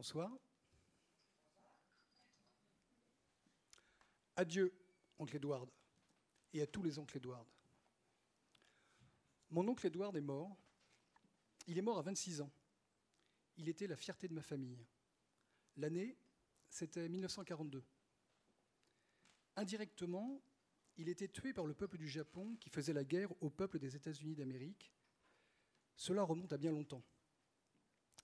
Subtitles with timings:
[0.00, 0.30] Bonsoir.
[4.34, 4.72] Adieu,
[5.18, 5.68] oncle Edward,
[6.54, 7.46] et à tous les oncles Edward.
[9.50, 10.56] Mon oncle Edward est mort.
[11.66, 12.50] Il est mort à 26 ans.
[13.58, 14.86] Il était la fierté de ma famille.
[15.76, 16.16] L'année,
[16.70, 17.84] c'était 1942.
[19.56, 20.40] Indirectement,
[20.96, 23.96] il était tué par le peuple du Japon qui faisait la guerre au peuple des
[23.96, 24.94] États-Unis d'Amérique.
[25.94, 27.04] Cela remonte à bien longtemps.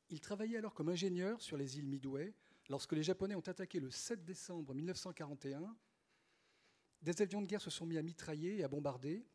[0.08, 2.34] Il travaillait alors comme ingénieur sur les îles Midway
[2.68, 5.76] lorsque les Japonais ont attaqué le 7 décembre 1941.
[7.02, 9.26] Des avions de guerre se sont mis à mitrailler et à bombarder.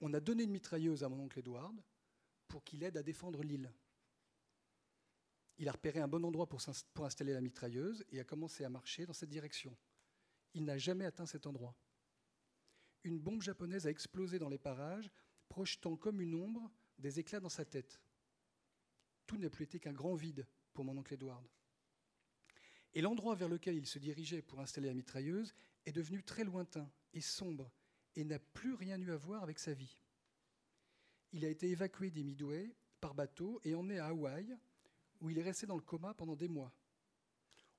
[0.00, 1.82] On a donné une mitrailleuse à mon oncle Edward
[2.46, 3.72] pour qu'il aide à défendre l'île.
[5.58, 6.62] Il a repéré un bon endroit pour,
[6.94, 9.76] pour installer la mitrailleuse et a commencé à marcher dans cette direction.
[10.54, 11.76] Il n'a jamais atteint cet endroit.
[13.02, 15.10] Une bombe japonaise a explosé dans les parages,
[15.48, 18.00] projetant comme une ombre des éclats dans sa tête.
[19.28, 21.46] Tout n'a plus été qu'un grand vide pour mon oncle Edward.
[22.94, 25.54] Et l'endroit vers lequel il se dirigeait pour installer la mitrailleuse
[25.84, 27.70] est devenu très lointain et sombre
[28.16, 29.98] et n'a plus rien eu à voir avec sa vie.
[31.32, 34.56] Il a été évacué des Midway par bateau et emmené à Hawaï,
[35.20, 36.72] où il est resté dans le coma pendant des mois.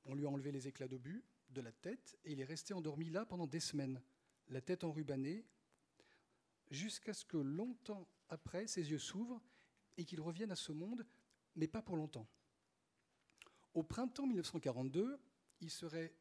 [0.06, 3.10] On lui a enlevé les éclats d'obus de la tête et il est resté endormi
[3.10, 4.00] là pendant des semaines,
[4.50, 5.44] la tête enrubannée,
[6.70, 9.42] jusqu'à ce que longtemps après, ses yeux s'ouvrent
[9.98, 11.06] et qu'il revienne à ce monde,
[11.56, 12.28] mais pas pour longtemps.
[13.74, 15.20] Au printemps 1942,
[15.62, 16.14] il serait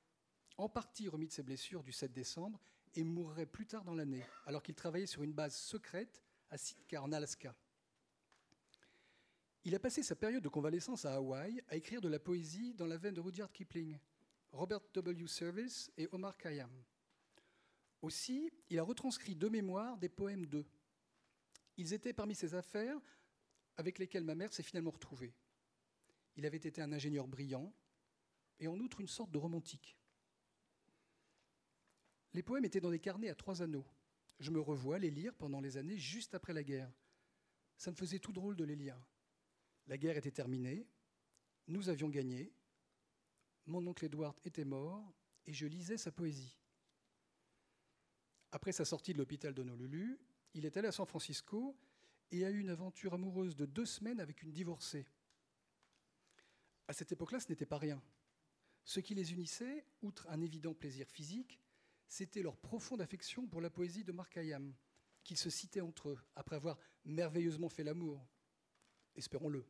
[0.56, 2.60] en partie remis de ses blessures du 7 décembre
[2.94, 7.02] et mourrait plus tard dans l'année, alors qu'il travaillait sur une base secrète à Sitka,
[7.02, 7.54] en Alaska.
[9.64, 12.86] Il a passé sa période de convalescence à Hawaï à écrire de la poésie dans
[12.86, 13.98] la veine de Rudyard Kipling,
[14.52, 15.26] Robert W.
[15.26, 16.70] Service et Omar Khayyam.
[18.00, 20.66] Aussi, il a retranscrit deux mémoires des poèmes d'eux.
[21.76, 22.98] Ils étaient parmi ses affaires
[23.78, 25.32] avec lesquelles ma mère s'est finalement retrouvée.
[26.36, 27.72] Il avait été un ingénieur brillant
[28.60, 29.96] et en outre une sorte de romantique.
[32.34, 33.86] Les poèmes étaient dans des carnets à trois anneaux.
[34.40, 36.92] Je me revois les lire pendant les années juste après la guerre.
[37.76, 39.00] Ça me faisait tout drôle de les lire.
[39.86, 40.86] La guerre était terminée,
[41.68, 42.52] nous avions gagné,
[43.66, 45.14] mon oncle Edward était mort
[45.46, 46.58] et je lisais sa poésie.
[48.50, 50.18] Après sa sortie de l'hôpital d'Honolulu,
[50.54, 51.76] il est allé à San Francisco
[52.30, 55.06] et a eu une aventure amoureuse de deux semaines avec une divorcée.
[56.86, 58.02] À cette époque-là, ce n'était pas rien.
[58.84, 61.60] Ce qui les unissait, outre un évident plaisir physique,
[62.08, 64.74] c'était leur profonde affection pour la poésie de Mark Hayam,
[65.24, 68.26] qu'ils se citaient entre eux, après avoir merveilleusement fait l'amour.
[69.14, 69.66] Espérons-le.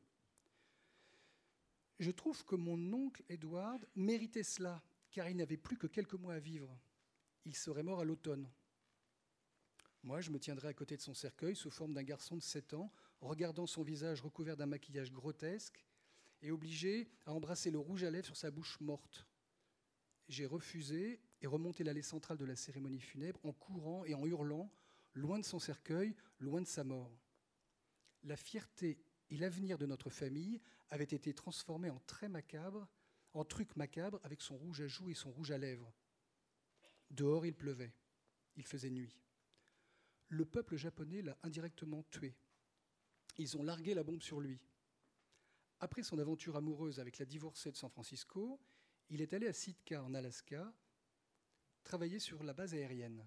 [1.99, 6.35] Je trouve que mon oncle Edward méritait cela, car il n'avait plus que quelques mois
[6.35, 6.79] à vivre.
[7.45, 8.49] Il serait mort à l'automne.
[10.09, 12.73] Moi, je me tiendrais à côté de son cercueil sous forme d'un garçon de 7
[12.73, 15.85] ans, regardant son visage recouvert d'un maquillage grotesque
[16.41, 19.27] et obligé à embrasser le rouge à lèvres sur sa bouche morte.
[20.31, 24.73] J'ai refusé et remonté l'allée centrale de la cérémonie funèbre en courant et en hurlant,
[25.13, 27.13] loin de son cercueil, loin de sa mort.
[28.23, 28.99] La fierté
[29.29, 32.89] et l'avenir de notre famille avaient été transformés en traits macabres,
[33.35, 35.93] en trucs macabres avec son rouge à joues et son rouge à lèvres.
[37.11, 37.93] Dehors, il pleuvait.
[38.57, 39.15] Il faisait nuit
[40.28, 42.34] le peuple japonais l'a indirectement tué.
[43.39, 44.61] Ils ont largué la bombe sur lui.
[45.81, 48.61] Après son aventure amoureuse avec la divorcée de San Francisco,
[49.11, 50.72] il est allé à Sitka, en Alaska,
[51.83, 53.27] travailler sur la base aérienne.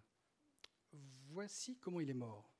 [1.29, 2.51] Voici comment il est mort.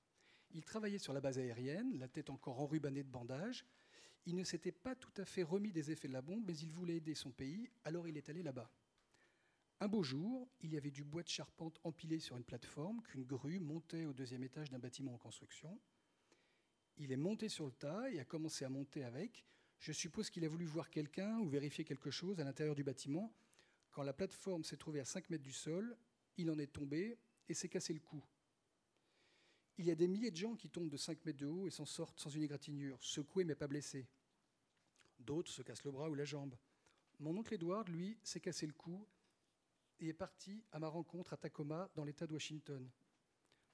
[0.51, 3.65] Il travaillait sur la base aérienne, la tête encore enrubannée de bandages.
[4.25, 6.71] Il ne s'était pas tout à fait remis des effets de la bombe, mais il
[6.71, 8.71] voulait aider son pays, alors il est allé là-bas.
[9.81, 13.23] Un beau jour, il y avait du bois de charpente empilé sur une plateforme qu'une
[13.23, 15.75] grue montait au deuxième étage d'un bâtiment en construction.
[16.97, 19.43] Il est monté sur le tas et a commencé à monter avec.
[19.79, 23.33] Je suppose qu'il a voulu voir quelqu'un ou vérifier quelque chose à l'intérieur du bâtiment.
[23.89, 25.97] Quand la plateforme s'est trouvée à 5 mètres du sol,
[26.37, 27.17] il en est tombé
[27.49, 28.23] et s'est cassé le cou.
[29.79, 31.71] Il y a des milliers de gens qui tombent de 5 mètres de haut et
[31.71, 34.07] s'en sortent sans une égratignure, secoués mais pas blessés.
[35.17, 36.55] D'autres se cassent le bras ou la jambe.
[37.19, 39.07] Mon oncle Edward, lui, s'est cassé le cou
[40.01, 42.89] et est parti à ma rencontre à Tacoma, dans l'État de Washington.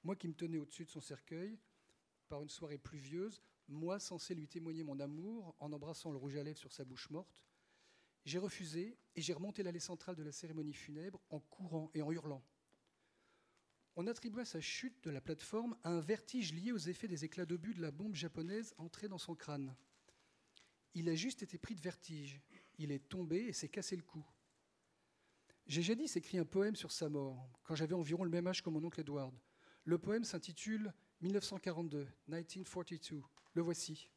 [0.04, 1.58] Moi qui me tenais au-dessus de son cercueil,
[2.28, 6.42] par une soirée pluvieuse, moi censé lui témoigner mon amour en embrassant le rouge à
[6.42, 7.44] lèvres sur sa bouche morte,
[8.24, 12.12] j'ai refusé et j'ai remonté l'allée centrale de la cérémonie funèbre en courant et en
[12.12, 12.44] hurlant.
[13.96, 17.46] On attribua sa chute de la plateforme à un vertige lié aux effets des éclats
[17.46, 19.74] d'obus de la bombe japonaise entrée dans son crâne.
[20.94, 22.40] Il a juste été pris de vertige.
[22.78, 24.24] Il est tombé et s'est cassé le cou.
[25.68, 28.70] J'ai jadis écrit un poème sur sa mort, quand j'avais environ le même âge que
[28.70, 29.34] mon oncle Edward.
[29.84, 33.22] Le poème s'intitule 1942, 1942.
[33.52, 34.08] Le voici.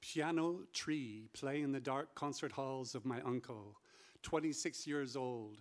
[0.00, 3.76] Piano tree play in the dark concert halls of my uncle,
[4.22, 5.58] 26 years old,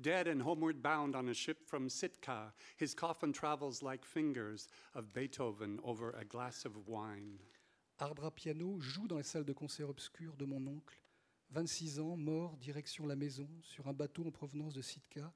[0.00, 2.52] dead and homeward bound on a ship from Sitka.
[2.76, 4.66] His coffin travels like fingers
[4.96, 7.38] of Beethoven over a glass of wine.
[8.00, 10.98] Arbre à piano joue dans les salles de concert obscures de mon oncle,
[11.54, 15.32] 26 ans, mort, direction la maison, sur un bateau en provenance de Sitka.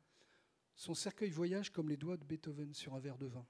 [0.74, 3.46] Son cercueil voyage comme les doigts de Beethoven sur un verre de vin.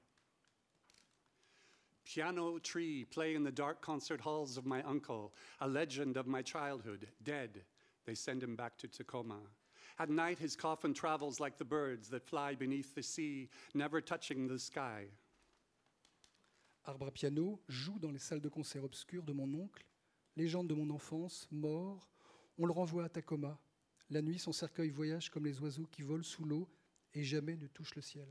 [2.04, 6.42] Piano tree play in the dark concert halls of my uncle, a legend of my
[6.42, 7.64] childhood, dead.
[8.04, 9.40] They send him back to Tacoma.
[9.98, 14.46] At night, his coffin travels like the birds that fly beneath the sea, never touching
[14.46, 15.06] the sky.
[16.84, 19.86] Arbre à piano joue dans les salles de concert obscures de mon oncle,
[20.36, 22.10] légende de mon enfance, mort.
[22.58, 23.58] On le renvoie à Tacoma.
[24.10, 26.68] La nuit, son cercueil voyage comme les oiseaux qui volent sous l'eau
[27.14, 28.26] et jamais ne touche le ciel.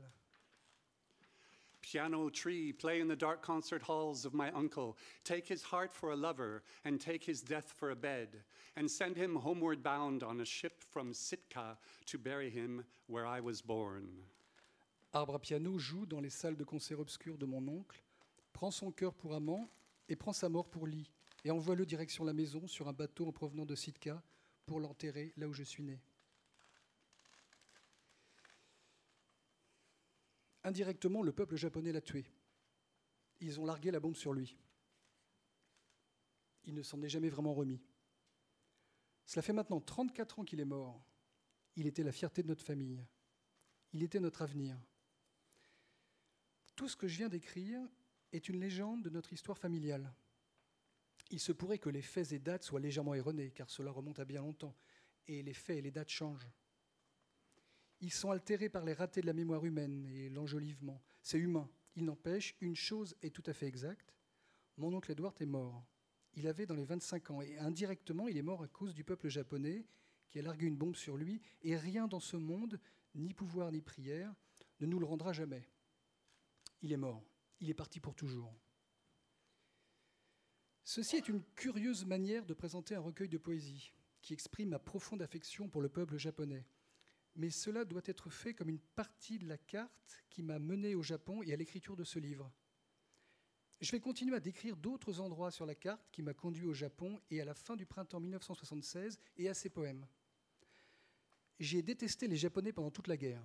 [1.80, 6.12] Piano tree play in the dark concert halls of my uncle, take his heart for
[6.12, 8.42] a lover, and take his death for a bed,
[8.76, 13.40] and send him homeward bound on a ship from Sitka to bury him where I
[13.40, 14.08] was born.
[15.14, 18.02] Arbre à piano joue dans les salles de concert obscures de mon oncle,
[18.52, 19.70] prend son cœur pour amant
[20.10, 21.10] et prend sa mort pour lit,
[21.48, 24.22] et envoie-le direction la maison sur un bateau en provenant de Sitka
[24.66, 25.98] pour l'enterrer là où je suis né.
[30.62, 32.26] Indirectement, le peuple japonais l'a tué.
[33.40, 34.58] Ils ont largué la bombe sur lui.
[36.64, 37.80] Il ne s'en est jamais vraiment remis.
[39.24, 41.02] Cela fait maintenant 34 ans qu'il est mort.
[41.76, 43.02] Il était la fierté de notre famille.
[43.94, 44.78] Il était notre avenir.
[46.76, 47.80] Tout ce que je viens d'écrire
[48.32, 50.12] est une légende de notre histoire familiale.
[51.30, 54.24] Il se pourrait que les faits et dates soient légèrement erronés, car cela remonte à
[54.24, 54.74] bien longtemps,
[55.26, 56.48] et les faits et les dates changent.
[58.00, 61.02] Ils sont altérés par les ratés de la mémoire humaine et l'enjolivement.
[61.20, 61.68] C'est humain.
[61.96, 64.14] Il n'empêche, une chose est tout à fait exacte.
[64.76, 65.84] Mon oncle Edward est mort.
[66.34, 69.28] Il avait dans les 25 ans et indirectement, il est mort à cause du peuple
[69.28, 69.84] japonais
[70.28, 72.78] qui a largué une bombe sur lui et rien dans ce monde,
[73.14, 74.32] ni pouvoir ni prière,
[74.78, 75.68] ne nous le rendra jamais.
[76.82, 77.24] Il est mort.
[77.60, 78.54] Il est parti pour toujours.
[80.90, 83.92] Ceci est une curieuse manière de présenter un recueil de poésie
[84.22, 86.64] qui exprime ma profonde affection pour le peuple japonais
[87.36, 91.02] mais cela doit être fait comme une partie de la carte qui m'a mené au
[91.02, 92.50] Japon et à l'écriture de ce livre.
[93.82, 97.20] Je vais continuer à décrire d'autres endroits sur la carte qui m'a conduit au Japon
[97.30, 100.06] et à la fin du printemps 1976 et à ses poèmes.
[101.60, 103.44] J'ai détesté les Japonais pendant toute la guerre.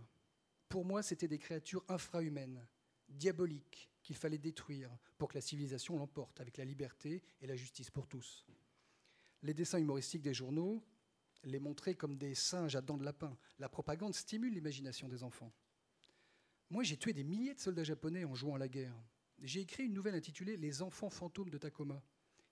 [0.70, 2.66] Pour moi, c'était des créatures infrahumaines,
[3.14, 7.90] diaboliques, qu'il fallait détruire pour que la civilisation l'emporte avec la liberté et la justice
[7.90, 8.46] pour tous.
[9.42, 10.84] Les dessins humoristiques des journaux,
[11.44, 13.38] les montrer comme des singes à dents de lapin.
[13.60, 15.52] La propagande stimule l'imagination des enfants.
[16.70, 18.96] Moi, j'ai tué des milliers de soldats japonais en jouant à la guerre.
[19.40, 22.02] J'ai écrit une nouvelle intitulée Les enfants fantômes de Tacoma,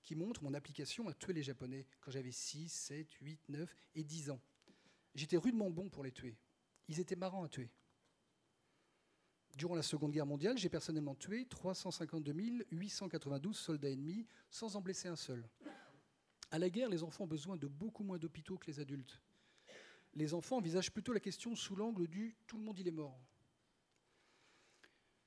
[0.04, 4.04] qui montre mon application à tuer les Japonais quand j'avais 6, 7, 8, 9 et
[4.04, 4.42] 10 ans.
[5.16, 6.38] J'étais rudement bon pour les tuer.
[6.88, 7.70] Ils étaient marrants à tuer.
[9.58, 15.08] Durant la Seconde Guerre mondiale, j'ai personnellement tué 352 892 soldats ennemis sans en blesser
[15.08, 15.48] un seul.
[16.52, 19.22] À la guerre, les enfants ont besoin de beaucoup moins d'hôpitaux que les adultes.
[20.14, 23.20] Les enfants envisagent plutôt la question sous l'angle du tout le monde il est mort.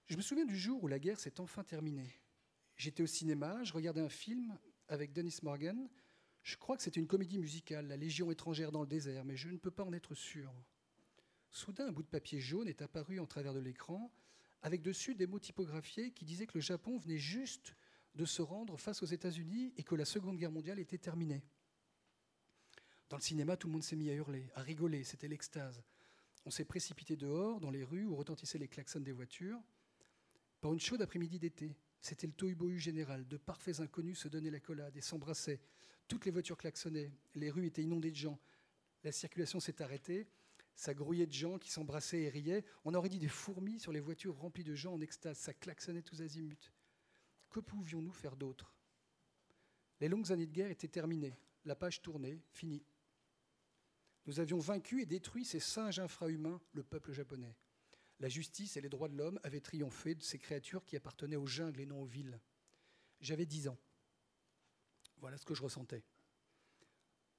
[0.07, 2.21] Je me souviens du jour où la guerre s'est enfin terminée.
[2.77, 5.89] J'étais au cinéma, je regardais un film avec Dennis Morgan.
[6.43, 9.49] Je crois que c'était une comédie musicale, La Légion étrangère dans le désert, mais je
[9.49, 10.53] ne peux pas en être sûr.
[11.55, 14.13] Soudain, un bout de papier jaune est apparu en travers de l'écran,
[14.63, 17.77] avec dessus des mots typographiés qui disaient que le Japon venait juste
[18.17, 21.45] de se rendre face aux États-Unis et que la Seconde Guerre mondiale était terminée.
[23.09, 25.81] Dans le cinéma, tout le monde s'est mis à hurler, à rigoler, c'était l'extase.
[26.45, 29.63] On s'est précipité dehors, dans les rues où retentissaient les klaxons des voitures.
[30.61, 33.29] Par une chaude après-midi d'été, c'était le tohu général.
[33.29, 35.61] De parfaits inconnus se donnaient la collade et s'embrassaient.
[36.09, 37.13] Toutes les voitures klaxonnaient.
[37.37, 38.41] Les rues étaient inondées de gens.
[39.05, 40.27] La circulation s'est arrêtée.
[40.77, 42.65] Ça grouillait de gens qui s'embrassaient et riaient.
[42.85, 45.39] On aurait dit des fourmis sur les voitures remplies de gens en extase.
[45.39, 46.73] Ça klaxonnait tous azimuts.
[47.51, 48.75] Que pouvions-nous faire d'autre?
[50.01, 52.85] Les longues années de guerre étaient terminées, la page tournée, finie.
[54.27, 57.57] Nous avions vaincu et détruit ces singes infrahumains, le peuple japonais.
[58.21, 61.47] La justice et les droits de l'homme avaient triomphé de ces créatures qui appartenaient aux
[61.47, 62.41] jungles et non aux villes.
[63.21, 63.79] J'avais dix ans.
[65.19, 66.03] Voilà ce que je ressentais.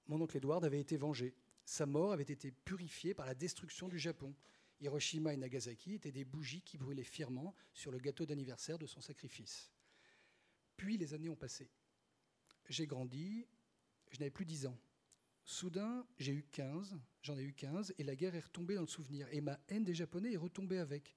[0.08, 1.36] Mon oncle Edward avait été vengé.
[1.66, 4.36] Sa mort avait été purifiée par la destruction du Japon.
[4.80, 9.02] Hiroshima et Nagasaki étaient des bougies qui brûlaient fièrement sur le gâteau d'anniversaire de son
[9.02, 9.72] sacrifice.
[10.78, 11.70] Puis les années ont passé.
[12.70, 13.48] J'ai grandi,
[14.12, 14.78] je n'avais plus 10 ans.
[15.44, 18.88] Soudain, j'ai eu 15, j'en ai eu 15, et la guerre est retombée dans le
[18.88, 19.28] souvenir.
[19.32, 21.16] Et ma haine des Japonais est retombée avec.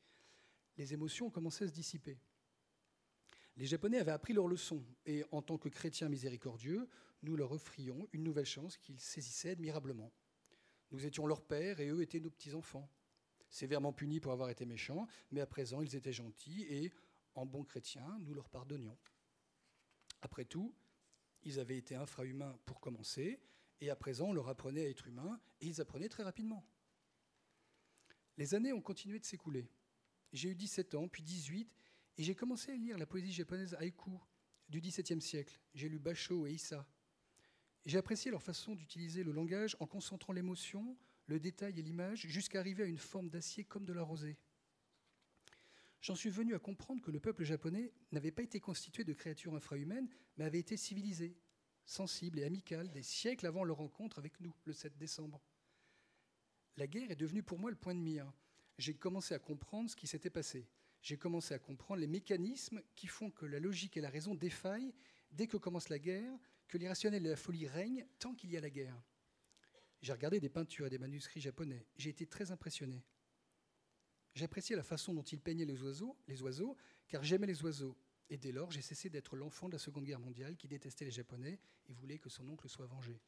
[0.77, 2.19] Les émotions ont commencé à se dissiper.
[3.57, 6.89] Les Japonais avaient appris leur leçon, et en tant que chrétiens miséricordieux,
[7.23, 10.13] nous leur offrions une nouvelle chance qu'ils saisissaient admirablement.
[10.91, 12.89] Nous étions leurs pères et eux étaient nos petits-enfants.
[13.51, 16.93] Sévèrement punis pour avoir été méchants, mais à présent ils étaient gentils et,
[17.35, 18.99] en bons chrétiens, nous leur pardonnions.
[20.21, 20.75] Après tout,
[21.43, 23.41] ils avaient été infrahumains pour commencer,
[23.81, 26.67] et à présent on leur apprenait à être humains, et ils apprenaient très rapidement.
[28.37, 29.69] Les années ont continué de s'écouler.
[30.33, 31.71] J'ai eu 17 ans, puis 18,
[32.19, 34.11] et j'ai commencé à lire la poésie japonaise haïku
[34.69, 35.59] du XVIIe siècle.
[35.75, 36.87] J'ai lu Basho et Issa.
[37.87, 42.61] J'ai apprécié leur façon d'utiliser le langage en concentrant l'émotion, le détail et l'image jusqu'à
[42.61, 44.37] arriver à une forme d'acier comme de la rosée.
[46.01, 49.55] J'en suis venu à comprendre que le peuple japonais n'avait pas été constitué de créatures
[49.55, 51.37] infrahumaines, mais avait été civilisé,
[51.85, 55.43] sensible et amical des siècles avant leur rencontre avec nous, le 7 décembre.
[56.77, 58.33] La guerre est devenue pour moi le point de mire.
[58.79, 60.69] J'ai commencé à comprendre ce qui s'était passé.
[61.03, 64.95] J'ai commencé à comprendre les mécanismes qui font que la logique et la raison défaillent
[65.33, 66.33] dès que commence la guerre,
[66.69, 69.03] que l'irrationnel et la folie règnent tant qu'il y a la guerre.
[70.01, 71.87] J'ai regardé des peintures et des manuscrits japonais.
[71.97, 73.03] J'ai été très impressionné.
[74.35, 76.77] J'appréciais la façon dont ils peignaient les oiseaux, les oiseaux,
[77.09, 77.97] car j'aimais les oiseaux.
[78.31, 81.11] Et dès lors, j'ai cessé d'être l'enfant de la Seconde Guerre mondiale qui détestait les
[81.11, 81.59] Japonais
[81.89, 83.21] et voulait que son oncle soit vengé.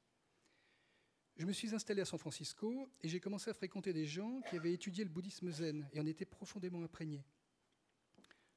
[1.37, 4.57] Je me suis installé à San Francisco et j'ai commencé à fréquenter des gens qui
[4.57, 7.25] avaient étudié le bouddhisme zen et en étaient profondément imprégnés.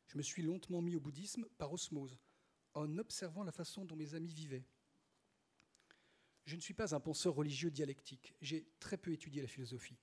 [0.07, 2.19] Je me suis lentement mis au bouddhisme par osmose,
[2.73, 4.65] en observant la façon dont mes amis vivaient.
[6.45, 9.97] Je ne suis pas un penseur religieux dialectique, j'ai très peu étudié la philosophie.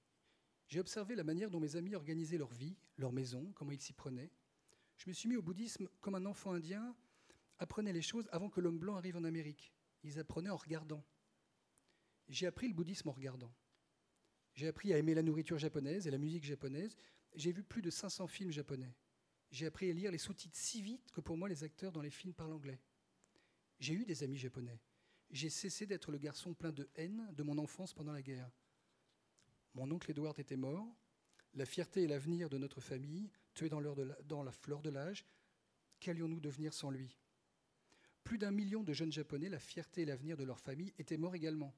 [0.68, 3.92] J'ai observé la manière dont mes amis organisaient leur vie, leur maison, comment ils s'y
[3.92, 4.30] prenaient.
[4.96, 6.94] Je me suis mis au bouddhisme comme un enfant indien
[7.58, 9.72] apprenait les choses avant que l'homme blanc arrive en Amérique.
[10.02, 11.04] Ils apprenaient en regardant.
[12.28, 13.52] J'ai appris le bouddhisme en regardant.
[14.54, 16.96] J'ai appris à aimer la nourriture japonaise et la musique japonaise.
[17.34, 18.94] J'ai vu plus de 500 films japonais.
[19.50, 22.10] J'ai appris à lire les sous-titres si vite que pour moi les acteurs dans les
[22.10, 22.80] films parlent anglais.
[23.78, 24.78] J'ai eu des amis japonais.
[25.30, 28.50] J'ai cessé d'être le garçon plein de haine de mon enfance pendant la guerre.
[29.74, 30.86] Mon oncle Edward était mort.
[31.54, 33.94] La fierté et l'avenir de notre famille, tués dans, la,
[34.24, 35.24] dans la fleur de l'âge,
[35.98, 37.18] qu'allions-nous devenir sans lui?
[38.22, 41.34] Plus d'un million de jeunes japonais, la fierté et l'avenir de leur famille étaient morts
[41.34, 41.74] également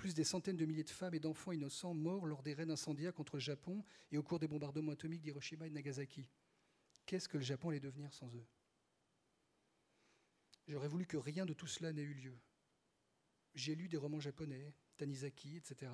[0.00, 3.12] plus des centaines de milliers de femmes et d'enfants innocents morts lors des raids incendiaires
[3.12, 6.26] contre le Japon et au cours des bombardements atomiques d'Hiroshima et de Nagasaki.
[7.04, 8.46] Qu'est-ce que le Japon allait devenir sans eux?
[10.68, 12.38] J'aurais voulu que rien de tout cela n'ait eu lieu.
[13.54, 15.90] J'ai lu des romans japonais, Tanizaki, etc.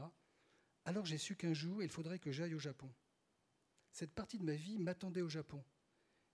[0.85, 2.93] Alors j'ai su qu'un jour, il faudrait que j'aille au Japon.
[3.91, 5.65] Cette partie de ma vie m'attendait au Japon.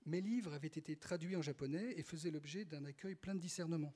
[0.05, 3.95] Mes livres avaient été traduits en japonais et faisaient l'objet d'un accueil plein de discernement.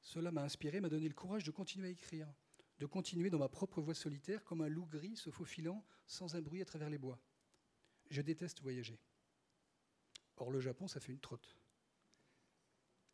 [0.00, 2.32] Cela m'a inspiré, m'a donné le courage de continuer à écrire,
[2.78, 6.40] de continuer dans ma propre voie solitaire comme un loup gris se faufilant sans un
[6.40, 7.20] bruit à travers les bois.
[8.10, 8.98] Je déteste voyager.
[10.36, 11.56] Or, le Japon, ça fait une trotte.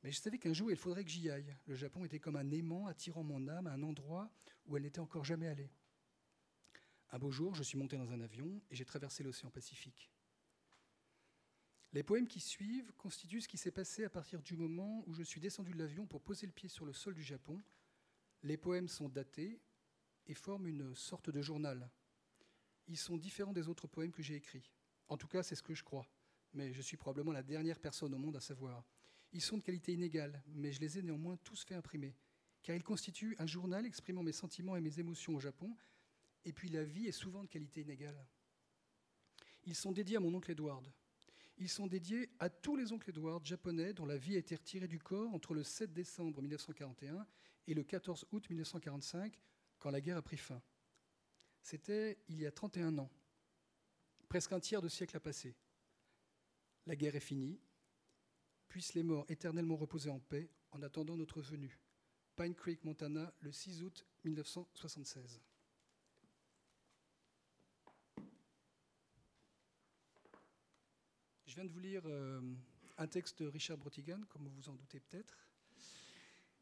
[0.04, 1.56] Mais je savais qu'un jour, il faudrait que j'y aille.
[1.64, 4.30] Le Japon était comme un aimant attirant mon âme à un endroit
[4.66, 5.72] où elle n'était encore jamais allée.
[7.08, 10.10] Un beau jour, je suis monté dans un avion et j'ai traversé l'océan Pacifique.
[11.94, 15.22] Les poèmes qui suivent constituent ce qui s'est passé à partir du moment où je
[15.22, 17.62] suis descendu de l'avion pour poser le pied sur le sol du Japon.
[18.42, 19.62] Les poèmes sont datés
[20.26, 21.90] et forment une sorte de journal.
[22.88, 24.70] Ils sont différents des autres poèmes que j'ai écrits.
[25.08, 26.06] En tout cas, c'est ce que je crois,
[26.52, 28.84] mais je suis probablement la dernière personne au monde à savoir.
[29.34, 32.16] Ils sont de qualité inégale, mais je les ai néanmoins tous fait imprimer,
[32.62, 35.76] car ils constituent un journal exprimant mes sentiments et mes émotions au Japon,
[36.44, 38.26] et puis la vie est souvent de qualité inégale.
[39.64, 40.90] Ils sont dédiés à mon oncle Edward,
[41.58, 44.88] ils sont dédiés à tous les oncles Edward japonais dont la vie a été retirée
[44.88, 47.26] du corps entre le 7 décembre 1941
[47.66, 49.38] et le 14 août 1945,
[49.78, 50.60] quand la guerre a pris fin.
[51.62, 53.10] C'était il y a 31 ans.
[54.28, 55.54] Presque un tiers de siècle a passé.
[56.86, 57.58] La guerre est finie.
[58.74, 61.78] Puissent les morts éternellement reposer en paix en attendant notre venue.
[62.34, 65.40] Pine Creek, Montana, le 6 août 1976.
[71.46, 72.40] Je viens de vous lire euh,
[72.98, 75.48] un texte de Richard Brotigan, comme vous vous en doutez peut-être,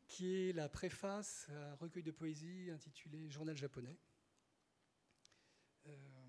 [0.07, 3.99] qui est la préface à un recueil de poésie intitulé Journal japonais.
[5.87, 6.22] Euh,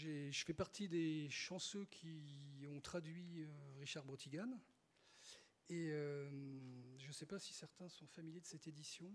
[0.00, 3.48] je fais partie des chanceux qui ont traduit euh,
[3.80, 4.48] Richard Brotigan.
[5.68, 9.08] Et je ne sais pas si certains sont familiers de cette édition.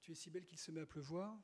[0.00, 1.38] Tu es si belle qu'il se met à pleuvoir.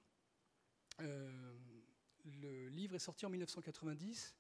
[0.99, 4.35] le livre est sorti en 1990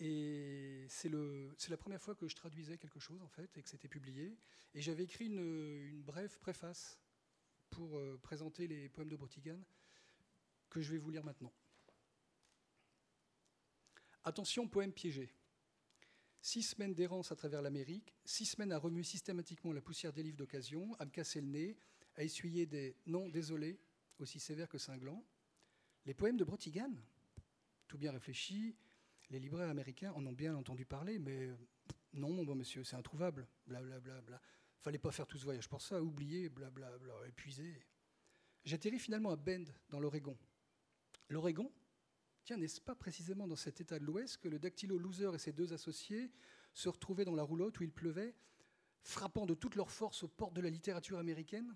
[0.00, 3.88] et c'est la première fois que je traduisais quelque chose, en fait, et que c'était
[3.88, 4.38] publié.
[4.72, 6.98] Et j'avais écrit une, brève préface
[7.68, 9.58] pour euh, présenter les poèmes de Brotigan,
[10.70, 11.52] que je vais vous lire maintenant.
[14.22, 15.32] Attention, poème piégé.
[16.42, 20.36] Six semaines d'errance à travers l'Amérique, six semaines à remuer systématiquement la poussière des livres
[20.36, 21.78] d'occasion, à me casser le nez,
[22.16, 23.80] à essuyer des non désolés
[24.18, 25.24] aussi sévères que cinglants.
[26.04, 26.92] Les poèmes de Brotigan,
[27.88, 28.76] tout bien réfléchi,
[29.30, 31.50] les libraires américains en ont bien entendu parler, mais
[32.12, 34.00] non, mon bon monsieur, c'est introuvable, blablabla.
[34.00, 34.42] Bla, bla.
[34.80, 37.86] Fallait pas faire tout ce voyage pour ça, oublier, blablabla, épuisé.
[38.64, 40.36] J'atterris finalement à Bend, dans l'Oregon.
[41.28, 41.70] L'Oregon
[42.56, 45.72] N'est-ce pas précisément dans cet état de l'Ouest que le dactylo loser et ses deux
[45.72, 46.30] associés
[46.74, 48.34] se retrouvaient dans la roulotte où il pleuvait,
[49.02, 51.74] frappant de toute leur force aux portes de la littérature américaine?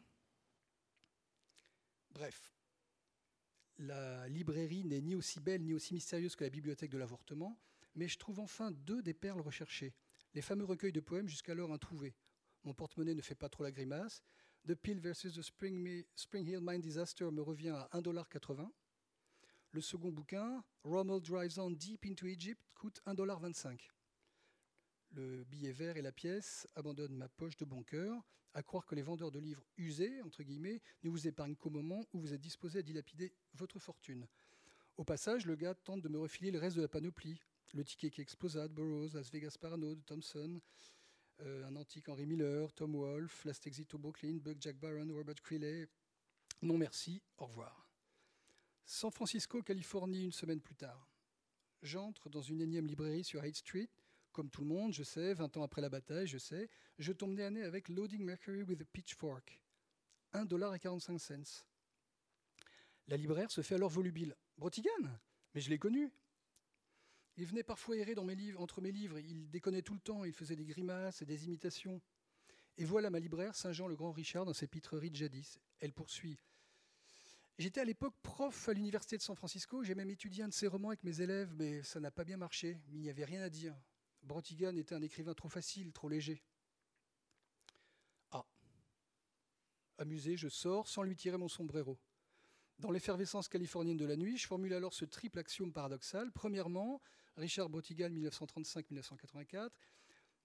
[2.11, 2.55] Bref,
[3.79, 7.59] la librairie n'est ni aussi belle ni aussi mystérieuse que la bibliothèque de l'avortement,
[7.95, 9.95] mais je trouve enfin deux des perles recherchées,
[10.35, 12.15] les fameux recueils de poèmes jusqu'alors introuvés.
[12.65, 14.23] Mon porte-monnaie ne fait pas trop la grimace.
[14.67, 18.71] The Pill versus the Spring, Spring Hill Mine Disaster me revient à 1,80$.
[19.75, 23.77] Le second bouquin, Rommel Drives On Deep into Egypt, coûte 1,25$.
[25.11, 28.95] Le billet vert et la pièce abandonnent ma poche de bon cœur, à croire que
[28.95, 32.41] les vendeurs de livres usés, entre guillemets, ne vous épargnent qu'au moment où vous êtes
[32.41, 34.29] disposé à dilapider votre fortune.
[34.97, 37.43] Au passage, le gars tente de me refiler le reste de la panoplie.
[37.73, 40.61] Le ticket qui explosa de Burroughs, Las Vegas Parano Thompson,
[41.41, 45.43] euh, un antique Henry Miller, Tom Wolfe, Last Exit to Brooklyn, Buck Jack Barron, Robert
[45.43, 45.89] Creeley.
[46.63, 47.84] Non merci, au revoir.
[48.87, 51.09] San Francisco, Californie, une semaine plus tard.
[51.83, 53.89] J'entre dans une énième librairie sur Haight Street.
[54.33, 57.35] Comme tout le monde, je sais, 20 ans après la bataille, je sais, je tombe
[57.35, 59.61] nez à nez avec Loading Mercury with a Pitchfork.
[60.35, 61.65] 1,45$.
[63.07, 64.35] La libraire se fait alors volubile.
[64.59, 64.91] Brotigan
[65.55, 66.11] Mais je l'ai connu.
[67.37, 69.19] Il venait parfois errer dans mes livres, entre mes livres.
[69.19, 70.25] Il déconnait tout le temps.
[70.25, 72.01] Il faisait des grimaces et des imitations.
[72.77, 75.59] Et voilà ma libraire, Saint-Jean le Grand Richard, dans ses pitreries de jadis.
[75.79, 76.39] Elle poursuit.
[77.57, 80.67] J'étais à l'époque prof à l'université de San Francisco, j'ai même étudié un de ses
[80.67, 83.49] romans avec mes élèves, mais ça n'a pas bien marché, il n'y avait rien à
[83.49, 83.77] dire.
[84.25, 86.43] Brotigan était un écrivain trop facile, trop léger.
[88.33, 88.45] Ah.
[89.99, 91.97] Amusé, je sors sans lui tirer mon sombrero.
[92.81, 96.33] Dans l'effervescence californienne de la nuit, je formule alors ce triple axiome paradoxal.
[96.33, 97.01] Premièrement,
[97.37, 99.71] Richard Brotigan, 1935-1984,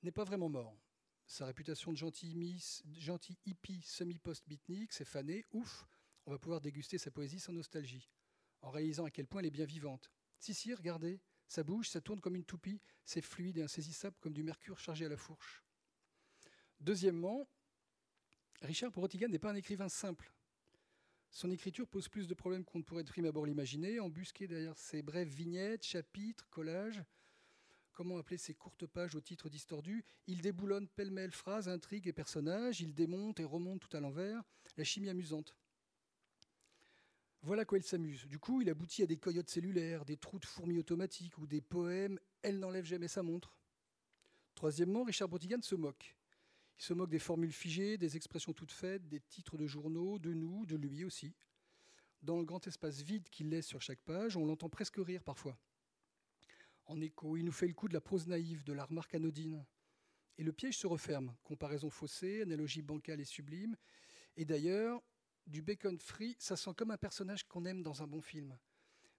[0.03, 0.77] n'est pas vraiment mort.
[1.25, 5.87] Sa réputation de gentil, hippie semi-post-beatnik s'est fanée, ouf,
[6.29, 8.07] on va pouvoir déguster sa poésie sans nostalgie,
[8.61, 10.11] en réalisant à quel point elle est bien vivante.
[10.37, 14.33] Si, si, regardez, ça bouge, ça tourne comme une toupie, c'est fluide et insaisissable comme
[14.33, 15.63] du mercure chargé à la fourche.
[16.79, 17.49] Deuxièmement,
[18.61, 20.31] Richard Brotigan n'est pas un écrivain simple.
[21.31, 24.77] Son écriture pose plus de problèmes qu'on ne pourrait de prime abord l'imaginer, embusqué derrière
[24.77, 27.03] ses brèves vignettes, chapitres, collages.
[27.91, 32.81] Comment appeler ces courtes pages au titre distordu Il déboulonne pêle-mêle phrases, intrigues et personnages,
[32.81, 34.43] il démonte et remonte tout à l'envers,
[34.77, 35.55] la chimie amusante.
[37.41, 38.25] Voilà quoi il s'amuse.
[38.27, 41.61] Du coup, il aboutit à des coyotes cellulaires, des trous de fourmis automatiques ou des
[41.61, 43.55] poèmes Elle n'enlève jamais sa montre.
[44.55, 46.17] Troisièmement, Richard Brotigan se moque.
[46.77, 50.33] Il se moque des formules figées, des expressions toutes faites, des titres de journaux, de
[50.33, 51.33] nous, de lui aussi.
[52.21, 55.57] Dans le grand espace vide qu'il laisse sur chaque page, on l'entend presque rire parfois.
[56.85, 59.65] En écho, il nous fait le coup de la prose naïve, de la remarque anodine.
[60.37, 61.33] Et le piège se referme.
[61.43, 63.77] Comparaison faussée, analogie bancale et sublime.
[64.35, 65.01] Et d'ailleurs,
[65.49, 68.57] du bacon free, ça sent comme un personnage qu'on aime dans un bon film.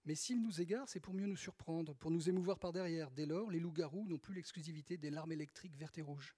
[0.05, 3.11] Mais s'il nous égare, c'est pour mieux nous surprendre, pour nous émouvoir par derrière.
[3.11, 6.35] Dès lors, les loups-garous n'ont plus l'exclusivité des larmes électriques vertes et rouges.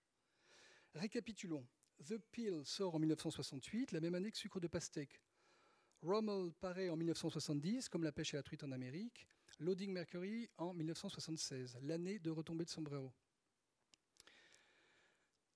[0.95, 1.65] Récapitulons.
[2.07, 5.21] The Pill sort en 1968, la même année que Sucre de pastèque.
[6.01, 9.25] Rommel paraît en 1970, comme La pêche et la truite en Amérique.
[9.59, 13.13] Loading Mercury en 1976, l'année de retombée de sombrero.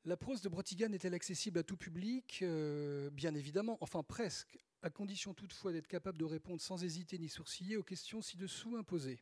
[0.05, 2.39] La prose de Brotigan est-elle accessible à tout public?
[2.41, 7.27] Euh, Bien évidemment, enfin presque, à condition toutefois d'être capable de répondre sans hésiter ni
[7.27, 9.19] sourciller aux questions ci-dessous imposées.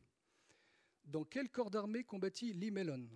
[1.04, 3.08] Dans quel corps d'armée combattit Lee Mellon?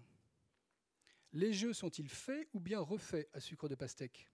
[1.32, 4.28] Les jeux sont-ils faits ou bien refaits à sucre de pastèque?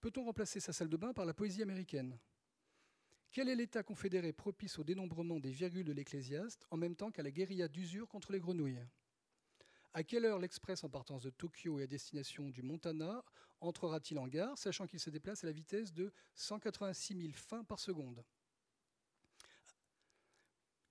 [0.00, 2.18] Peut-on remplacer sa salle de bain par la poésie américaine?
[3.32, 7.24] Quel est l'État confédéré propice au dénombrement des virgules de l'Ecclésiaste en même temps qu'à
[7.24, 8.86] la guérilla d'usure contre les grenouilles?
[9.94, 13.24] À quelle heure l'express en partance de Tokyo et à destination du Montana
[13.60, 17.78] entrera-t-il en gare, sachant qu'il se déplace à la vitesse de 186 000 fins par
[17.78, 18.24] seconde?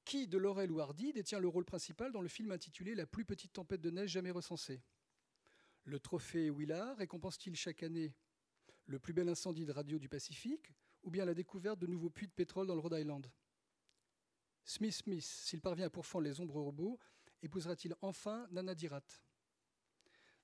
[0.05, 3.25] Qui de Laurel ou Hardy détient le rôle principal dans le film intitulé La plus
[3.25, 4.81] petite tempête de neige jamais recensée?
[5.83, 8.15] Le trophée Willard récompense-t-il chaque année
[8.85, 10.71] le plus bel incendie de radio du Pacifique
[11.03, 13.29] ou bien la découverte de nouveaux puits de pétrole dans le Rhode Island?
[14.63, 16.97] Smith Smith, s'il parvient à pourfendre les ombres robots,
[17.43, 19.03] épousera-t-il enfin Nana Dirat?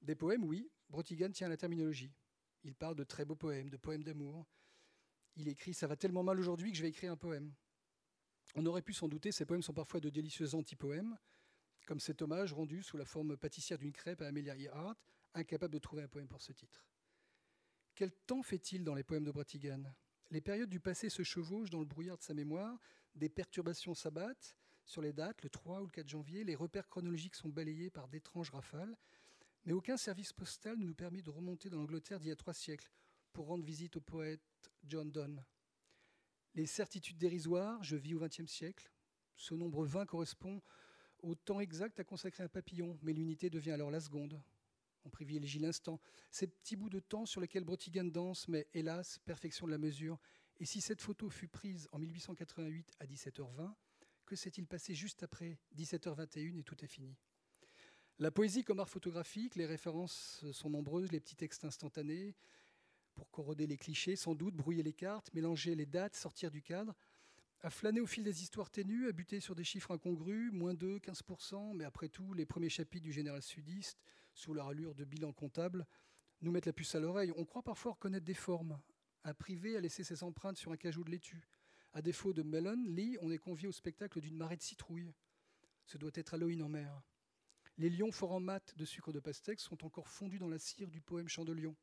[0.01, 2.13] Des poèmes, oui, Brotigan tient à la terminologie.
[2.63, 4.45] Il parle de très beaux poèmes, de poèmes d'amour.
[5.35, 7.53] Il écrit Ça va tellement mal aujourd'hui que je vais écrire un poème.
[8.55, 11.17] On aurait pu s'en douter, ces poèmes sont parfois de délicieux antipoèmes,
[11.85, 14.97] comme cet hommage rendu sous la forme pâtissière d'une crêpe à Amelia Earhart,
[15.33, 16.85] incapable de trouver un poème pour ce titre.
[17.95, 19.83] Quel temps fait-il dans les poèmes de Bratigan
[20.31, 22.79] Les périodes du passé se chevauchent dans le brouillard de sa mémoire,
[23.13, 24.55] des perturbations s'abattent
[24.89, 28.07] sur les dates, le 3 ou le 4 janvier, les repères chronologiques sont balayés par
[28.07, 28.97] d'étranges rafales,
[29.65, 32.55] mais aucun service postal ne nous permet de remonter dans l'Angleterre d'il y a trois
[32.55, 32.89] siècles
[33.31, 34.41] pour rendre visite au poète
[34.83, 35.45] John Donne.
[36.55, 38.91] Les certitudes dérisoires, je vis au XXe siècle.
[39.35, 40.59] Ce nombre 20 correspond
[41.21, 44.41] au temps exact à consacrer un papillon, mais l'unité devient alors la seconde.
[45.05, 45.99] On privilégie l'instant.
[46.31, 50.17] Ces petits bouts de temps sur lesquels Brotigan danse, mais hélas, perfection de la mesure.
[50.59, 53.75] Et si cette photo fut prise en 1888 à 17h20,
[54.29, 57.17] que s'est-il passé juste après 17h21 et tout est fini?
[58.19, 62.35] La poésie comme art photographique, les références sont nombreuses, les petits textes instantanés,
[63.15, 66.95] pour corroder les clichés, sans doute, brouiller les cartes, mélanger les dates, sortir du cadre,
[67.61, 70.99] à flâner au fil des histoires ténues, à buter sur des chiffres incongrus, moins 2,
[70.99, 73.99] 15%, mais après tout, les premiers chapitres du général sudiste,
[74.35, 75.87] sous leur allure de bilan comptable,
[76.41, 77.33] nous mettent la puce à l'oreille.
[77.35, 78.79] On croit parfois reconnaître des formes.
[79.23, 81.47] Un privé a laissé ses empreintes sur un cajou de laitue.
[81.93, 85.11] À défaut de Mellon, Lee, on est convié au spectacle d'une marée de citrouilles.
[85.85, 87.01] Ce doit être Halloween en mer.
[87.77, 90.91] Les lions forts en mat de sucre de pastèque sont encore fondus dans la cire
[90.91, 91.75] du poème Chant de Lion.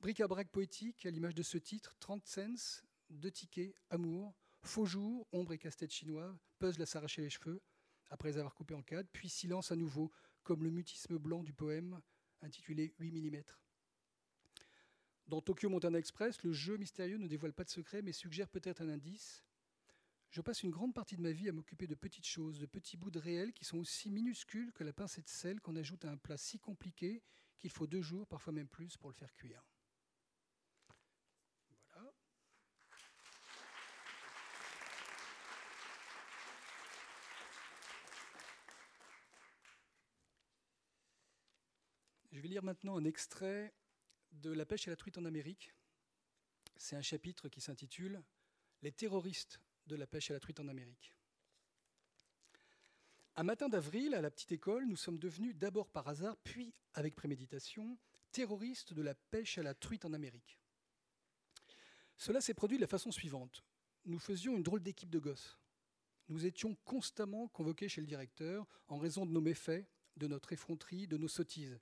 [0.00, 5.52] Bric-à-brac poétique, à l'image de ce titre, 30 cents, deux tickets, amour, faux jour, ombre
[5.52, 7.62] et casse-tête chinois, puzzle à s'arracher les cheveux,
[8.10, 10.10] après avoir coupé en cadre, puis silence à nouveau,
[10.42, 12.00] comme le mutisme blanc du poème
[12.40, 13.42] intitulé 8 mm.
[15.32, 18.82] Dans Tokyo Montana Express, le jeu mystérieux ne dévoile pas de secret, mais suggère peut-être
[18.82, 19.42] un indice.
[20.28, 22.98] Je passe une grande partie de ma vie à m'occuper de petites choses, de petits
[22.98, 26.10] bouts de réel qui sont aussi minuscules que la pincée de sel qu'on ajoute à
[26.10, 27.22] un plat si compliqué
[27.58, 29.64] qu'il faut deux jours, parfois même plus, pour le faire cuire.
[42.32, 43.72] Je vais lire maintenant un extrait
[44.32, 45.74] de La pêche et la truite en Amérique.
[46.76, 48.22] C'est un chapitre qui s'intitule
[48.82, 51.14] Les terroristes de la pêche et la truite en Amérique.
[53.36, 57.14] Un matin d'avril, à la petite école, nous sommes devenus d'abord par hasard, puis avec
[57.14, 57.98] préméditation,
[58.30, 60.58] terroristes de la pêche à la truite en Amérique.
[62.16, 63.64] Cela s'est produit de la façon suivante.
[64.04, 65.58] Nous faisions une drôle d'équipe de gosses.
[66.28, 71.06] Nous étions constamment convoqués chez le directeur en raison de nos méfaits, de notre effronterie,
[71.06, 71.80] de nos sottises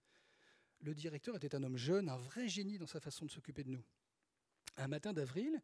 [0.83, 3.71] le directeur était un homme jeune, un vrai génie dans sa façon de s'occuper de
[3.71, 3.85] nous.
[4.77, 5.63] Un matin d'avril,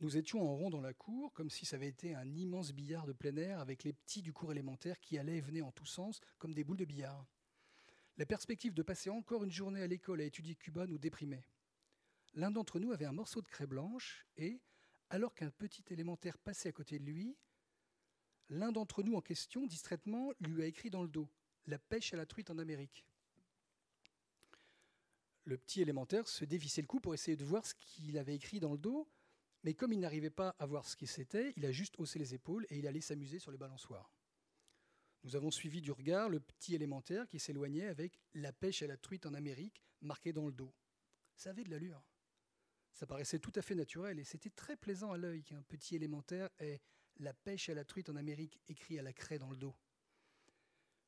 [0.00, 3.06] nous étions en rond dans la cour, comme si ça avait été un immense billard
[3.06, 5.86] de plein air avec les petits du cours élémentaire qui allaient et venaient en tous
[5.86, 7.26] sens comme des boules de billard.
[8.16, 11.46] La perspective de passer encore une journée à l'école à étudier Cuba nous déprimait.
[12.34, 14.60] L'un d'entre nous avait un morceau de craie blanche et,
[15.10, 17.36] alors qu'un petit élémentaire passait à côté de lui,
[18.48, 21.28] l'un d'entre nous en question, distraitement, lui a écrit dans le dos
[21.66, 23.04] La pêche à la truite en Amérique
[25.44, 28.60] le petit élémentaire se dévissait le cou pour essayer de voir ce qu'il avait écrit
[28.60, 29.08] dans le dos,
[29.62, 32.34] mais comme il n'arrivait pas à voir ce qui c'était, il a juste haussé les
[32.34, 34.14] épaules et il allait s'amuser sur les balançoires.
[35.22, 38.98] Nous avons suivi du regard le petit élémentaire qui s'éloignait avec la pêche à la
[38.98, 40.74] truite en Amérique marquée dans le dos.
[41.34, 42.04] Ça avait de l'allure.
[42.92, 46.50] Ça paraissait tout à fait naturel et c'était très plaisant à l'œil qu'un petit élémentaire
[46.58, 46.80] ait
[47.16, 49.74] la pêche à la truite en Amérique écrit à la craie dans le dos.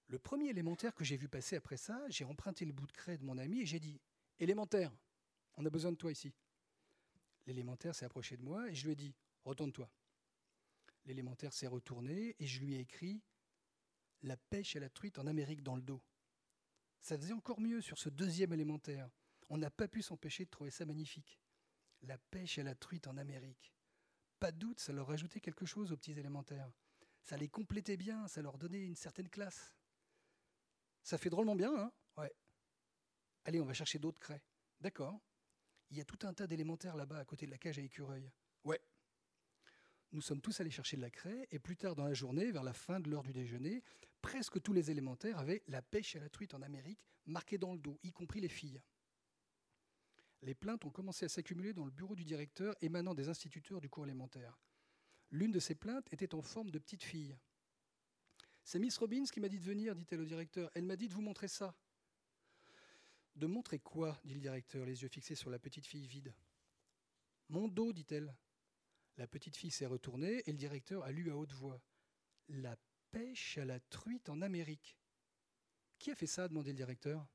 [0.09, 3.19] Le premier élémentaire que j'ai vu passer après ça, j'ai emprunté le bout de craie
[3.19, 4.01] de mon ami et j'ai dit
[4.39, 4.93] Élémentaire,
[5.57, 6.33] on a besoin de toi ici.
[7.47, 9.91] L'élémentaire s'est approché de moi et je lui ai dit Retourne-toi.
[11.07, 13.23] L'élémentaire s'est retourné et je lui ai écrit
[14.23, 16.03] La pêche à la truite en Amérique dans le dos.
[17.01, 19.09] Ça faisait encore mieux sur ce deuxième élémentaire.
[19.49, 21.41] On n'a pas pu s'empêcher de trouver ça magnifique.
[22.03, 23.73] La pêche à la truite en Amérique.
[24.39, 26.71] Pas de doute, ça leur ajoutait quelque chose aux petits élémentaires.
[27.23, 29.73] Ça les complétait bien, ça leur donnait une certaine classe.
[31.03, 31.93] Ça fait drôlement bien, hein?
[32.17, 32.35] Ouais.
[33.47, 34.43] Allez, on va chercher d'autres craies.
[34.81, 35.21] D'accord.
[35.91, 38.29] Il y a tout un tas d'élémentaires là-bas à côté de la cage à écureuil.
[38.65, 38.81] Ouais.
[40.11, 42.65] Nous sommes tous allés chercher de la craie et plus tard dans la journée, vers
[42.65, 43.85] la fin de l'heure du déjeuner,
[44.21, 47.79] presque tous les élémentaires avaient la pêche à la truite en Amérique marquée dans le
[47.79, 48.83] dos, y compris les filles.
[50.43, 53.89] Les plaintes ont commencé à s'accumuler dans le bureau du directeur émanant des instituteurs du
[53.89, 54.59] cours élémentaire.
[55.31, 57.37] L'une de ces plaintes était en forme de petite fille.
[58.65, 60.69] C'est Miss Robbins qui m'a dit de venir, dit-elle au directeur.
[60.75, 61.77] Elle m'a dit de vous montrer ça.
[63.37, 66.35] De montrer quoi dit le directeur, les yeux fixés sur la petite fille vide?
[67.51, 68.35] Mon dos, dit-elle.
[69.19, 71.81] La petite fille s'est retournée et le directeur a lu à haute voix.
[72.49, 72.77] La
[73.11, 74.99] pêche à la truite en Amérique.
[75.99, 77.27] Qui a fait ça demandait le directeur.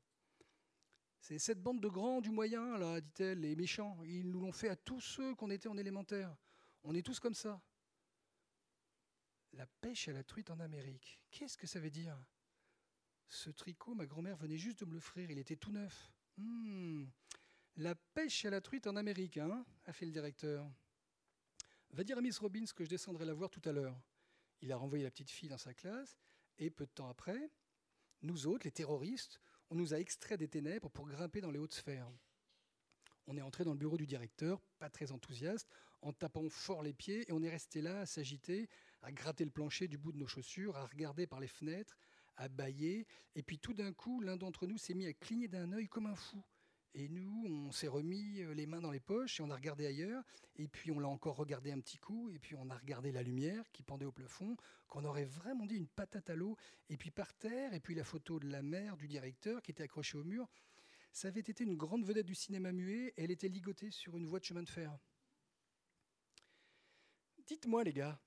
[1.19, 4.03] C'est cette bande de grands du moyen, là, dit-elle, les méchants.
[4.03, 6.35] Ils nous l'ont fait à tous ceux qu'on était en élémentaire.
[6.83, 7.61] On est tous comme ça.
[9.53, 11.21] La pêche à la truite en Amérique.
[11.29, 12.17] Qu'est-ce que ça veut dire?
[13.32, 16.12] Ce tricot, ma grand-mère venait juste de me l'offrir, il était tout neuf.
[16.36, 17.06] Hmm,
[17.78, 20.70] La pêche à la truite en Amérique, hein a fait le directeur.
[21.91, 23.98] Va dire à Miss Robbins que je descendrai la voir tout à l'heure.
[24.60, 26.20] Il a renvoyé la petite fille dans sa classe,
[26.58, 27.50] et peu de temps après,
[28.22, 29.39] nous autres, les terroristes,
[29.70, 32.12] on nous a extraits des ténèbres pour grimper dans les hautes sphères.
[33.28, 35.70] On est entré dans le bureau du directeur, pas très enthousiaste,
[36.02, 38.67] en tapant fort les pieds, et on est resté là à s'agiter,
[39.02, 41.98] à gratter le plancher du bout de nos chaussures, à regarder par les fenêtres,
[42.41, 45.71] à bâiller, et puis tout d'un coup, l'un d'entre nous s'est mis à cligner d'un
[45.73, 46.43] œil comme un fou.
[46.93, 49.86] Et nous, on s'est remis euh, les mains dans les poches et on a regardé
[49.86, 50.23] ailleurs.
[50.58, 52.30] Et puis on l'a encore regardé un petit coup.
[52.32, 54.58] Et puis on a regardé la lumière qui pendait au plafond,
[54.89, 56.58] qu'on aurait vraiment dit une patate à l'eau.
[56.89, 59.84] Et puis par terre, et puis la photo de la mère du directeur qui était
[59.84, 60.49] accrochée au mur.
[61.13, 63.13] Ça avait été une grande vedette du cinéma muet.
[63.15, 64.97] Et elle était ligotée sur une voie de chemin de fer.
[67.47, 68.19] Dites-moi, les gars,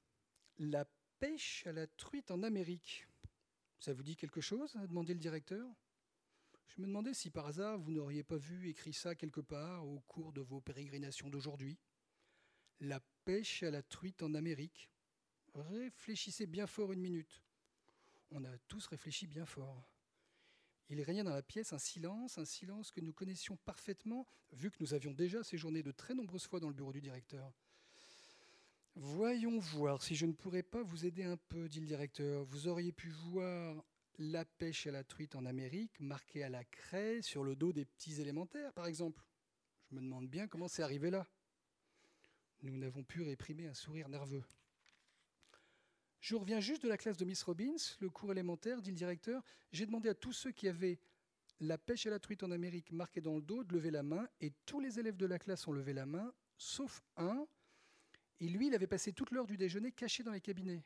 [0.57, 0.87] la
[1.19, 3.07] pêche à la truite en Amérique,
[3.85, 5.69] ça vous dit quelque chose a le directeur?
[6.69, 10.01] Je me demandais si par hasard vous n'auriez pas vu écrit ça quelque part au
[10.09, 11.79] cours de vos pérégrinations d'aujourd'hui.
[12.81, 14.89] La pêche à la truite en Amérique.
[15.53, 17.43] Réfléchissez bien fort une minute.
[18.31, 19.87] On a tous réfléchi bien fort.
[20.89, 24.79] Il régnait dans la pièce un silence, un silence que nous connaissions parfaitement, vu que
[24.81, 27.53] nous avions déjà séjourné de très nombreuses fois dans le bureau du directeur.
[28.97, 32.45] Voyons voir si je ne pourrais pas vous aider un peu, dit le directeur.
[32.45, 33.85] Vous auriez pu voir
[34.19, 37.85] la pêche à la truite en Amérique marquée à la craie sur le dos des
[37.85, 39.25] petits élémentaires, par exemple.
[39.91, 41.27] Je me demande bien comment c'est arrivé là.
[42.63, 44.45] Nous n'avons pu réprimer un sourire nerveux.
[46.21, 49.43] Je reviens juste de la classe de Miss Robbins, le cours élémentaire, dit le directeur.
[49.73, 51.01] J'ai demandé à tous ceux qui avaient
[51.59, 54.29] la pêche à la truite en Amérique marquée dans le dos de lever la main,
[54.41, 57.47] et tous les élèves de la classe ont levé la main, sauf un.
[58.41, 60.85] Et lui, il avait passé toute l'heure du déjeuner caché dans les cabinets.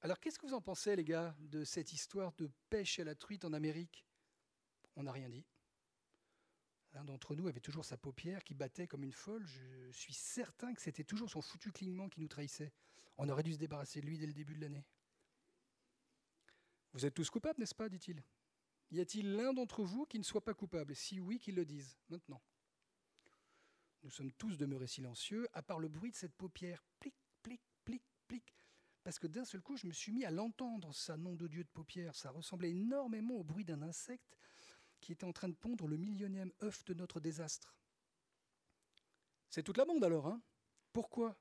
[0.00, 3.14] Alors, qu'est-ce que vous en pensez, les gars, de cette histoire de pêche à la
[3.14, 4.06] truite en Amérique?
[4.96, 5.44] On n'a rien dit.
[6.92, 9.46] L'un d'entre nous avait toujours sa paupière qui battait comme une folle.
[9.46, 12.72] Je suis certain que c'était toujours son foutu clignement qui nous trahissait.
[13.18, 14.86] On aurait dû se débarrasser de lui dès le début de l'année.
[16.92, 17.88] Vous êtes tous coupables, n'est-ce pas?
[17.88, 18.22] dit-il.
[18.90, 20.94] Y a-t-il l'un d'entre vous qui ne soit pas coupable?
[20.94, 22.40] Si oui, qu'il le dise, maintenant.
[24.02, 26.84] Nous sommes tous demeurés silencieux, à part le bruit de cette paupière.
[27.00, 28.54] Plic, plic, plic, plic.
[29.02, 31.64] Parce que d'un seul coup, je me suis mis à l'entendre, sa nom de Dieu
[31.64, 32.14] de paupière.
[32.14, 34.36] Ça ressemblait énormément au bruit d'un insecte
[35.00, 37.76] qui était en train de pondre le millionième œuf de notre désastre.
[39.50, 40.42] C'est toute la bande alors, hein?
[40.92, 41.38] Pourquoi?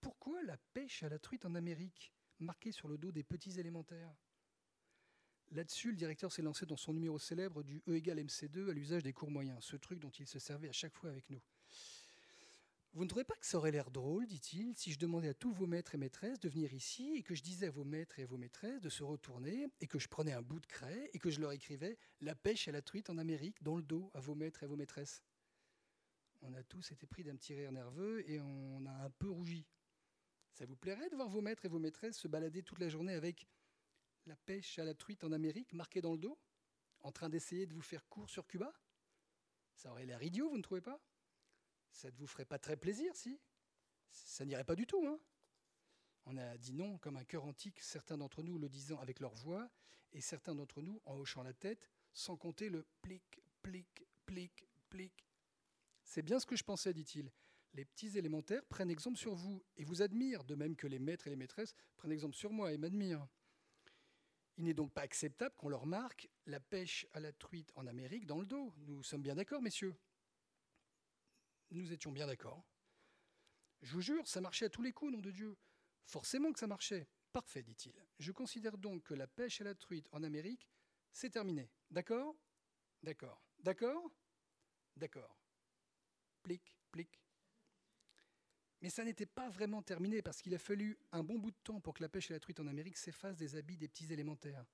[0.00, 4.14] Pourquoi la pêche à la truite en Amérique, marquée sur le dos des petits élémentaires?
[5.50, 9.02] Là-dessus, le directeur s'est lancé dans son numéro célèbre du E égale MC2 à l'usage
[9.02, 11.40] des cours moyens, ce truc dont il se servait à chaque fois avec nous.
[12.94, 15.52] Vous ne trouvez pas que ça aurait l'air drôle, dit-il, si je demandais à tous
[15.52, 18.22] vos maîtres et maîtresses de venir ici et que je disais à vos maîtres et
[18.22, 21.18] à vos maîtresses de se retourner et que je prenais un bout de craie et
[21.18, 24.20] que je leur écrivais La pêche à la truite en Amérique dans le dos à
[24.20, 25.24] vos maîtres et à vos maîtresses
[26.42, 29.66] On a tous été pris d'un petit rire nerveux et on a un peu rougi.
[30.52, 33.14] Ça vous plairait de voir vos maîtres et vos maîtresses se balader toute la journée
[33.14, 33.48] avec
[34.26, 36.38] la pêche à la truite en Amérique marquée dans le dos,
[37.00, 38.72] en train d'essayer de vous faire court sur Cuba?
[39.74, 41.00] Ça aurait l'air idiot, vous ne trouvez pas?
[41.94, 43.40] Ça ne vous ferait pas très plaisir, si?
[44.10, 45.06] Ça n'irait pas du tout.
[45.06, 45.18] Hein
[46.26, 49.34] On a dit non comme un cœur antique, certains d'entre nous le disant avec leur
[49.34, 49.70] voix,
[50.12, 55.26] et certains d'entre nous en hochant la tête, sans compter le plic, plic, plic, plic.
[56.02, 57.32] C'est bien ce que je pensais, dit-il.
[57.72, 61.26] Les petits élémentaires prennent exemple sur vous et vous admirent, de même que les maîtres
[61.26, 63.26] et les maîtresses prennent exemple sur moi et m'admirent.
[64.56, 68.26] Il n'est donc pas acceptable qu'on leur marque la pêche à la truite en Amérique
[68.26, 68.72] dans le dos.
[68.78, 69.96] Nous sommes bien d'accord, messieurs
[71.74, 72.64] nous étions bien d'accord.
[73.82, 75.56] Je vous jure, ça marchait à tous les coups, nom de Dieu.
[76.06, 77.06] Forcément que ça marchait.
[77.32, 77.94] Parfait, dit-il.
[78.18, 80.70] Je considère donc que la pêche à la truite en Amérique,
[81.12, 81.70] c'est terminé.
[81.90, 82.36] D'accord?
[83.02, 83.42] D'accord.
[83.58, 84.10] D'accord?
[84.96, 85.36] D'accord.
[86.42, 87.20] Plic, plic.
[88.80, 91.80] Mais ça n'était pas vraiment terminé parce qu'il a fallu un bon bout de temps
[91.80, 94.64] pour que la pêche à la truite en Amérique s'efface des habits des petits élémentaires.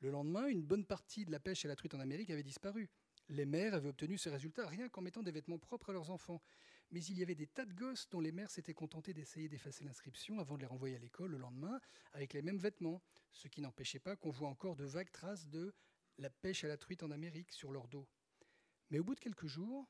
[0.00, 2.90] Le lendemain, une bonne partie de la pêche à la truite en Amérique avait disparu.
[3.28, 6.42] Les mères avaient obtenu ce résultat rien qu'en mettant des vêtements propres à leurs enfants.
[6.90, 9.84] Mais il y avait des tas de gosses dont les mères s'étaient contentées d'essayer d'effacer
[9.84, 11.80] l'inscription avant de les renvoyer à l'école le lendemain
[12.12, 15.74] avec les mêmes vêtements, ce qui n'empêchait pas qu'on voit encore de vagues traces de
[16.18, 18.06] la pêche à la truite en Amérique sur leur dos.
[18.90, 19.88] Mais au bout de quelques jours,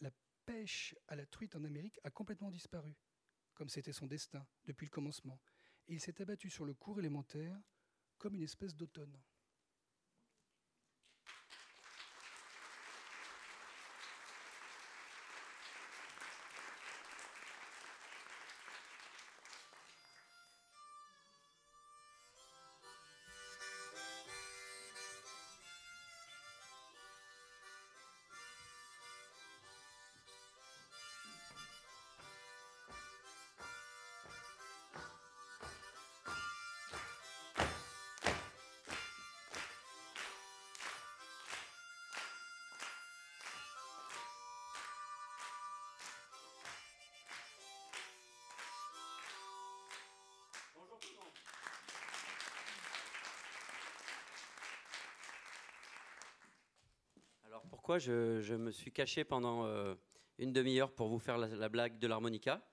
[0.00, 0.10] la
[0.46, 2.96] pêche à la truite en Amérique a complètement disparu,
[3.52, 5.38] comme c'était son destin depuis le commencement,
[5.88, 7.60] et il s'est abattu sur le cours élémentaire
[8.16, 9.20] comme une espèce d'automne.
[57.84, 59.94] Pourquoi je, me suis caché pendant euh,
[60.38, 62.66] une demi-heure pour vous faire la, la blague de l'harmonica.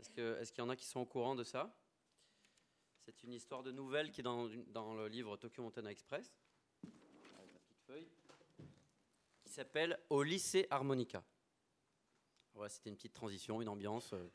[0.00, 0.10] Est-ce
[0.50, 1.72] qu'il y en a qui sont au courant de ça?
[3.04, 4.42] C'est une histoire de nouvelle qui est dans,
[4.94, 6.34] le livre Tokyo Montana Express,
[9.44, 11.22] qui s'appelle Au lycée harmonica.
[12.54, 14.12] Voilà, c'était une petite transition, une ambiance.
[14.14, 14.28] euh,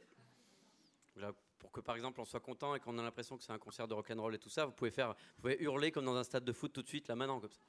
[1.17, 3.59] là, pour que par exemple on soit content et qu'on a l'impression que c'est un
[3.59, 6.23] concert de rock'n'roll et tout ça, vous pouvez faire, vous pouvez hurler comme dans un
[6.23, 7.59] stade de foot tout de suite là maintenant comme ça.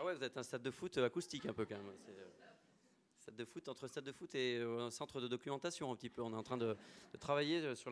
[0.00, 1.92] Ah ouais, vous êtes un stade de foot acoustique un peu quand même.
[2.08, 2.24] Euh,
[3.18, 6.08] stade de foot entre stade de foot et euh, un centre de documentation un petit
[6.08, 6.22] peu.
[6.22, 6.74] On est en train de,
[7.18, 7.90] travailler euh, sur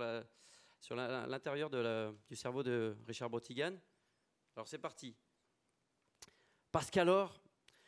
[0.97, 3.75] l'intérieur du cerveau de Richard Brotigan.
[4.57, 5.15] Alors c'est parti.
[6.73, 7.43] Parce qu'alors,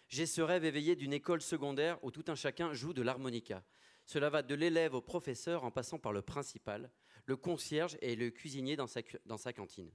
[0.09, 3.65] j'ai ce rêve éveillé d'une école secondaire où tout un chacun joue de l'harmonica.
[4.05, 6.91] Cela va de l'élève au professeur en passant par le principal,
[7.25, 8.87] le concierge et le cuisinier dans
[9.39, 9.91] sa cantine.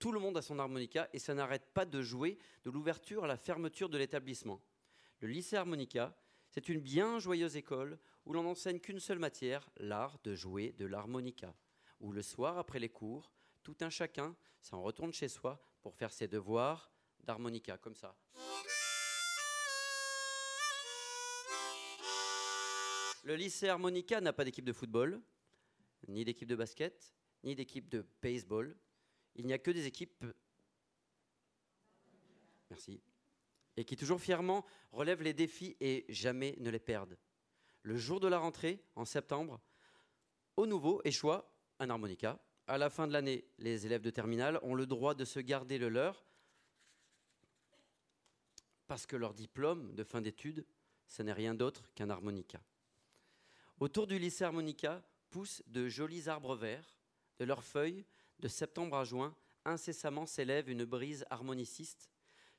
[0.00, 3.26] Tout le monde a son harmonica et ça n'arrête pas de jouer de l'ouverture à
[3.26, 4.62] la fermeture de l'établissement.
[5.20, 6.16] Le lycée harmonica,
[6.48, 10.86] c'est une bien joyeuse école où l'on n'enseigne qu'une seule matière, l'art de jouer de
[10.86, 11.54] l'harmonica.
[12.00, 13.30] Où le soir, après les cours,
[13.62, 16.90] tout un chacun s'en retourne chez soi pour faire ses devoirs
[17.22, 18.16] d'harmonica, comme ça.
[23.22, 25.20] Le lycée harmonica n'a pas d'équipe de football,
[26.08, 28.74] ni d'équipe de basket, ni d'équipe de baseball.
[29.40, 30.26] Il n'y a que des équipes.
[32.68, 33.00] Merci.
[33.78, 37.16] Et qui toujours fièrement relèvent les défis et jamais ne les perdent.
[37.82, 39.58] Le jour de la rentrée, en septembre,
[40.58, 42.38] au nouveau échoua un harmonica.
[42.66, 45.78] À la fin de l'année, les élèves de terminale ont le droit de se garder
[45.78, 46.26] le leur
[48.86, 50.66] parce que leur diplôme de fin d'études,
[51.06, 52.60] ce n'est rien d'autre qu'un harmonica.
[53.78, 56.98] Autour du lycée harmonica poussent de jolis arbres verts.
[57.38, 58.04] De leurs feuilles,
[58.40, 62.10] de septembre à juin, incessamment s'élève une brise harmoniciste,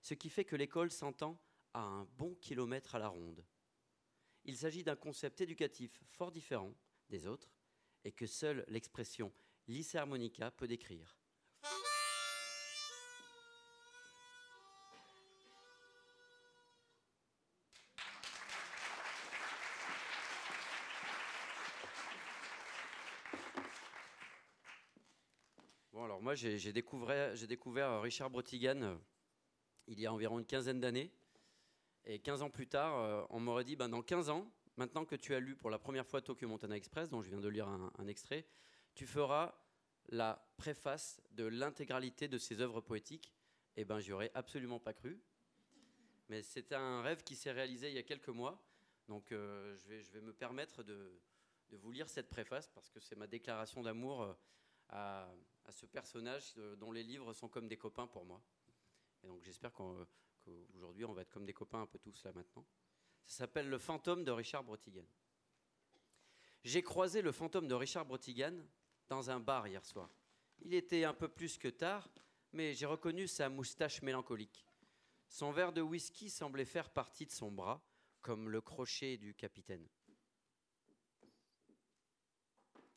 [0.02, 1.40] ce qui fait que l'école s'entend
[1.74, 3.44] à un bon kilomètre à la ronde.
[4.46, 6.74] Il s'agit d'un concept éducatif fort différent
[7.10, 7.52] des autres
[8.04, 9.32] et que seule l'expression
[9.68, 11.21] lycée harmonica peut décrire.
[26.36, 28.96] J'ai découvert, euh, Richard Brotigan euh,
[29.88, 31.12] il y a environ une quinzaine d'années.
[32.06, 35.16] Et 15 ans plus tard, euh, on m'aurait dit, ben, dans 15 ans, maintenant que
[35.16, 37.68] tu as lu pour la première fois Tokyo Montana Express, dont je viens de lire
[37.68, 38.46] un, extrait,
[38.96, 39.56] tu feras
[40.10, 43.34] la préface de l'intégralité de ses œuvres poétiques.
[43.78, 45.22] Eh ben, j'y aurais absolument pas cru.
[46.30, 48.62] Mais c'était un rêve qui s'est réalisé il y a quelques mois.
[49.08, 51.20] Donc, je, vais, je vais me permettre de,
[51.70, 54.36] de vous lire cette préface parce que c'est ma déclaration d'amour
[54.92, 55.28] à,
[55.66, 58.42] à ce personnage euh, dont les livres sont comme des copains pour moi.
[59.24, 62.66] Et donc, j'espère qu'aujourd'hui, on va être comme des copains un peu tous là maintenant.
[63.26, 65.06] Ça s'appelle Le fantôme de Richard Brotigan.
[66.64, 68.56] J'ai croisé le fantôme de Richard Brotigan
[69.10, 70.10] dans un bar hier soir.
[70.62, 72.10] Il était un peu plus que tard,
[72.54, 74.66] mais j'ai reconnu sa moustache mélancolique.
[75.28, 77.82] Son verre de whisky semblait faire partie de son bras,
[78.22, 79.88] comme le crochet du capitaine.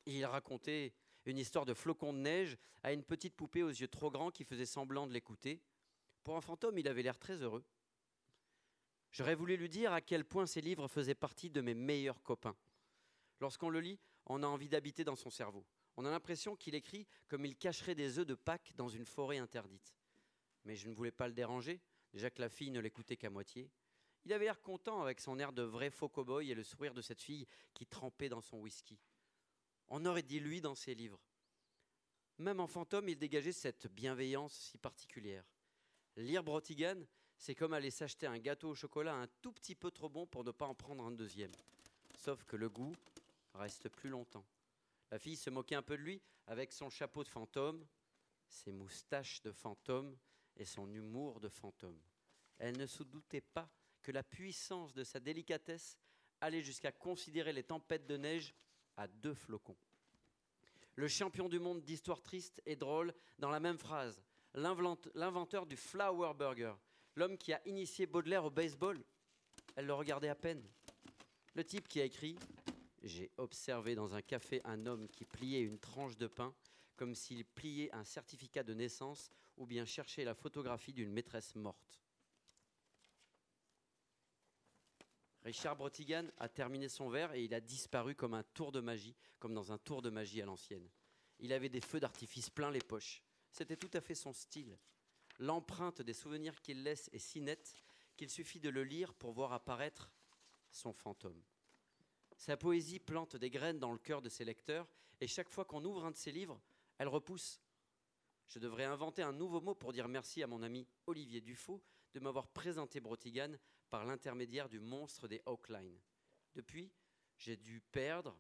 [0.06, 0.92] Il racontait
[1.26, 4.44] une histoire de flocon de neige à une petite poupée aux yeux trop grands qui
[4.44, 5.62] faisait semblant de l'écouter.
[6.22, 7.64] Pour un fantôme, il avait l'air très heureux.
[9.10, 12.56] J'aurais voulu lui dire à quel point ces livres faisaient partie de mes meilleurs copains.
[13.40, 15.64] Lorsqu'on le lit, on a envie d'habiter dans son cerveau.
[15.96, 19.38] On a l'impression qu'il écrit comme il cacherait des œufs de Pâques dans une forêt
[19.38, 19.94] interdite.
[20.64, 21.80] Mais je ne voulais pas le déranger,
[22.12, 23.70] déjà que la fille ne l'écoutait qu'à moitié.
[24.24, 27.02] Il avait l'air content avec son air de vrai faux cow-boy et le sourire de
[27.02, 28.98] cette fille qui trempait dans son whisky.
[29.88, 31.20] On aurait dit lui dans ses livres.
[32.38, 35.44] Même en fantôme, il dégageait cette bienveillance si particulière.
[36.16, 37.00] Lire Brotigan,
[37.36, 40.44] c'est comme aller s'acheter un gâteau au chocolat un tout petit peu trop bon pour
[40.44, 41.52] ne pas en prendre un deuxième.
[42.16, 42.94] Sauf que le goût
[43.54, 44.46] reste plus longtemps.
[45.10, 47.86] La fille se moquait un peu de lui avec son chapeau de fantôme,
[48.48, 50.16] ses moustaches de fantôme
[50.56, 52.00] et son humour de fantôme.
[52.58, 53.68] Elle ne se doutait pas
[54.02, 55.98] que la puissance de sa délicatesse
[56.40, 58.54] allait jusqu'à considérer les tempêtes de neige
[58.96, 59.76] à deux flocons.
[60.96, 64.22] Le champion du monde d'histoire triste et drôle dans la même phrase.
[64.54, 66.74] L'invent- L'inventeur du Flower Burger,
[67.16, 69.02] l'homme qui a initié Baudelaire au baseball.
[69.76, 70.62] Elle le regardait à peine.
[71.54, 72.36] Le type qui a écrit
[73.02, 76.54] J'ai observé dans un café un homme qui pliait une tranche de pain
[76.96, 82.03] comme s'il pliait un certificat de naissance ou bien cherchait la photographie d'une maîtresse morte.
[85.44, 89.14] Richard Brotigan a terminé son verre et il a disparu comme un tour de magie,
[89.38, 90.88] comme dans un tour de magie à l'ancienne.
[91.38, 93.22] Il avait des feux d'artifice plein les poches.
[93.52, 94.78] C'était tout à fait son style.
[95.38, 97.76] L'empreinte des souvenirs qu'il laisse est si nette
[98.16, 100.10] qu'il suffit de le lire pour voir apparaître
[100.70, 101.42] son fantôme.
[102.36, 104.88] Sa poésie plante des graines dans le cœur de ses lecteurs,
[105.20, 106.60] et chaque fois qu'on ouvre un de ses livres,
[106.98, 107.60] elle repousse.
[108.48, 111.82] Je devrais inventer un nouveau mot pour dire merci à mon ami Olivier Dufaux
[112.14, 113.52] de m'avoir présenté Brotigan
[113.94, 116.00] par l'intermédiaire du monstre des Oakline.
[116.56, 116.90] Depuis,
[117.36, 118.36] j'ai dû perdre,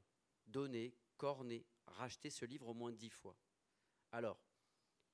[0.48, 3.36] donner, corner, racheter ce livre au moins dix fois.
[4.10, 4.40] Alors,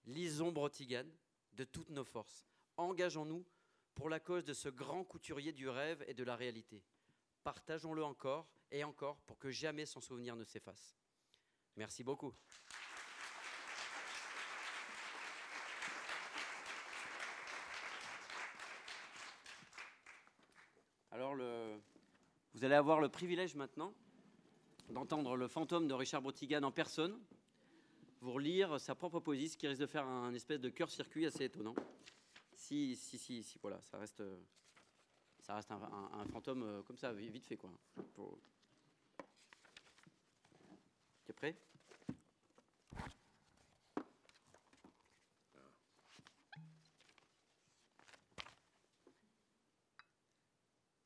[0.07, 1.05] lisons Brotigan
[1.53, 2.49] de toutes nos forces.
[2.79, 3.45] Engageons-nous
[3.95, 6.83] pour la cause de ce grand couturier du rêve et de la réalité.
[7.45, 10.97] Partageons-le encore et encore pour que jamais son souvenir ne s'efface.
[11.77, 12.35] Merci beaucoup.
[21.13, 21.79] Alors, le...
[22.61, 23.95] vous allez avoir le privilège maintenant
[24.91, 27.19] d'entendre le fantôme de Richard Brotigan en personne,
[28.21, 31.45] vous relire sa propre poésie, ce qui risque de faire un espèce de cœur-circuit assez
[31.45, 31.75] étonnant.
[32.53, 34.23] Si, si, si, si, voilà, ça reste,
[35.39, 37.71] ça reste un, fantôme euh, comme ça, vite fait, quoi.
[41.25, 41.57] T'es prêt?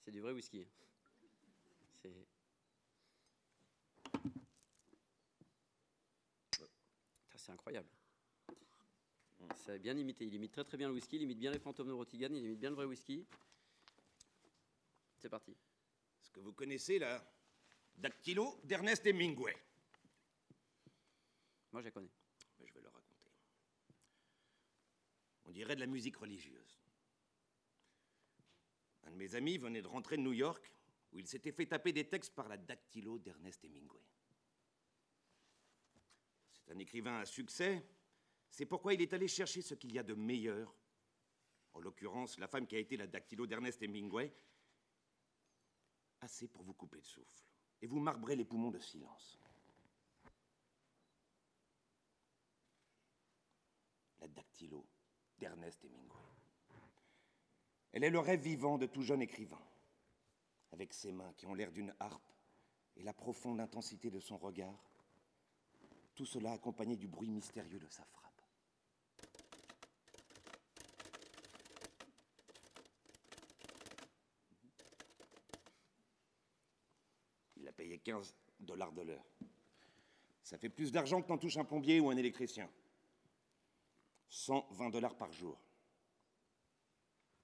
[0.05, 0.67] C'est du vrai whisky.
[2.05, 2.27] C'est.
[7.37, 7.89] C'est incroyable.
[9.57, 10.25] C'est bien imité.
[10.27, 12.45] Il imite très très bien le whisky, il imite bien les fantômes de Rotigan, il
[12.45, 13.27] imite bien le vrai whisky.
[15.19, 15.53] C'est parti.
[15.53, 17.23] Est-ce que vous connaissez la
[17.97, 19.55] dactylo d'Ernest Hemingway
[21.73, 22.11] Moi je la connais.
[22.65, 23.31] Je vais le raconter.
[25.47, 26.79] On dirait de la musique religieuse.
[29.05, 30.71] Un de mes amis venait de rentrer de New York,
[31.15, 34.03] où il s'était fait taper des textes par la dactylo d'Ernest Hemingway.
[36.53, 37.87] C'est un écrivain à succès.
[38.51, 40.75] C'est pourquoi il est allé chercher ce qu'il y a de meilleur.
[41.73, 44.35] En l'occurrence, la femme qui a été la dactylo d'Ernest Hemingway.
[46.21, 47.45] Assez pour vous couper le souffle.
[47.81, 49.39] Et vous marbrez les poumons de silence.
[54.25, 54.87] la dactylo
[55.39, 56.23] d'Ernest Hemingway.
[57.93, 59.61] Elle est le rêve vivant de tout jeune écrivain,
[60.75, 62.33] avec ses mains qui ont l'air d'une harpe
[62.97, 64.77] et la profonde intensité de son regard,
[66.17, 68.43] tout cela accompagné du bruit mystérieux de sa frappe.
[77.57, 79.25] Il a payé 15 dollars de l'heure.
[80.43, 82.69] Ça fait plus d'argent que n'en touche un plombier ou un électricien.
[84.29, 85.57] 120 dollars par jour.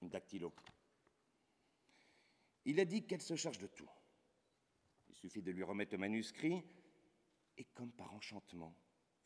[0.01, 0.53] Une dactylo.
[2.65, 3.89] Il a dit qu'elle se charge de tout.
[5.09, 6.63] Il suffit de lui remettre le manuscrit,
[7.57, 8.75] et comme par enchantement,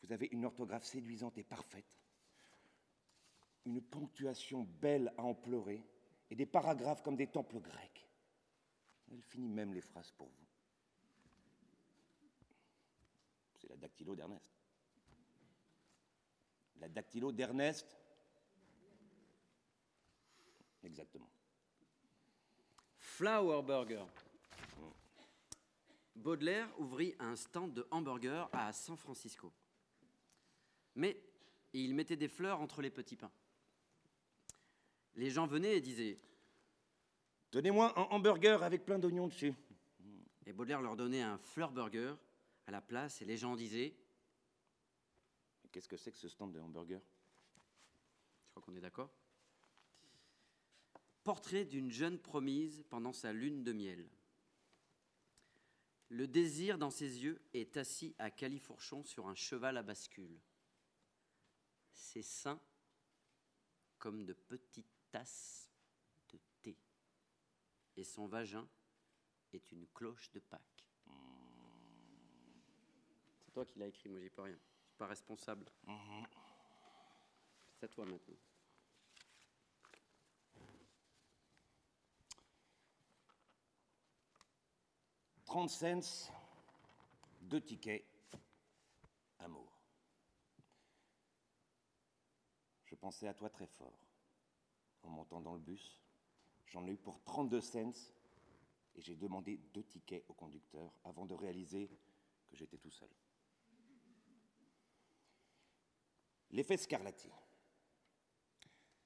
[0.02, 1.98] vous avez une orthographe séduisante et parfaite,
[3.64, 5.84] une ponctuation belle à en pleurer,
[6.30, 8.08] et des paragraphes comme des temples grecs.
[9.10, 10.46] Elle finit même les phrases pour vous.
[13.54, 14.44] C'est la dactylo d'Ernest.
[16.76, 17.96] La dactylo d'Ernest
[20.82, 21.35] Exactement.
[23.16, 24.04] Flower Burger.
[26.14, 29.50] Baudelaire ouvrit un stand de hamburger à San Francisco.
[30.96, 31.18] Mais
[31.72, 33.30] il mettait des fleurs entre les petits pains.
[35.14, 36.18] Les gens venaient et disaient,
[37.52, 39.54] Donnez-moi un hamburger avec plein d'oignons dessus.
[40.44, 42.16] et Baudelaire leur donnait un fleur burger
[42.66, 43.94] à la place, et les gens disaient,
[45.72, 47.00] Qu'est-ce que c'est que ce stand de hamburger?
[47.00, 49.08] Je crois qu'on est d'accord,
[51.26, 54.08] portrait d'une jeune promise pendant sa lune de miel.
[56.08, 60.38] Le désir dans ses yeux est assis à califourchon sur un cheval à bascule.
[61.90, 62.60] Ses seins
[63.98, 65.68] comme de petites tasses
[66.28, 66.76] de thé.
[67.96, 68.68] Et son vagin
[69.52, 70.86] est une cloche de Pâques.
[73.40, 74.60] C'est toi qui l'as écrit, moi j'y peux rien.
[74.84, 75.66] Je suis pas responsable.
[77.74, 78.38] C'est à toi maintenant.
[85.46, 86.32] 30 cents,
[87.40, 88.04] deux tickets,
[89.38, 89.72] amour.
[92.84, 93.98] Je pensais à toi très fort.
[95.02, 96.02] En montant dans le bus,
[96.66, 97.92] j'en ai eu pour 32 cents
[98.96, 101.88] et j'ai demandé deux tickets au conducteur avant de réaliser
[102.48, 103.08] que j'étais tout seul.
[106.50, 107.30] L'effet Scarlatti.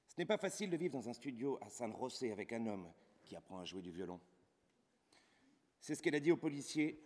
[0.08, 2.90] Ce n'est pas facile de vivre dans un studio à San José avec un homme
[3.24, 4.20] qui apprend à jouer du violon.
[5.80, 7.02] C'est ce qu'elle a dit aux policiers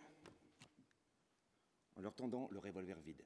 [1.95, 3.23] en leur tendant le revolver vide.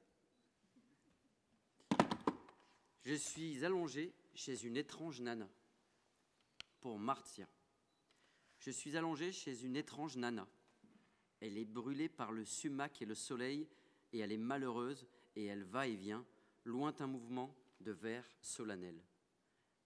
[3.02, 5.48] Je suis allongé chez une étrange nana.
[6.80, 7.48] Pour Martia.
[8.58, 10.46] Je suis allongé chez une étrange nana.
[11.40, 13.68] Elle est brûlée par le sumac et le soleil,
[14.12, 16.24] et elle est malheureuse, et elle va et vient,
[16.64, 19.02] lointain mouvement de verre solennel.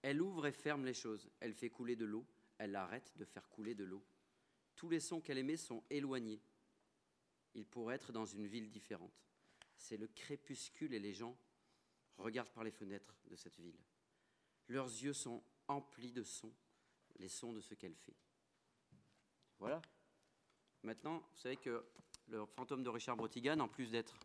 [0.01, 2.25] Elle ouvre et ferme les choses, elle fait couler de l'eau,
[2.57, 4.03] elle arrête de faire couler de l'eau.
[4.75, 6.41] Tous les sons qu'elle émet sont éloignés.
[7.53, 9.13] Il pourrait être dans une ville différente.
[9.77, 11.37] C'est le crépuscule et les gens
[12.17, 13.79] regardent par les fenêtres de cette ville.
[14.67, 16.53] Leurs yeux sont emplis de sons,
[17.17, 18.15] les sons de ce qu'elle fait.
[19.59, 19.81] Voilà.
[20.83, 21.85] Maintenant, vous savez que
[22.27, 24.17] le fantôme de Richard Brotigan, en plus d'être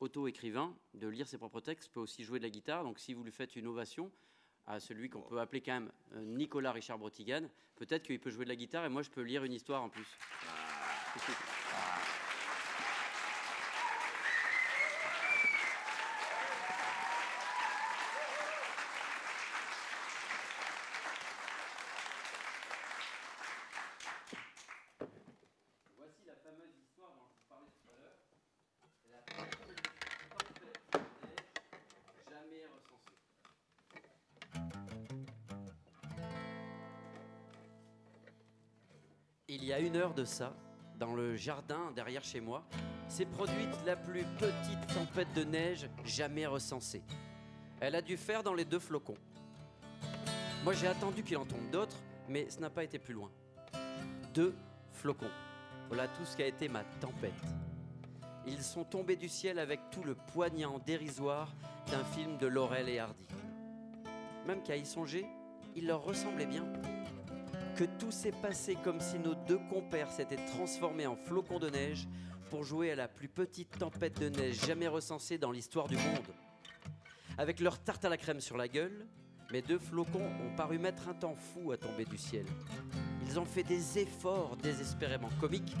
[0.00, 2.84] auto-écrivain, de lire ses propres textes, peut aussi jouer de la guitare.
[2.84, 4.12] Donc si vous lui faites une ovation
[4.68, 7.42] à celui qu'on peut appeler quand même euh, Nicolas Richard Brotigan,
[7.76, 9.88] peut-être qu'il peut jouer de la guitare et moi je peux lire une histoire en
[9.88, 10.06] plus.
[39.98, 40.54] De ça,
[40.96, 42.62] dans le jardin derrière chez moi,
[43.08, 47.02] s'est produite la plus petite tempête de neige jamais recensée.
[47.80, 49.16] Elle a dû faire dans les deux flocons.
[50.62, 51.96] Moi j'ai attendu qu'il en tombe d'autres,
[52.28, 53.28] mais ce n'a pas été plus loin.
[54.34, 54.54] Deux
[54.92, 55.32] flocons.
[55.88, 57.32] Voilà tout ce qui a été ma tempête.
[58.46, 61.52] Ils sont tombés du ciel avec tout le poignant dérisoire
[61.90, 63.26] d'un film de Laurel et Hardy.
[64.46, 65.26] Même qu'à y songer,
[65.74, 66.64] il leur ressemblait bien.
[67.78, 72.08] Que tout s'est passé comme si nos deux compères s'étaient transformés en flocons de neige
[72.50, 76.34] pour jouer à la plus petite tempête de neige jamais recensée dans l'histoire du monde.
[77.36, 79.06] Avec leur tarte à la crème sur la gueule,
[79.52, 82.46] mes deux flocons ont paru mettre un temps fou à tomber du ciel.
[83.24, 85.76] Ils ont fait des efforts désespérément comiques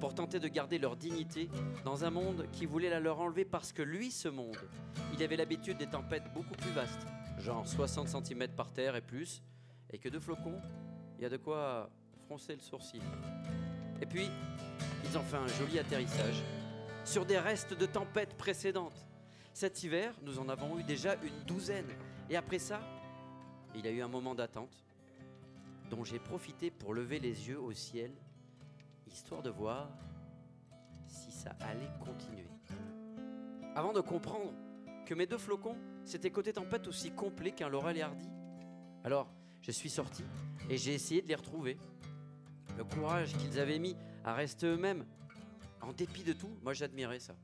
[0.00, 1.48] pour tenter de garder leur dignité
[1.82, 4.68] dans un monde qui voulait la leur enlever parce que lui, ce monde,
[5.14, 7.06] il avait l'habitude des tempêtes beaucoup plus vastes,
[7.38, 9.42] genre 60 cm par terre et plus,
[9.90, 10.60] et que deux flocons,
[11.18, 11.90] il y a de quoi
[12.26, 13.02] froncer le sourcil.
[14.00, 14.30] Et puis,
[15.04, 16.42] ils ont fait un joli atterrissage
[17.04, 19.06] sur des restes de tempêtes précédentes.
[19.52, 21.88] Cet hiver, nous en avons eu déjà une douzaine.
[22.30, 22.80] Et après ça,
[23.74, 24.84] il y a eu un moment d'attente
[25.90, 28.12] dont j'ai profité pour lever les yeux au ciel,
[29.06, 29.88] histoire de voir
[31.06, 32.46] si ça allait continuer.
[33.74, 34.52] Avant de comprendre
[35.06, 38.28] que mes deux flocons, c'était côté tempête aussi complet qu'un Laurel et Hardy.
[39.02, 39.28] Alors,
[39.62, 40.24] je suis sorti
[40.70, 41.78] et j'ai essayé de les retrouver.
[42.76, 45.04] Le courage qu'ils avaient mis à rester eux-mêmes,
[45.80, 47.34] en dépit de tout, moi j'admirais ça.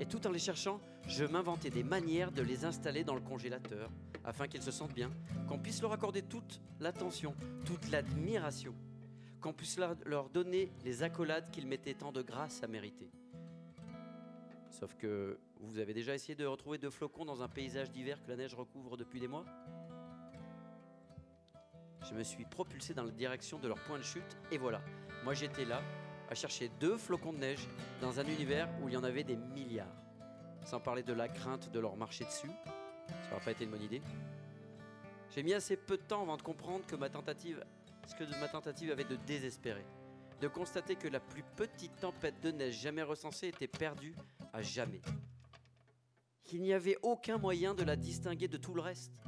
[0.00, 3.90] Et tout en les cherchant, je m'inventais des manières de les installer dans le congélateur,
[4.24, 5.10] afin qu'ils se sentent bien,
[5.48, 7.34] qu'on puisse leur accorder toute l'attention,
[7.64, 8.74] toute l'admiration,
[9.40, 13.10] qu'on puisse leur- donner les accolades qu'ils mettaient tant de grâce à mériter.
[14.70, 18.30] Sauf que vous avez déjà essayé de retrouver deux flocons dans un paysage d'hiver que
[18.30, 19.44] la neige recouvre depuis des mois?
[22.04, 24.80] Je me suis propulsé dans la direction de leur point de chute et voilà,
[25.24, 25.80] moi j'étais là
[26.28, 27.68] à chercher deux flocons de neige
[28.00, 30.02] dans un univers où il y en avait des milliards.
[30.64, 32.50] Sans parler de la crainte de leur marcher dessus,
[33.08, 34.02] ça n'aurait pas été une bonne idée.
[35.34, 37.64] J'ai mis assez peu de temps avant de comprendre que ma tentative,
[38.06, 39.84] ce que ma tentative avait de désespérer,
[40.40, 44.14] de constater que la plus petite tempête de neige jamais recensée était perdue
[44.52, 45.00] à jamais.
[46.44, 49.20] Qu'il n'y avait aucun moyen de la distinguer de tout le reste.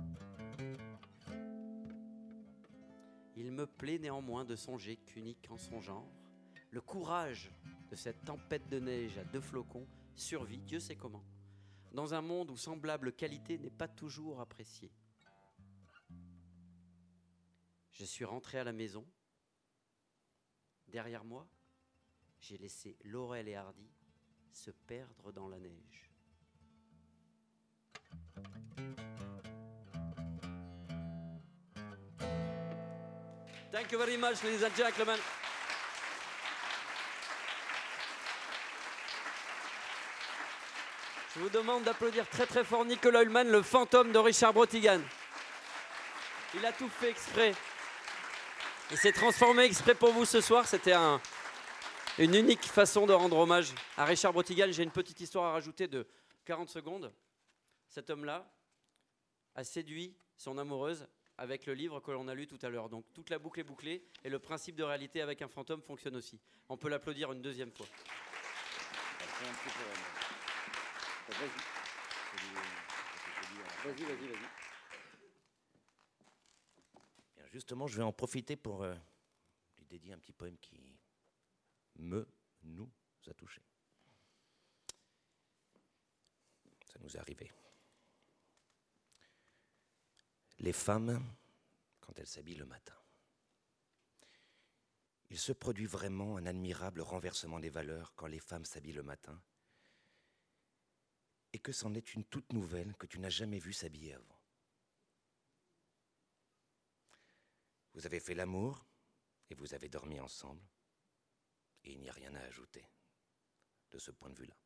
[3.37, 6.09] Il me plaît néanmoins de songer qu'unique en son genre,
[6.71, 7.51] le courage
[7.91, 11.25] de cette tempête de neige à deux flocons survit, Dieu sait comment,
[11.93, 14.93] dans un monde où semblable qualité n'est pas toujours appréciée.
[17.93, 19.05] Je suis rentré à la maison.
[20.89, 21.47] Derrière moi,
[22.41, 23.89] j'ai laissé Laurel et Hardy
[24.53, 26.11] se perdre dans la neige.
[33.75, 35.19] Thank you very much, ladies and gentlemen.
[41.35, 45.01] Je vous demande d'applaudir très très fort Nicolas Ullmann, le fantôme de Richard Brotigan.
[46.55, 47.53] Il a tout fait exprès.
[48.93, 50.67] Il s'est transformé exprès pour vous ce soir.
[50.69, 51.21] C'était un-
[52.19, 54.67] une unique façon de rendre hommage à Richard Brotigan.
[54.71, 56.07] J'ai une petite histoire à rajouter de
[56.45, 57.13] 40 secondes.
[57.89, 58.47] Cet homme-là
[59.57, 61.09] a séduit son amoureuse
[61.39, 62.89] avec le livre que l'on a lu tout à l'heure.
[62.89, 66.17] Donc toute la boucle est bouclée et le principe de réalité avec un fantôme fonctionne
[66.17, 66.41] aussi.
[66.69, 67.87] On peut l'applaudir une deuxième fois.
[71.29, 71.49] Vas-y.
[73.85, 74.29] Vas-y, vas-y,
[77.55, 78.95] justement, je vais en profiter pour euh,
[79.79, 80.99] lui dédier un petit poème qui
[81.97, 82.27] me,
[82.63, 82.91] nous,
[83.29, 83.63] a touchés.
[86.87, 87.51] Ça nous est arrivé.
[90.59, 91.25] Les femmes,
[92.01, 92.95] quand elles s'habillent le matin,
[95.31, 99.41] il se produit vraiment un admirable renversement des valeurs quand les femmes s'habillent le matin,
[101.53, 104.41] et que c'en est une toute nouvelle que tu n'as jamais vue s'habiller avant.
[107.95, 108.85] Vous avez fait l'amour
[109.51, 110.63] et vous avez dormi ensemble,
[111.85, 112.85] et il n'y a rien à ajouter
[113.91, 114.57] de ce point de vue-là.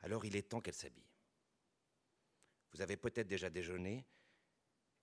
[0.00, 1.10] Alors il est temps qu'elle s'habille.
[2.72, 4.06] Vous avez peut-être déjà déjeuné,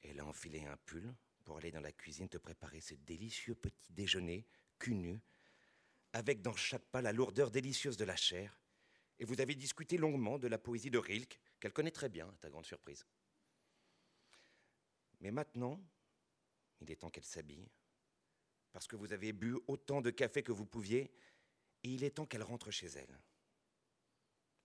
[0.10, 3.93] elle a enfilé un pull pour aller dans la cuisine te préparer ce délicieux petit
[3.93, 4.45] déjeuner,
[4.80, 5.22] cul nu,
[6.14, 8.60] avec dans chaque pas la lourdeur délicieuse de la chair,
[9.20, 12.38] et vous avez discuté longuement de la poésie de Rilke, qu'elle connaît très bien, à
[12.38, 13.06] ta grande surprise.
[15.22, 15.82] Mais maintenant,
[16.82, 17.70] il est temps qu'elle s'habille,
[18.72, 21.14] parce que vous avez bu autant de café que vous pouviez,
[21.84, 23.20] et il est temps qu'elle rentre chez elle.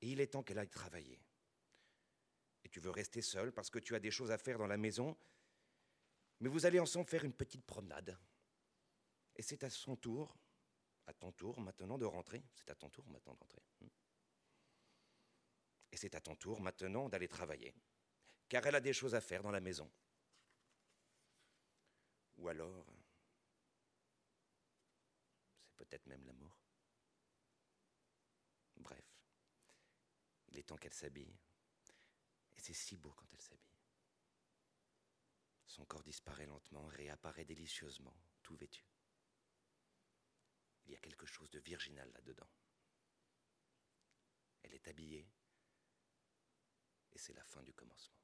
[0.01, 1.20] Et il est temps qu'elle aille travailler.
[2.64, 4.76] Et tu veux rester seul parce que tu as des choses à faire dans la
[4.76, 5.16] maison,
[6.40, 8.18] mais vous allez ensemble faire une petite promenade.
[9.36, 10.36] Et c'est à son tour,
[11.06, 12.42] à ton tour maintenant de rentrer.
[12.54, 13.62] C'est à ton tour maintenant de rentrer.
[13.80, 13.88] Hmm.
[15.92, 17.74] Et c'est à ton tour maintenant d'aller travailler,
[18.48, 19.90] car elle a des choses à faire dans la maison.
[22.36, 22.86] Ou alors,
[25.76, 26.56] c'est peut-être même l'amour.
[28.76, 29.04] Bref,
[30.48, 31.36] il est temps qu'elle s'habille.
[32.57, 33.78] Et c'est si beau quand elle s'habille.
[35.66, 38.84] Son corps disparaît lentement, réapparaît délicieusement, tout vêtu.
[40.84, 42.51] Il y a quelque chose de virginal là-dedans.
[44.62, 45.30] Elle est habillée,
[47.12, 48.18] et c'est la fin du commencement.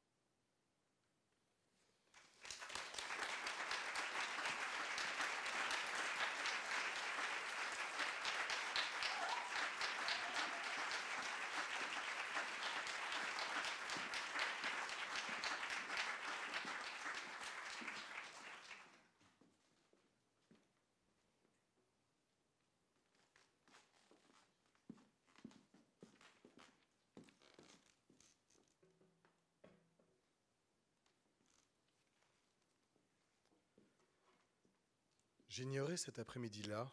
[35.57, 36.93] J'ignorais cet après-midi-là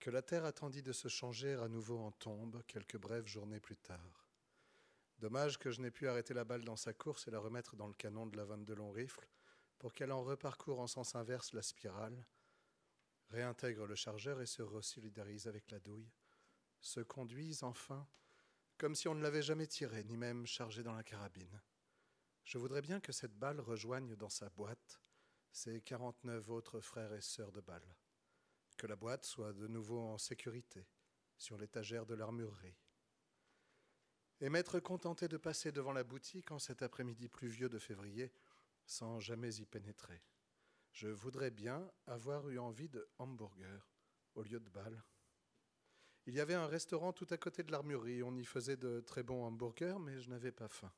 [0.00, 3.76] que la terre attendit de se changer à nouveau en tombe quelques brèves journées plus
[3.76, 4.26] tard.
[5.18, 7.86] Dommage que je n'ai pu arrêter la balle dans sa course et la remettre dans
[7.86, 9.28] le canon de la vanne de long rifle
[9.76, 12.24] pour qu'elle en reparcourt en sens inverse la spirale,
[13.28, 16.10] réintègre le chargeur et se resolidarise avec la douille,
[16.80, 18.08] se conduise enfin
[18.78, 21.60] comme si on ne l'avait jamais tiré, ni même chargé dans la carabine.
[22.44, 25.02] Je voudrais bien que cette balle rejoigne dans sa boîte
[25.58, 27.96] ses 49 autres frères et sœurs de balle.
[28.76, 30.86] Que la boîte soit de nouveau en sécurité
[31.36, 32.76] sur l'étagère de l'armurerie.
[34.40, 38.32] Et m'être contenté de passer devant la boutique en cet après-midi pluvieux de février
[38.86, 40.22] sans jamais y pénétrer.
[40.92, 43.90] Je voudrais bien avoir eu envie de hamburger
[44.36, 45.02] au lieu de balle.
[46.26, 48.22] Il y avait un restaurant tout à côté de l'armurerie.
[48.22, 50.92] On y faisait de très bons hamburgers, mais je n'avais pas faim.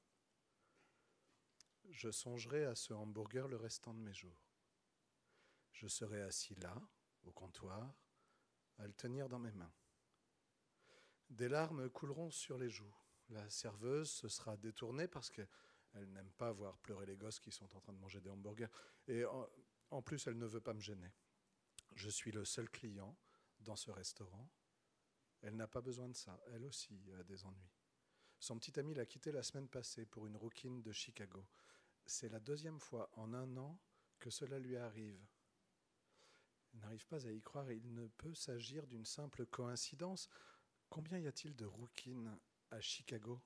[1.89, 4.50] Je songerai à ce hamburger le restant de mes jours.
[5.73, 6.81] Je serai assis là,
[7.25, 7.95] au comptoir,
[8.79, 9.73] à le tenir dans mes mains.
[11.31, 12.95] Des larmes couleront sur les joues.
[13.29, 15.49] La serveuse se sera détournée parce qu'elle
[15.95, 18.71] n'aime pas voir pleurer les gosses qui sont en train de manger des hamburgers.
[19.07, 19.25] Et
[19.91, 21.13] en, plus, elle ne veut pas me gêner.
[21.95, 23.17] Je suis le seul client
[23.61, 24.51] dans ce restaurant.
[25.43, 26.41] Elle n'a pas besoin de ça.
[26.49, 27.73] Elle aussi a des ennuis.
[28.41, 31.47] Son petit ami l'a quitté la semaine passée pour une rouquine de Chicago.
[32.07, 33.79] C'est la deuxième fois en un an
[34.19, 35.25] que cela lui arrive.
[36.75, 40.29] N'arrive pas à y croire il ne peut s'agir d'une simple coïncidence.
[40.89, 42.39] Combien y a-t-il de rouquines
[42.71, 43.41] à Chicago?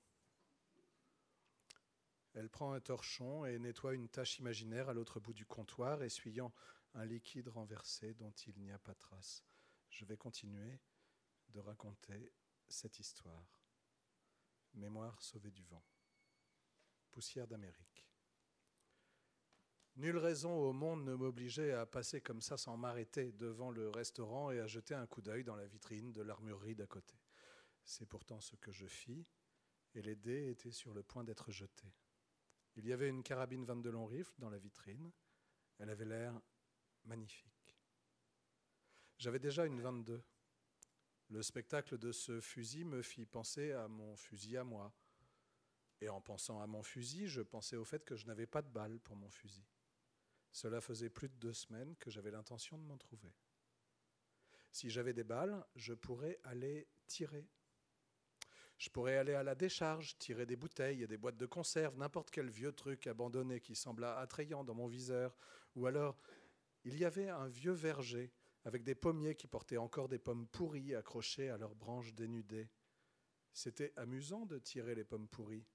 [2.34, 6.52] Elle prend un torchon et nettoie une tache imaginaire à l'autre bout du comptoir, essuyant
[6.94, 9.44] un liquide renversé dont il n'y a pas trace.
[9.88, 10.80] Je vais continuer
[11.50, 12.32] de raconter
[12.68, 13.60] cette histoire.
[14.74, 15.84] Mémoire sauvée du vent.
[17.12, 18.04] Poussière d'Amérique.
[19.96, 24.50] Nulle raison au monde ne m'obligeait à passer comme ça sans m'arrêter devant le restaurant
[24.50, 27.14] et à jeter un coup d'œil dans la vitrine de l'armurerie d'à côté.
[27.84, 29.24] C'est pourtant ce que je fis,
[29.94, 31.94] et les dés étaient sur le point d'être jetés.
[32.74, 35.12] Il y avait une carabine 22 long rifle dans la vitrine.
[35.78, 36.40] Elle avait l'air
[37.04, 37.78] magnifique.
[39.18, 40.24] J'avais déjà une 22.
[41.28, 44.92] Le spectacle de ce fusil me fit penser à mon fusil à moi.
[46.00, 48.68] Et en pensant à mon fusil, je pensais au fait que je n'avais pas de
[48.68, 49.64] balle pour mon fusil.
[50.54, 53.34] Cela faisait plus de deux semaines que j'avais l'intention de m'en trouver.
[54.70, 57.50] Si j'avais des balles, je pourrais aller tirer.
[58.78, 62.30] Je pourrais aller à la décharge, tirer des bouteilles et des boîtes de conserve, n'importe
[62.30, 65.36] quel vieux truc abandonné qui sembla attrayant dans mon viseur.
[65.74, 66.16] Ou alors,
[66.84, 68.32] il y avait un vieux verger
[68.62, 72.70] avec des pommiers qui portaient encore des pommes pourries accrochées à leurs branches dénudées.
[73.52, 75.66] C'était amusant de tirer les pommes pourries.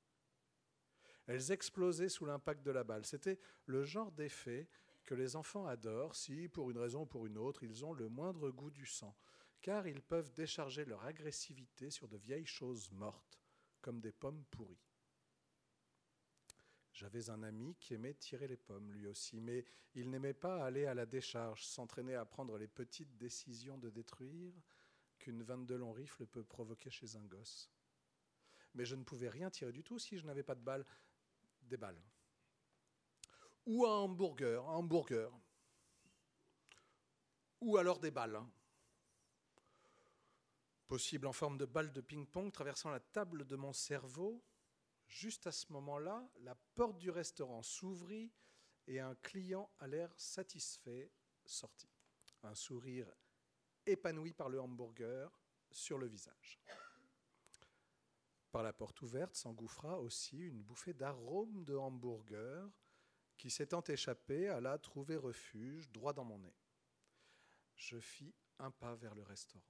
[1.30, 3.06] Elles explosaient sous l'impact de la balle.
[3.06, 4.68] C'était le genre d'effet
[5.06, 8.10] que les enfants adorent si, pour une raison ou pour une autre, ils ont le
[8.10, 9.16] moindre goût du sang,
[9.62, 13.40] car ils peuvent décharger leur agressivité sur de vieilles choses mortes,
[13.80, 14.82] comme des pommes pourries.
[16.94, 20.88] J'avais un ami qui aimait tirer les pommes, lui aussi, mais il n'aimait pas aller
[20.88, 24.56] à la décharge, s'entraîner à prendre les petites décisions de détruire
[25.20, 27.70] qu'une 22 long rifle peut provoquer chez un gosse.
[28.74, 30.86] Mais je ne pouvais rien tirer du tout si je n'avais pas de balles.
[31.70, 32.02] Des balles.
[33.66, 35.32] Ou un hamburger, un hamburger.
[37.62, 38.42] Ou alors des balles.
[40.88, 44.44] Possible en forme de balles de ping-pong traversant la table de mon cerveau
[45.10, 48.32] Juste à ce moment-là, la porte du restaurant s'ouvrit
[48.88, 51.12] et un client à l'air satisfait
[51.44, 51.90] sortit,
[52.44, 53.12] un sourire
[53.88, 55.32] épanoui par le hamburger
[55.72, 56.60] sur le visage.
[58.52, 62.68] Par la porte ouverte s'engouffra aussi une bouffée d'arôme de hamburger
[63.38, 66.56] qui, s'étant échappée, alla trouver refuge droit dans mon nez.
[67.76, 69.64] Je fis un pas vers le restaurant.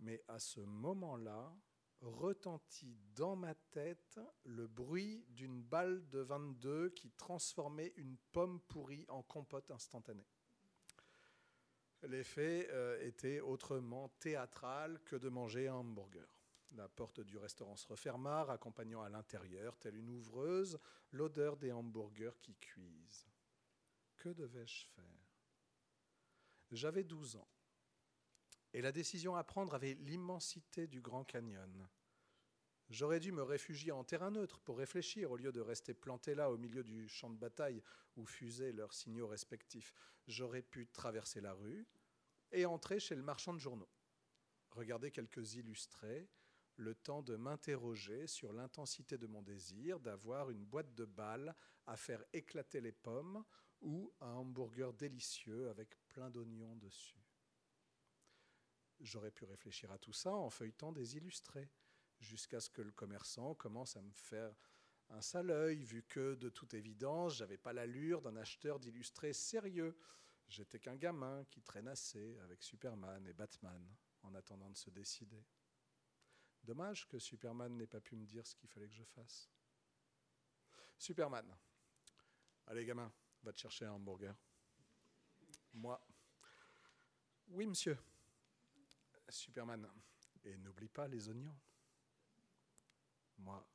[0.00, 1.56] Mais à ce moment-là,
[2.00, 9.06] retentit dans ma tête le bruit d'une balle de 22 qui transformait une pomme pourrie
[9.08, 10.28] en compote instantanée.
[12.02, 16.28] L'effet euh, était autrement théâtral que de manger un hamburger.
[16.76, 20.78] La porte du restaurant se referma, accompagnant à l'intérieur, telle une ouvreuse,
[21.12, 23.28] l'odeur des hamburgers qui cuisent.
[24.16, 25.04] Que devais-je faire?
[26.72, 27.48] J'avais 12 ans.
[28.72, 31.88] Et la décision à prendre avait l'immensité du Grand Canyon.
[32.90, 36.50] J'aurais dû me réfugier en terrain neutre pour réfléchir au lieu de rester planté là
[36.50, 37.82] au milieu du champ de bataille
[38.16, 39.94] où fusaient leurs signaux respectifs.
[40.26, 41.86] J'aurais pu traverser la rue
[42.50, 43.88] et entrer chez le marchand de journaux.
[44.70, 46.28] Regarder quelques illustrés,
[46.76, 51.54] le temps de m'interroger sur l'intensité de mon désir d'avoir une boîte de balles
[51.86, 53.44] à faire éclater les pommes
[53.80, 57.22] ou un hamburger délicieux avec plein d'oignons dessus.
[59.00, 61.68] J'aurais pu réfléchir à tout ça en feuilletant des illustrés,
[62.20, 64.54] jusqu'à ce que le commerçant commence à me faire
[65.10, 69.98] un sale œil, vu que, de toute évidence, j'avais pas l'allure d'un acheteur d'illustrés sérieux.
[70.48, 73.86] J'étais qu'un gamin qui traînassait avec Superman et Batman
[74.22, 75.44] en attendant de se décider.
[76.64, 79.50] Dommage que Superman n'ait pas pu me dire ce qu'il fallait que je fasse.
[80.96, 81.54] Superman.
[82.66, 83.12] Allez, gamin,
[83.42, 84.34] va te chercher un hamburger.
[85.74, 86.02] Moi.
[87.48, 87.98] Oui, monsieur.
[89.28, 89.86] Superman.
[90.44, 91.56] Et n'oublie pas les oignons.
[93.38, 93.68] Moi.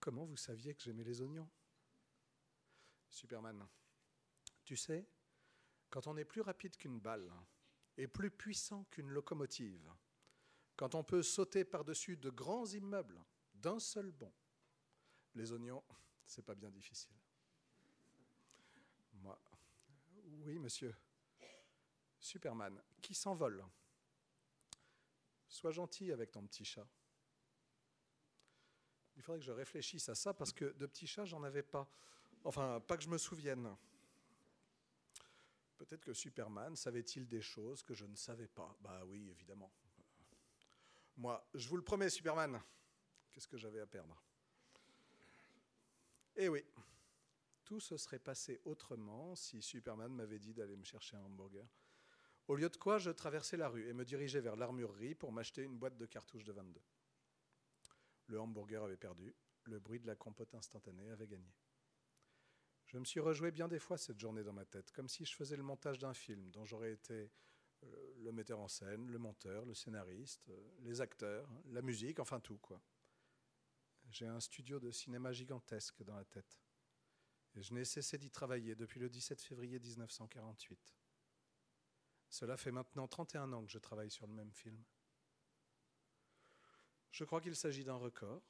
[0.00, 1.48] Comment vous saviez que j'aimais les oignons?
[3.08, 3.64] Superman.
[4.64, 5.08] Tu sais,
[5.88, 7.32] quand on est plus rapide qu'une balle
[7.96, 9.88] et plus puissant qu'une locomotive,
[10.78, 13.20] quand on peut sauter par-dessus de grands immeubles
[13.52, 14.32] d'un seul bond,
[15.34, 15.82] les oignons,
[16.24, 17.12] c'est pas bien difficile.
[19.14, 19.36] Moi.
[20.44, 20.94] Oui, monsieur.
[22.20, 23.64] Superman, qui s'envole?
[25.48, 26.86] Sois gentil avec ton petit chat.
[29.16, 31.90] Il faudrait que je réfléchisse à ça parce que de petits chats, j'en avais pas.
[32.44, 33.76] Enfin, pas que je me souvienne.
[35.76, 38.76] Peut-être que Superman savait-il des choses que je ne savais pas?
[38.80, 39.72] Bah oui, évidemment.
[41.18, 42.62] Moi, je vous le promets, Superman.
[43.32, 44.16] Qu'est-ce que j'avais à perdre?
[46.36, 46.64] Eh oui,
[47.64, 51.66] tout se serait passé autrement si Superman m'avait dit d'aller me chercher un hamburger.
[52.46, 55.64] Au lieu de quoi, je traversais la rue et me dirigeais vers l'armurerie pour m'acheter
[55.64, 56.80] une boîte de cartouches de 22.
[58.28, 61.52] Le hamburger avait perdu, le bruit de la compote instantanée avait gagné.
[62.86, 65.34] Je me suis rejoué bien des fois cette journée dans ma tête, comme si je
[65.34, 67.32] faisais le montage d'un film dont j'aurais été
[67.82, 72.58] le metteur en scène, le monteur, le scénariste, euh, les acteurs, la musique, enfin tout
[72.58, 72.80] quoi.
[74.10, 76.60] J'ai un studio de cinéma gigantesque dans la tête.
[77.54, 80.94] Et je n'ai cessé d'y travailler depuis le 17 février 1948.
[82.30, 84.82] Cela fait maintenant 31 ans que je travaille sur le même film.
[87.10, 88.42] Je crois qu'il s'agit d'un record.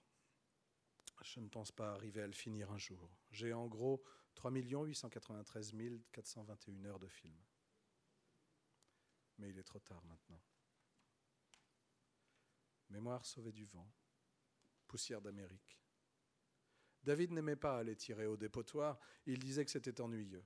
[1.23, 3.11] Je ne pense pas arriver à le finir un jour.
[3.31, 4.03] J'ai en gros
[4.35, 5.75] 3 893
[6.13, 7.35] 421 heures de film.
[9.39, 10.41] Mais il est trop tard maintenant.
[12.91, 13.91] Mémoire sauvée du vent.
[14.87, 15.79] poussière d'Amérique.
[17.03, 20.45] David n'aimait pas aller tirer au dépotoir, il disait que c'était ennuyeux.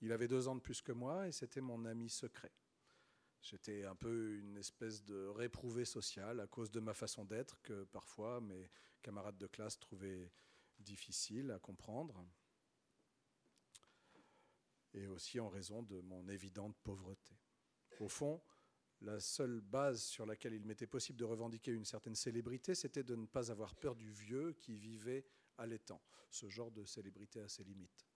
[0.00, 2.52] Il avait deux ans de plus que moi et c'était mon ami secret.
[3.40, 7.84] J'étais un peu une espèce de réprouvé social à cause de ma façon d'être que
[7.84, 8.70] parfois mes
[9.02, 10.32] camarades de classe trouvaient
[10.78, 12.24] difficile à comprendre
[14.94, 17.41] et aussi en raison de mon évidente pauvreté.
[18.02, 18.40] Au fond,
[19.02, 23.14] la seule base sur laquelle il m'était possible de revendiquer une certaine célébrité, c'était de
[23.14, 25.24] ne pas avoir peur du vieux qui vivait
[25.56, 28.08] à l'étang, ce genre de célébrité à ses limites.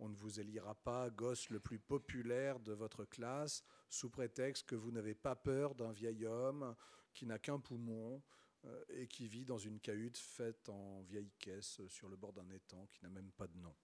[0.00, 4.74] On ne vous élira pas gosse le plus populaire de votre classe sous prétexte que
[4.74, 6.74] vous n'avez pas peur d'un vieil homme
[7.14, 8.20] qui n'a qu'un poumon
[8.64, 12.50] euh, et qui vit dans une cahute faite en vieille caisse sur le bord d'un
[12.50, 13.76] étang qui n'a même pas de nom.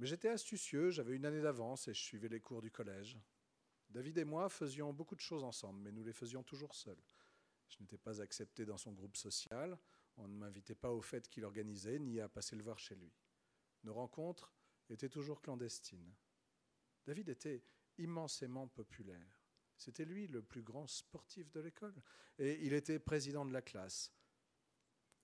[0.00, 3.16] Mais j'étais astucieux, j'avais une année d'avance et je suivais les cours du collège.
[3.92, 7.02] David et moi faisions beaucoup de choses ensemble, mais nous les faisions toujours seuls.
[7.68, 9.78] Je n'étais pas accepté dans son groupe social,
[10.16, 13.12] on ne m'invitait pas aux fêtes qu'il organisait, ni à passer le voir chez lui.
[13.84, 14.52] Nos rencontres
[14.88, 16.14] était toujours clandestine.
[17.04, 17.62] David était
[17.98, 19.42] immensément populaire.
[19.76, 21.94] C'était lui le plus grand sportif de l'école.
[22.38, 24.12] Et il était président de la classe.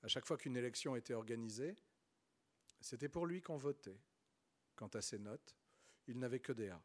[0.02, 1.76] À chaque fois qu'une élection était organisée,
[2.80, 4.00] c'était pour lui qu'on votait.
[4.74, 5.56] Quant à ses notes,
[6.06, 6.82] il n'avait que des A.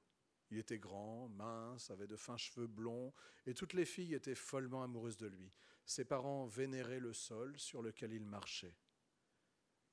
[0.51, 3.13] Il était grand, mince, avait de fins cheveux blonds,
[3.45, 5.51] et toutes les filles étaient follement amoureuses de lui.
[5.85, 8.77] Ses parents vénéraient le sol sur lequel il marchait.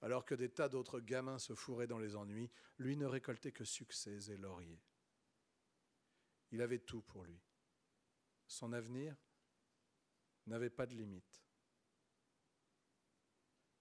[0.02, 3.64] Alors que des tas d'autres gamins se fourraient dans les ennuis, lui ne récoltait que
[3.64, 4.82] succès et lauriers.
[6.52, 7.40] Il avait tout pour lui.
[8.46, 9.16] Son avenir
[10.46, 11.42] n'avait pas de limite.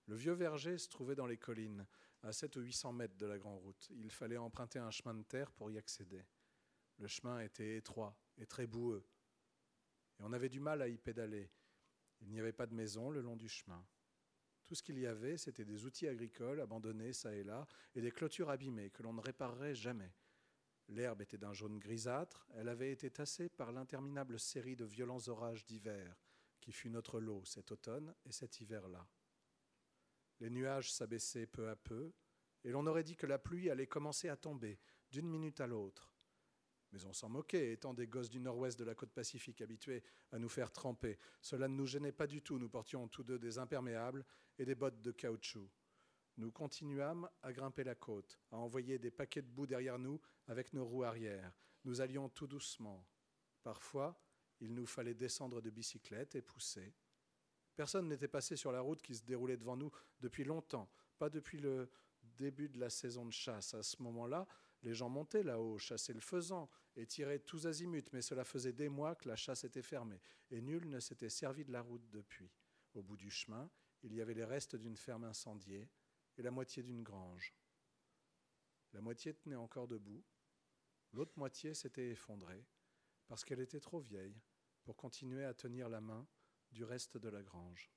[0.07, 1.85] Le vieux verger se trouvait dans les collines,
[2.23, 3.87] à 7 ou 800 mètres de la grande route.
[3.91, 6.25] Il fallait emprunter un chemin de terre pour y accéder.
[6.99, 9.05] Le chemin était étroit et très boueux,
[10.19, 11.49] et on avait du mal à y pédaler.
[12.21, 13.85] Il n'y avait pas de maison le long du chemin.
[14.65, 18.11] Tout ce qu'il y avait, c'était des outils agricoles abandonnés çà et là, et des
[18.11, 20.13] clôtures abîmées que l'on ne réparerait jamais.
[20.89, 25.65] L'herbe était d'un jaune grisâtre, elle avait été tassée par l'interminable série de violents orages
[25.65, 26.21] d'hiver,
[26.59, 29.07] qui fut notre lot cet automne et cet hiver-là.
[30.39, 32.11] Les nuages s'abaissaient peu à peu,
[32.63, 34.79] et l'on aurait dit que la pluie allait commencer à tomber
[35.09, 36.13] d'une minute à l'autre.
[36.91, 40.39] Mais on s'en moquait, étant des gosses du nord-ouest de la côte pacifique habitués à
[40.39, 41.19] nous faire tremper.
[41.41, 44.25] Cela ne nous gênait pas du tout, nous portions tous deux des imperméables
[44.57, 45.69] et des bottes de caoutchouc.
[46.37, 50.73] Nous continuâmes à grimper la côte, à envoyer des paquets de boue derrière nous avec
[50.73, 51.53] nos roues arrière.
[51.83, 53.05] Nous allions tout doucement.
[53.61, 54.19] Parfois,
[54.61, 56.93] il nous fallait descendre de bicyclette et pousser.
[57.75, 61.59] Personne n'était passé sur la route qui se déroulait devant nous depuis longtemps, pas depuis
[61.59, 61.89] le
[62.21, 63.73] début de la saison de chasse.
[63.73, 64.47] À ce moment-là,
[64.81, 68.89] les gens montaient là-haut, chassaient le faisan et tiraient tous azimuts, mais cela faisait des
[68.89, 70.21] mois que la chasse était fermée,
[70.51, 72.51] et nul ne s'était servi de la route depuis.
[72.93, 73.69] Au bout du chemin,
[74.03, 75.89] il y avait les restes d'une ferme incendiée
[76.37, 77.53] et la moitié d'une grange.
[78.93, 80.23] La moitié tenait encore debout,
[81.11, 82.65] l'autre moitié s'était effondrée,
[83.27, 84.41] parce qu'elle était trop vieille
[84.83, 86.27] pour continuer à tenir la main
[86.71, 87.91] du reste de la grange.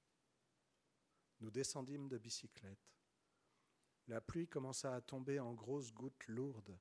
[1.40, 2.92] Nous descendîmes de bicyclette.
[4.08, 6.78] La pluie commença à tomber en grosses gouttes lourdes.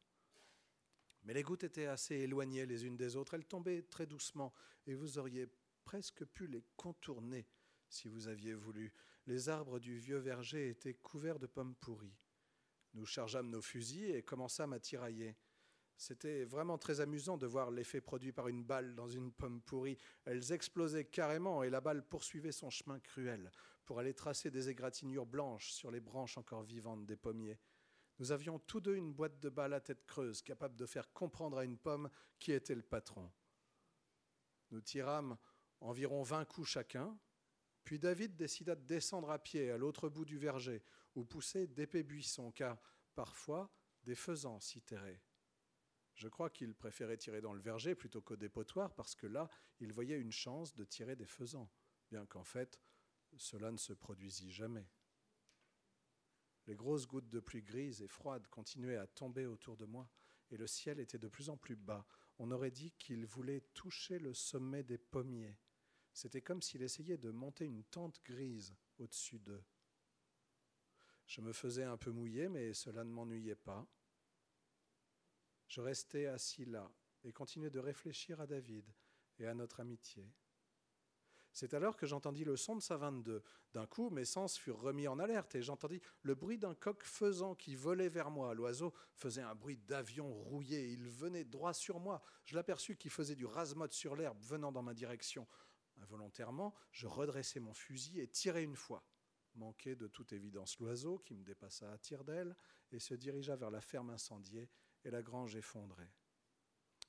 [1.23, 3.35] Mais les gouttes étaient assez éloignées les unes des autres.
[3.35, 4.53] Elles tombaient très doucement
[4.87, 5.47] et vous auriez
[5.83, 7.47] presque pu les contourner
[7.89, 8.93] si vous aviez voulu.
[9.27, 12.17] Les arbres du vieux verger étaient couverts de pommes pourries.
[12.93, 15.35] Nous chargeâmes nos fusils et commençâmes à tirailler.
[16.01, 19.99] C'était vraiment très amusant de voir l'effet produit par une balle dans une pomme pourrie.
[20.25, 23.51] Elles explosaient carrément et la balle poursuivait son chemin cruel
[23.85, 27.59] pour aller tracer des égratignures blanches sur les branches encore vivantes des pommiers.
[28.17, 31.59] Nous avions tous deux une boîte de balles à tête creuse, capable de faire comprendre
[31.59, 33.31] à une pomme qui était le patron.
[34.71, 35.37] Nous tirâmes
[35.81, 37.15] environ vingt coups chacun,
[37.83, 40.83] puis David décida de descendre à pied à l'autre bout du verger,
[41.13, 42.81] où poussaient d'épais buissons, car
[43.13, 43.69] parfois
[44.03, 45.21] des faisans s'y terraient.
[46.15, 49.49] Je crois qu'il préférait tirer dans le verger plutôt qu'au dépotoir, parce que là,
[49.79, 51.71] il voyait une chance de tirer des faisans,
[52.09, 52.79] bien qu'en fait,
[53.37, 54.87] cela ne se produisit jamais.
[56.67, 60.09] Les grosses gouttes de pluie grises et froides continuaient à tomber autour de moi,
[60.51, 62.05] et le ciel était de plus en plus bas.
[62.37, 65.57] On aurait dit qu'il voulait toucher le sommet des pommiers.
[66.13, 69.63] C'était comme s'il essayait de monter une tente grise au-dessus d'eux.
[71.25, 73.87] Je me faisais un peu mouiller, mais cela ne m'ennuyait pas.
[75.71, 76.91] Je restais assis là
[77.23, 78.83] et continuais de réfléchir à David
[79.39, 80.29] et à notre amitié.
[81.53, 83.41] C'est alors que j'entendis le son de sa 22.
[83.71, 87.55] D'un coup, mes sens furent remis en alerte et j'entendis le bruit d'un coq faisant
[87.55, 88.53] qui volait vers moi.
[88.53, 90.89] L'oiseau faisait un bruit d'avion rouillé.
[90.89, 92.21] Il venait droit sur moi.
[92.43, 95.47] Je l'aperçus qui faisait du rasemotte sur l'herbe venant dans ma direction.
[96.01, 99.05] Involontairement, je redressai mon fusil et tirai une fois.
[99.55, 102.57] manquait de toute évidence l'oiseau qui me dépassa à tire d'aile
[102.91, 104.69] et se dirigea vers la ferme incendiée
[105.03, 106.11] et la grange effondrée.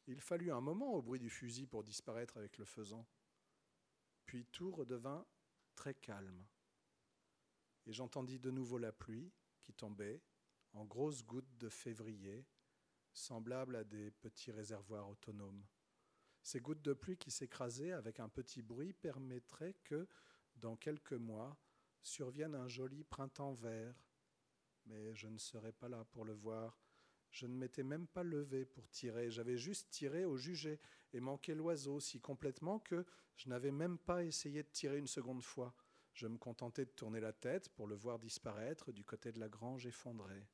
[0.07, 3.07] Il fallut un moment au bruit du fusil pour disparaître avec le faisan.
[4.27, 5.27] Puis tout redevint
[5.75, 6.45] très calme.
[7.87, 10.23] Et j'entendis de nouveau la pluie qui tombait
[10.73, 12.47] en grosses gouttes de février,
[13.13, 15.65] semblables à des petits réservoirs autonomes.
[16.43, 20.09] Ces gouttes de pluie qui s'écrasaient avec un petit bruit permettraient que,
[20.57, 21.57] dans quelques mois,
[22.01, 23.95] survienne un joli printemps vert.
[24.87, 26.82] Mais je ne serais pas là pour le voir.
[27.33, 30.79] Je ne m'étais même pas levé pour tirer, j'avais juste tiré au jugé
[31.15, 33.07] et manqué l'oiseau si complètement que
[33.37, 35.75] je n'avais même pas essayé de tirer une seconde fois.
[36.13, 39.49] Je me contentais de tourner la tête pour le voir disparaître du côté de la
[39.49, 40.47] grange effondrée.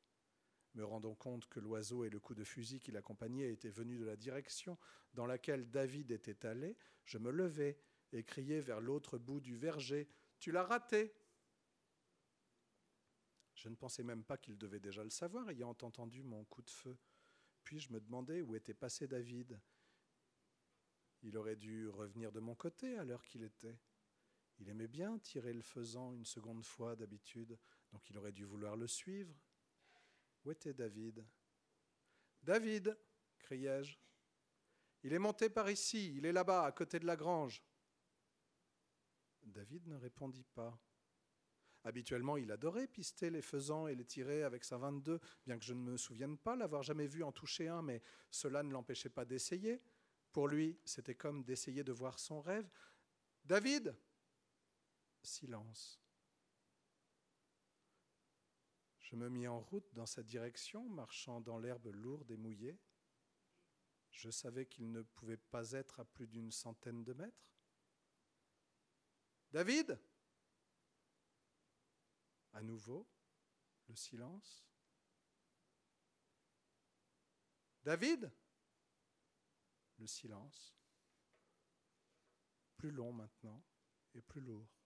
[0.74, 4.04] Me rendant compte que l'oiseau et le coup de fusil qui l'accompagnait étaient venus de
[4.04, 4.78] la direction
[5.14, 7.76] dans laquelle David était allé, je me levai
[8.12, 10.08] et criai vers l'autre bout du verger
[10.38, 11.12] Tu l'as raté
[13.58, 16.70] Je ne pensais même pas qu'il devait déjà le savoir, ayant entendu mon coup de
[16.70, 16.96] feu.
[17.64, 19.60] Puis je me demandais où était passé David.
[21.22, 23.76] Il aurait dû revenir de mon côté à l'heure qu'il était.
[24.60, 27.58] Il aimait bien tirer le faisan une seconde fois d'habitude,
[27.90, 29.34] donc il aurait dû vouloir le suivre.
[30.44, 31.26] Où était David?
[32.40, 32.96] David
[33.40, 33.98] criai-je.
[35.02, 37.64] Il est monté par ici, il est là-bas, à côté de la grange.
[39.42, 40.78] David ne répondit pas.
[41.84, 45.74] Habituellement, il adorait pister les faisans et les tirer avec sa 22, bien que je
[45.74, 49.24] ne me souvienne pas l'avoir jamais vu en toucher un, mais cela ne l'empêchait pas
[49.24, 49.80] d'essayer.
[50.32, 52.68] Pour lui, c'était comme d'essayer de voir son rêve.
[53.44, 53.96] David
[55.22, 56.00] Silence.
[59.00, 62.78] Je me mis en route dans sa direction, marchant dans l'herbe lourde et mouillée.
[64.10, 67.48] Je savais qu'il ne pouvait pas être à plus d'une centaine de mètres.
[69.50, 69.98] David
[72.58, 73.08] À nouveau,
[73.86, 74.66] le silence.
[77.84, 78.32] David
[79.98, 80.76] Le silence.
[82.76, 83.64] Plus long maintenant
[84.12, 84.77] et plus lourd.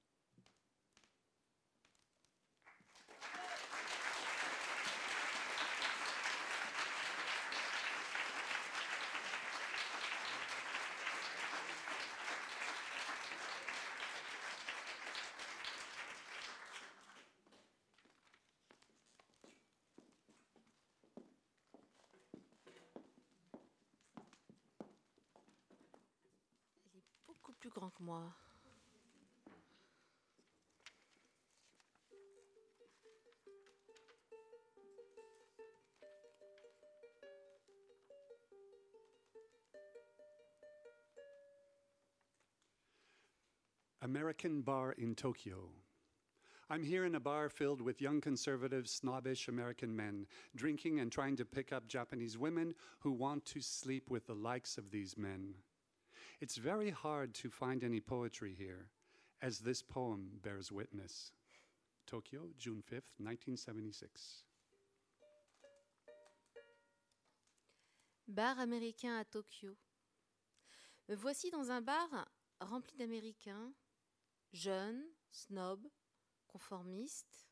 [28.00, 28.32] Moi.
[44.02, 45.68] American bar in Tokyo.
[46.68, 50.26] I'm here in a bar filled with young conservative, snobbish American men,
[50.56, 54.76] drinking and trying to pick up Japanese women who want to sleep with the likes
[54.76, 55.54] of these men.
[56.42, 58.88] It's very hard to find any poetry here,
[59.42, 61.30] as this poem bears witness.
[62.04, 64.42] Tokyo, June 5th, 1976.
[68.26, 69.76] Bar américain à Tokyo.
[71.08, 72.26] Me voici dans un bar
[72.60, 73.72] rempli d'Américains,
[74.52, 75.86] jeunes, snobs,
[76.48, 77.46] conformistes,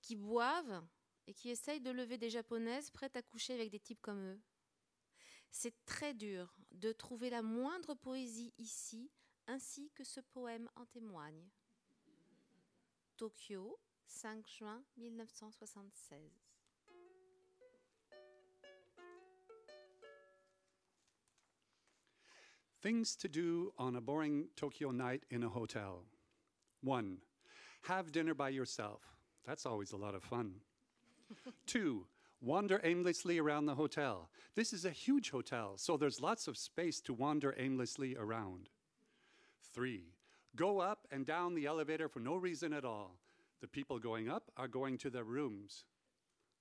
[0.00, 0.82] qui boivent
[1.26, 4.40] et qui essayent de lever des japonaises prêtes à coucher avec des types comme eux.
[5.56, 9.08] C'est très dur de trouver la moindre poésie ici,
[9.46, 11.48] ainsi que ce poème en témoigne.
[13.16, 16.18] Tokyo, 5 juin 1976.
[22.82, 26.04] Things to do on a boring Tokyo night in a hotel.
[26.82, 27.18] One,
[27.82, 29.02] have dinner by yourself.
[29.46, 30.56] That's always a lot of fun.
[31.66, 32.08] Two,
[32.44, 34.28] wander aimlessly around the hotel.
[34.54, 38.68] This is a huge hotel, so there's lots of space to wander aimlessly around.
[39.72, 40.12] Three,
[40.54, 43.16] go up and down the elevator for no reason at all.
[43.60, 45.86] The people going up are going to their rooms.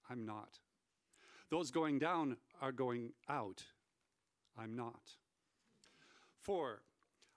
[0.09, 0.59] I'm not.
[1.49, 3.63] Those going down are going out.
[4.57, 5.01] I'm not.
[6.39, 6.81] Four,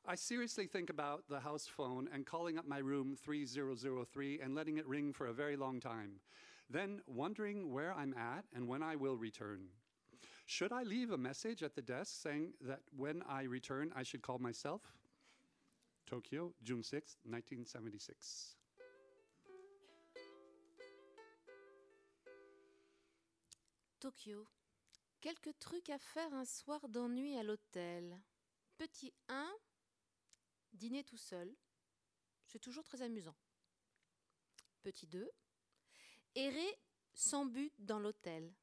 [0.07, 4.79] I seriously think about the house phone and calling up my room 3003 and letting
[4.79, 6.21] it ring for a very long time
[6.71, 9.69] then wondering where I'm at and when I will return.
[10.47, 14.23] Should I leave a message at the desk saying that when I return, I should
[14.23, 14.83] call myself?
[16.07, 18.57] Tokyo, June 6, 1976.
[23.99, 24.47] Tokyo.
[25.21, 28.21] Quelques trucs à faire un soir d'ennui à l'hôtel.
[28.79, 29.53] Petit 1,
[30.73, 31.53] dîner tout seul.
[32.47, 33.35] C'est toujours très amusant.
[34.85, 35.29] Petit 2.
[36.37, 36.79] Errer
[37.15, 38.55] sans but dans l'hôtel.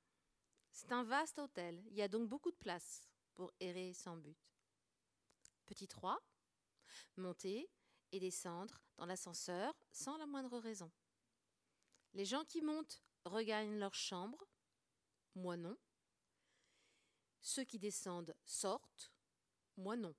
[0.71, 1.83] C'est un vaste hôtel.
[1.87, 3.01] Il y a donc beaucoup de place
[3.33, 4.37] pour errer sans but.
[5.65, 6.23] Petit 3.
[7.17, 7.67] Monter
[8.11, 10.91] et descendre dans l'ascenseur sans la moindre raison.
[12.13, 14.45] Les gens qui montent regagnent leur chambre.
[15.33, 15.75] Moi non.
[17.41, 19.11] Ceux qui descendent sortent.
[19.77, 20.13] Moi non.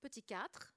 [0.00, 0.75] Petit 4.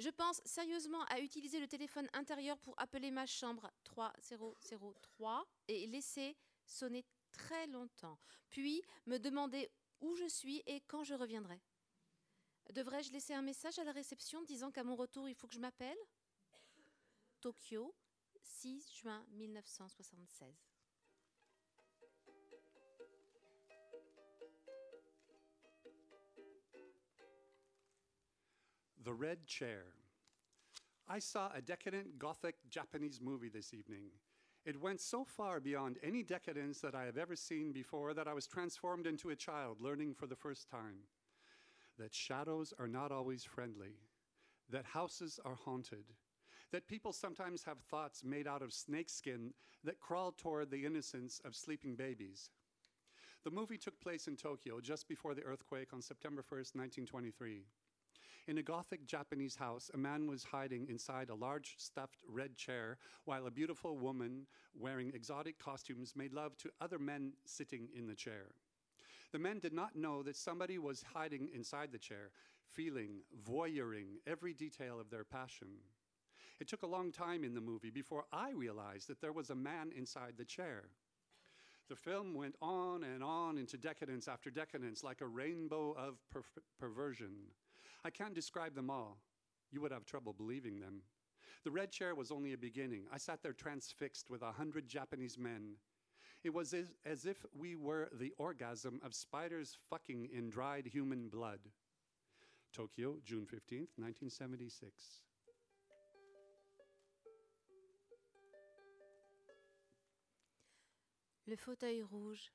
[0.00, 6.38] Je pense sérieusement à utiliser le téléphone intérieur pour appeler ma chambre 3003 et laisser
[6.64, 9.70] sonner très longtemps, puis me demander
[10.00, 11.60] où je suis et quand je reviendrai.
[12.72, 15.60] Devrais-je laisser un message à la réception disant qu'à mon retour il faut que je
[15.60, 15.98] m'appelle?
[17.42, 17.94] Tokyo,
[18.40, 20.69] 6 juin 1976.
[29.02, 29.84] The Red Chair.
[31.08, 34.10] I saw a decadent Gothic Japanese movie this evening.
[34.66, 38.34] It went so far beyond any decadence that I have ever seen before that I
[38.34, 40.98] was transformed into a child learning for the first time
[41.98, 43.96] that shadows are not always friendly,
[44.68, 46.04] that houses are haunted,
[46.70, 51.56] that people sometimes have thoughts made out of snakeskin that crawl toward the innocence of
[51.56, 52.50] sleeping babies.
[53.44, 57.64] The movie took place in Tokyo just before the earthquake on September 1st, 1923.
[58.50, 62.98] In a Gothic Japanese house, a man was hiding inside a large stuffed red chair
[63.24, 68.14] while a beautiful woman wearing exotic costumes made love to other men sitting in the
[68.16, 68.46] chair.
[69.30, 72.32] The men did not know that somebody was hiding inside the chair,
[72.66, 75.68] feeling, voyeuring every detail of their passion.
[76.58, 79.54] It took a long time in the movie before I realized that there was a
[79.54, 80.86] man inside the chair.
[81.88, 86.42] The film went on and on into decadence after decadence, like a rainbow of per-
[86.80, 87.52] perversion.
[88.04, 89.18] I can't describe them all.
[89.70, 91.02] You would have trouble believing them.
[91.64, 93.04] The red chair was only a beginning.
[93.12, 95.74] I sat there transfixed with a hundred Japanese men.
[96.42, 96.74] It was
[97.04, 101.60] as, if we were the orgasm of spiders fucking in dried human blood.
[102.72, 105.20] Tokyo, June 15th, 1976.
[111.46, 112.52] Le fauteuil rouge.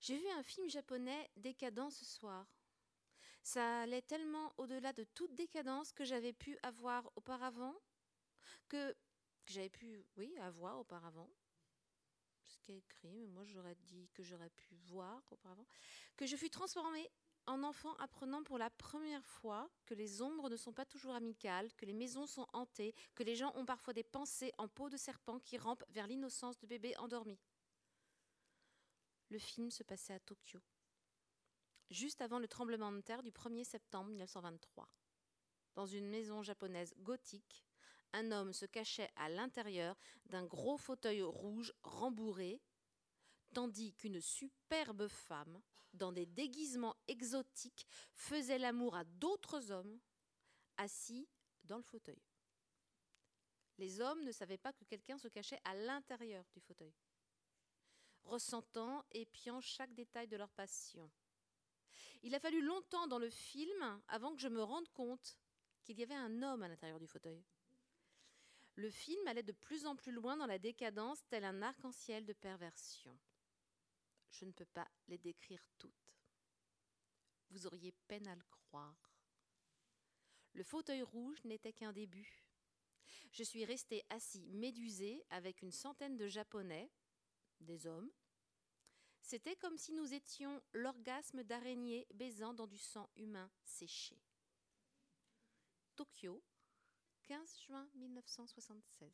[0.00, 2.46] J'ai vu un film japonais décadent ce soir.
[3.44, 7.74] Ça allait tellement au-delà de toute décadence que j'avais pu avoir auparavant,
[8.70, 8.96] que,
[9.44, 11.30] j'avais pu, oui, avoir auparavant.
[12.42, 15.66] Ce qui est écrit, mais moi j'aurais dit que j'aurais pu voir auparavant,
[16.16, 17.10] que je fus transformée
[17.44, 21.70] en enfant apprenant pour la première fois que les ombres ne sont pas toujours amicales,
[21.74, 24.96] que les maisons sont hantées, que les gens ont parfois des pensées en peau de
[24.96, 27.38] serpent qui rampent vers l'innocence de bébés endormis.
[29.28, 30.60] Le film se passait à Tokyo,
[31.90, 34.88] juste avant le tremblement de terre du 1er septembre 1923.
[35.74, 37.64] Dans une maison japonaise gothique,
[38.12, 39.96] un homme se cachait à l'intérieur
[40.26, 42.60] d'un gros fauteuil rouge rembourré,
[43.52, 45.60] tandis qu'une superbe femme,
[45.92, 49.98] dans des déguisements exotiques, faisait l'amour à d'autres hommes
[50.76, 51.28] assis
[51.64, 52.22] dans le fauteuil.
[53.78, 56.94] Les hommes ne savaient pas que quelqu'un se cachait à l'intérieur du fauteuil,
[58.22, 61.10] ressentant et épiant chaque détail de leur passion.
[62.24, 65.38] Il a fallu longtemps dans le film avant que je me rende compte
[65.82, 67.44] qu'il y avait un homme à l'intérieur du fauteuil.
[68.76, 72.32] Le film allait de plus en plus loin dans la décadence, tel un arc-en-ciel de
[72.32, 73.14] perversion.
[74.30, 75.92] Je ne peux pas les décrire toutes.
[77.50, 79.12] Vous auriez peine à le croire.
[80.54, 82.42] Le fauteuil rouge n'était qu'un début.
[83.32, 86.90] Je suis restée assis médusée avec une centaine de Japonais,
[87.60, 88.10] des hommes.
[89.24, 94.20] C'était comme si nous étions l'orgasme d'araignées baisant dans du sang humain séché.
[95.96, 96.42] Tokyo,
[97.22, 99.10] 15 juin 1976.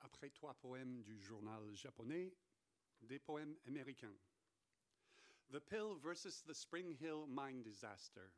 [0.00, 2.34] Après trois poèmes du journal japonais,
[3.02, 4.18] des poèmes américains.
[5.52, 8.32] The Pill versus the Spring Hill Mine Disaster.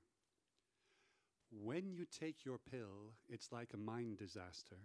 [1.54, 4.78] When you take your pill, it's like a mine disaster.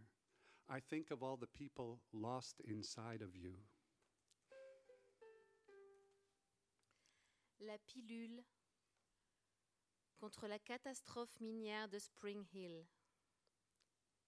[0.70, 3.54] I think of all the people lost inside of you.
[7.62, 8.44] La pilule
[10.18, 12.86] contre la catastrophe minière de Spring Hill.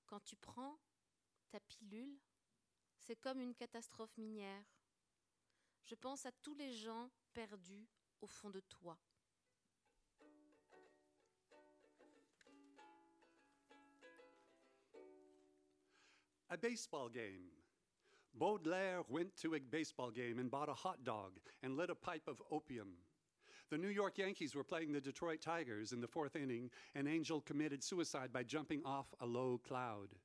[0.08, 0.80] Quand tu prends
[1.50, 2.18] ta pilule,
[2.98, 4.64] c'est comme une catastrophe minière.
[5.84, 7.86] Je pense à tous les gens perdus
[8.22, 8.98] au fond de toi.
[16.52, 17.52] A baseball game.
[18.34, 22.28] Baudelaire went to a baseball game and bought a hot dog and lit a pipe
[22.28, 22.88] of opium.
[23.70, 27.40] The New York Yankees were playing the Detroit Tigers in the fourth inning, and Angel
[27.40, 30.16] committed suicide by jumping off a low cloud.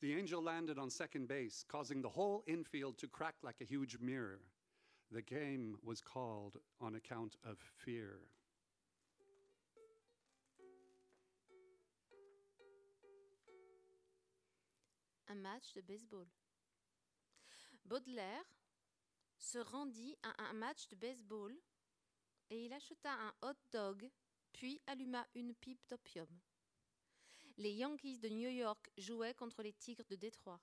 [0.00, 3.96] The Angel landed on second base, causing the whole infield to crack like a huge
[4.00, 4.40] mirror.
[5.12, 8.22] The game was called on account of fear.
[15.34, 16.26] Match de baseball.
[17.84, 18.44] Baudelaire
[19.38, 21.56] se rendit à un match de baseball
[22.50, 24.10] et il acheta un hot dog,
[24.52, 26.28] puis alluma une pipe d'opium.
[27.56, 30.60] Les Yankees de New York jouaient contre les Tigres de Détroit.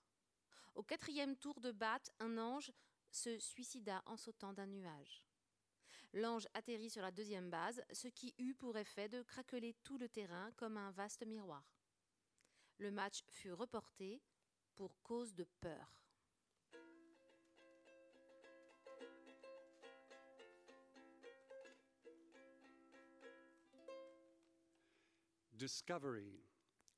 [0.75, 2.71] Au quatrième tour de batte, un ange
[3.11, 5.23] se suicida en sautant d'un nuage.
[6.13, 10.07] L'ange atterrit sur la deuxième base, ce qui eut pour effet de craqueler tout le
[10.07, 11.63] terrain comme un vaste miroir.
[12.77, 14.21] Le match fut reporté
[14.77, 15.87] pour cause de peur.
[25.57, 26.43] Discovery.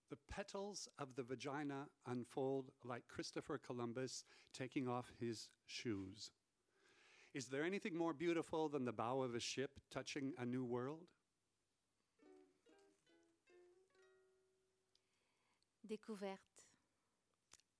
[0.10, 6.32] The petals of the vagina unfold like Christopher Columbus taking off his shoes.
[7.34, 11.08] Is there anything more beautiful than the bow of a ship touching a new world?
[15.88, 16.49] Découverte.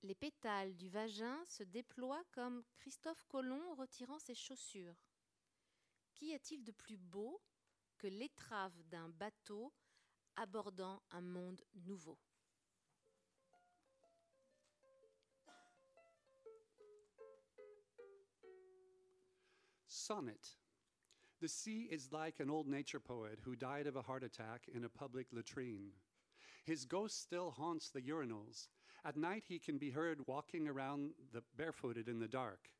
[0.02, 4.96] Les pétales du vagin se déploient comme Christophe Colomb retirant ses chaussures.
[6.14, 7.42] Qu'y a-t-il de plus beau
[7.98, 9.74] que l'étrave d'un bateau
[10.36, 12.18] abordant un monde nouveau?
[19.86, 20.56] Sonnet.
[21.40, 24.84] The sea is like an old nature poet who died of a heart attack in
[24.84, 25.92] a public latrine.
[26.64, 28.68] His ghost still haunts the urinals.
[29.04, 32.70] At night, he can be heard walking around the barefooted in the dark.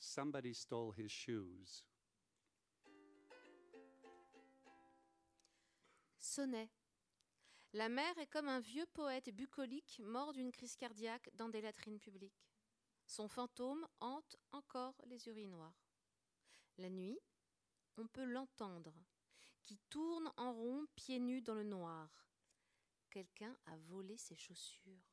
[0.00, 1.84] Somebody stole his shoes.
[6.18, 6.68] Sonnet.
[7.74, 11.98] La mer est comme un vieux poète bucolique mort d'une crise cardiaque dans des latrines
[11.98, 12.48] publiques.
[13.06, 15.88] Son fantôme hante encore les urinoirs.
[16.78, 17.18] La nuit,
[17.96, 18.94] on peut l'entendre,
[19.62, 22.08] qui tourne en rond pieds nus dans le noir.
[23.10, 25.07] Quelqu'un a volé ses chaussures.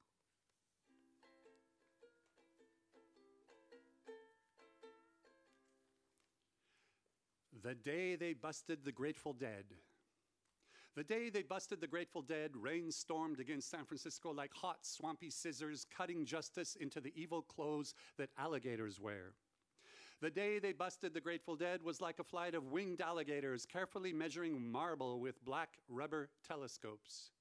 [7.66, 9.66] The day they busted the Grateful Dead.
[10.96, 15.32] The day they busted the Grateful Dead, rain stormed against San Francisco like hot, swampy
[15.32, 19.34] scissors, cutting justice into the evil clothes that alligators wear.
[20.22, 24.14] The day they busted the Grateful Dead was like a flight of winged alligators carefully
[24.14, 27.32] measuring marble with black rubber telescopes.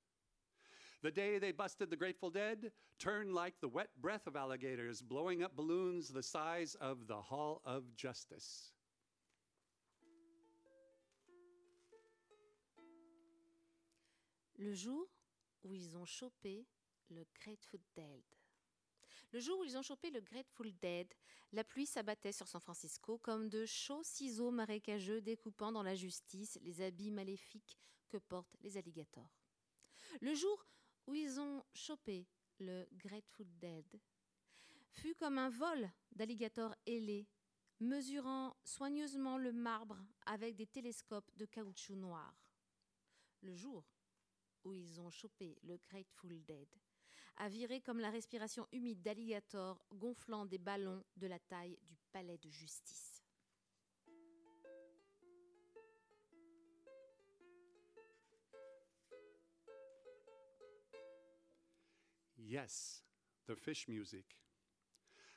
[1.03, 5.43] The day they busted the Grateful Dead turned like the wet breath of alligators blowing
[5.43, 8.74] up balloons the size of the Hall of Justice.
[14.57, 15.09] Le jour
[15.65, 16.67] où ils ont chopé
[17.11, 18.23] le Grateful Dead.
[19.33, 21.13] Le jour où ils ont chopé le Grateful Dead,
[21.53, 26.59] la pluie s'abattait sur San Francisco comme de chauds ciseaux marécageux découpant dans la justice
[26.63, 27.77] les habits maléfiques
[28.09, 29.41] que portent les alligators.
[30.21, 30.65] Le jour
[31.07, 32.27] où ils ont chopé
[32.61, 34.01] le Grateful Dead
[34.91, 37.27] fut comme un vol d'alligators ailés,
[37.81, 42.35] mesurant soigneusement le marbre avec des télescopes de caoutchouc noir.
[43.43, 43.85] Le jour
[44.65, 46.69] où ils ont chopé le Grateful Dead
[47.37, 52.39] a viré comme la respiration humide d'alligators gonflant des ballons de la taille du palais
[52.39, 53.23] de justice.
[62.37, 63.03] Yes,
[63.49, 64.37] the fish music.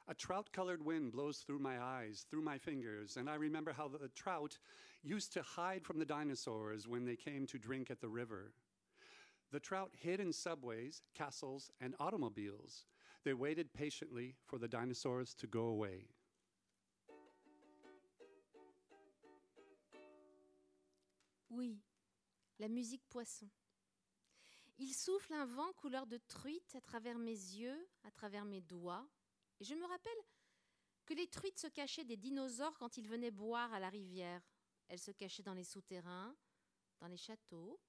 [0.09, 3.87] A trout colored wind blows through my eyes, through my fingers, and I remember how
[3.87, 4.57] the trout
[5.03, 8.53] used to hide from the dinosaurs when they came to drink at the river.
[9.51, 12.85] The trout hid in subways, castles, and automobiles.
[13.23, 16.07] They waited patiently for the dinosaurs to go away.
[21.49, 21.79] Oui,
[22.59, 23.49] la musique poisson.
[24.79, 29.07] Il souffle un vent couleur de truite à travers mes yeux, à travers mes doigts,
[29.59, 30.23] et je me rappelle
[31.05, 34.41] que les truites se cachaient des dinosaures quand ils venaient boire à la rivière.
[34.87, 36.35] Elles se cachaient dans les souterrains,
[36.99, 37.79] dans les châteaux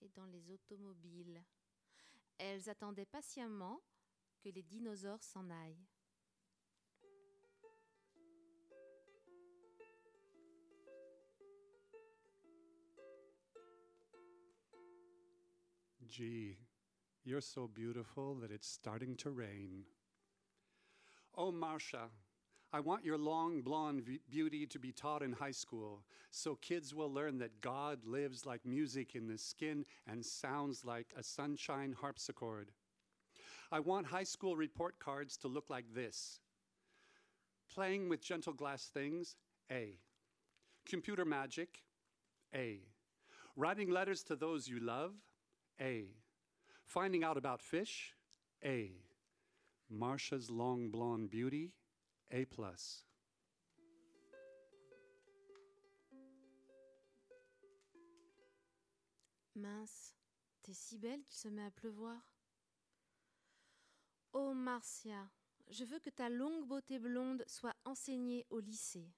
[0.00, 1.42] et dans les automobiles.
[2.38, 3.80] Elles attendaient patiemment
[4.40, 5.86] que les dinosaures s'en aillent.
[16.08, 16.56] Gee,
[17.24, 19.84] you're so beautiful that it's starting to rain.
[21.34, 22.08] Oh, Marcia,
[22.72, 27.12] I want your long blonde beauty to be taught in high school so kids will
[27.12, 32.72] learn that God lives like music in the skin and sounds like a sunshine harpsichord.
[33.70, 36.40] I want high school report cards to look like this
[37.72, 39.36] Playing with gentle glass things,
[39.70, 39.98] A.
[40.86, 41.82] Computer magic,
[42.54, 42.80] A.
[43.56, 45.12] Writing letters to those you love,
[45.80, 46.06] A.
[46.84, 48.14] Finding out about fish,
[48.64, 48.92] A.
[49.90, 51.72] Marsha's long blonde beauty,
[52.30, 53.06] A plus.
[59.54, 60.14] Mince,
[60.62, 62.20] t'es si belle qu'il se met à pleuvoir.
[64.32, 65.30] Oh Marcia,
[65.68, 69.14] je veux que ta longue beauté blonde soit enseignée au lycée,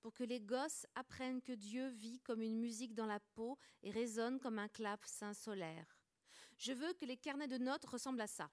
[0.00, 3.90] pour que les gosses apprennent que Dieu vit comme une musique dans la peau et
[3.90, 5.98] résonne comme un clavecin solaire.
[6.56, 8.50] Je veux que les carnets de notes ressemblent à ça.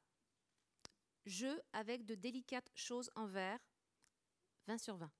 [1.25, 3.59] Jeu avec de délicates choses en verre,
[4.67, 5.11] 20 sur 20.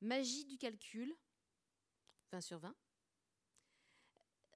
[0.00, 1.16] Magie du calcul,
[2.30, 2.74] 20 sur 20.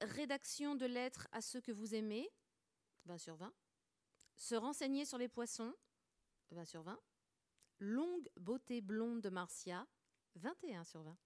[0.01, 2.29] Rédaction de lettres à ceux que vous aimez,
[3.05, 3.53] 20 sur 20.
[4.35, 5.73] Se renseigner sur les poissons,
[6.51, 6.99] 20 sur 20.
[7.79, 9.87] Longue beauté blonde de Marcia,
[10.35, 11.17] 21 sur 20.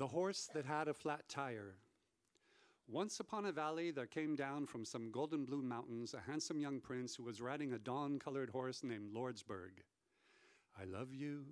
[0.00, 1.74] The horse that had a flat tire.
[2.88, 6.80] Once upon a valley, there came down from some golden blue mountains a handsome young
[6.80, 9.82] prince who was riding a dawn colored horse named Lordsburg.
[10.80, 11.44] I love you,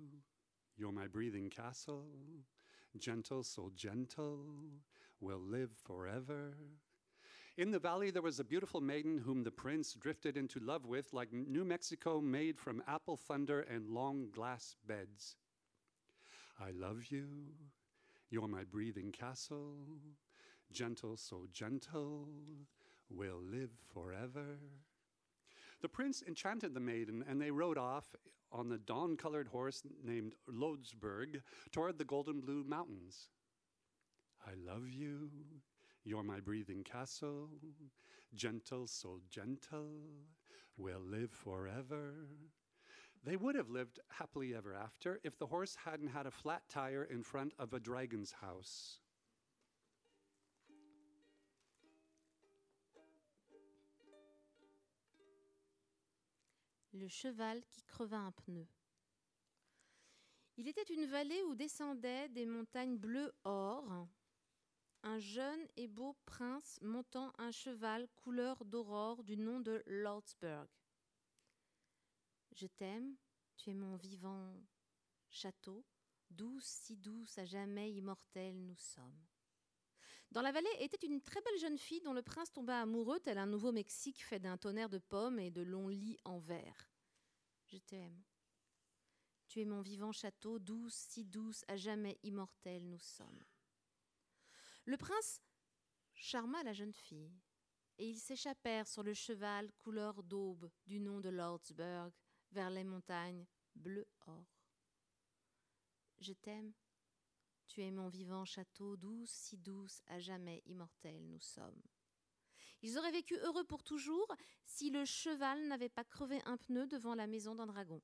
[0.75, 2.07] you're my breathing castle,
[2.97, 4.39] gentle, so gentle,
[5.21, 6.55] we'll live forever.
[7.55, 11.13] In the valley, there was a beautiful maiden whom the prince drifted into love with,
[11.13, 15.35] like New Mexico made from apple thunder and long glass beds.
[16.59, 17.27] I love you,
[18.29, 19.75] you're my breathing castle,
[20.71, 22.29] gentle, so gentle,
[23.09, 24.59] will live forever.
[25.81, 28.15] The prince enchanted the maiden, and they rode off
[28.51, 31.41] on the dawn colored horse named Lodsburg
[31.71, 33.29] toward the golden blue mountains.
[34.45, 35.29] I love you,
[36.03, 37.49] you're my breathing castle,
[38.35, 39.89] gentle, so gentle,
[40.77, 42.13] will live forever.
[43.23, 47.03] They would have lived happily ever after if the horse hadn't had a flat tire
[47.03, 49.01] in front of a dragon's house.
[56.93, 58.67] Le cheval qui creva un pneu.
[60.57, 64.07] Il était une vallée où descendaient des montagnes bleues or,
[65.03, 70.67] un jeune et beau prince montant un cheval couleur d'aurore du nom de Lordsburg.
[72.59, 73.15] Je t'aime,
[73.55, 74.53] tu es mon vivant
[75.29, 75.85] château,
[76.29, 79.25] douce, si douce, à jamais immortelle nous sommes.
[80.31, 83.37] Dans la vallée était une très belle jeune fille dont le prince tomba amoureux, tel
[83.37, 86.91] un nouveau Mexique fait d'un tonnerre de pommes et de longs lits en verre.
[87.67, 88.21] Je t'aime.
[89.47, 93.45] Tu es mon vivant château, douce, si douce, à jamais immortelle nous sommes.
[94.83, 95.41] Le prince
[96.13, 97.31] charma la jeune fille,
[97.99, 102.11] et ils s'échappèrent sur le cheval couleur d'aube du nom de Lordsburg
[102.51, 103.45] vers les montagnes
[103.75, 104.45] bleu or.
[106.19, 106.73] Je t'aime.
[107.67, 111.81] Tu es mon vivant château, douce, si douce, à jamais immortelle nous sommes.
[112.81, 114.27] Ils auraient vécu heureux pour toujours
[114.65, 118.01] si le cheval n'avait pas crevé un pneu devant la maison d'un dragon.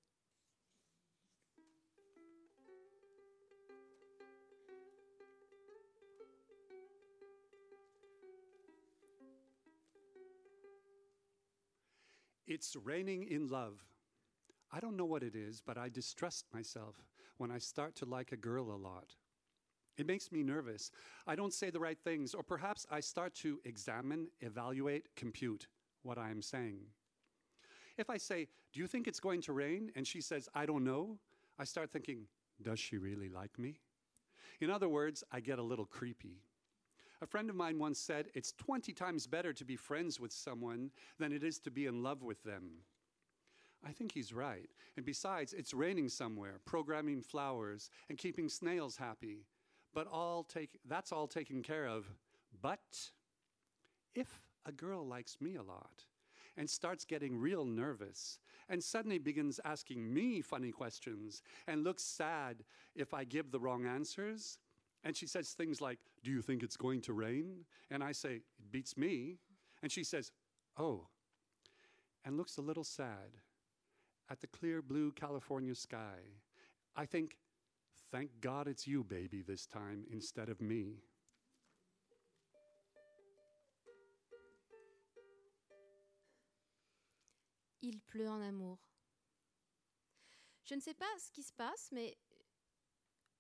[12.48, 13.95] It's raining in love.
[14.72, 16.96] I don't know what it is, but I distrust myself
[17.38, 19.16] when I start to like a girl a lot.
[19.98, 20.92] It makes me nervous.
[21.26, 25.68] I don't say the right things, or perhaps I start to examine, evaluate, compute
[26.04, 26.80] what I am saying.
[27.98, 29.92] If I say, Do you think it's going to rain?
[29.96, 31.18] and she says, I don't know,
[31.58, 32.28] I start thinking,
[32.62, 33.80] Does she really like me?
[34.60, 36.42] In other words, I get a little creepy.
[37.22, 40.92] A friend of mine once said, It's 20 times better to be friends with someone
[41.18, 42.82] than it is to be in love with them.
[43.86, 44.70] I think he's right.
[44.98, 49.46] And besides, it's raining somewhere, programming flowers and keeping snails happy.
[49.94, 52.06] But all take, that's all taken care of.
[52.62, 53.12] But
[54.16, 56.04] if a girl likes me a lot
[56.58, 58.40] and starts getting real nervous
[58.70, 62.64] and suddenly begins asking me funny questions and looks sad
[62.96, 64.58] if I give the wrong answers,
[65.04, 67.66] and she says things like, Do you think it's going to rain?
[67.92, 69.38] And I say, It beats me.
[69.84, 70.32] And she says,
[70.80, 71.08] Oh,
[72.26, 73.38] and looks a little sad
[74.30, 76.20] at the clear blue California sky.
[76.96, 77.38] I think,
[78.12, 81.02] thank God it's you, baby, this time instead of me.
[87.82, 88.80] Il pleut en amour.
[90.64, 92.18] Je ne sais pas ce qui se passe, mais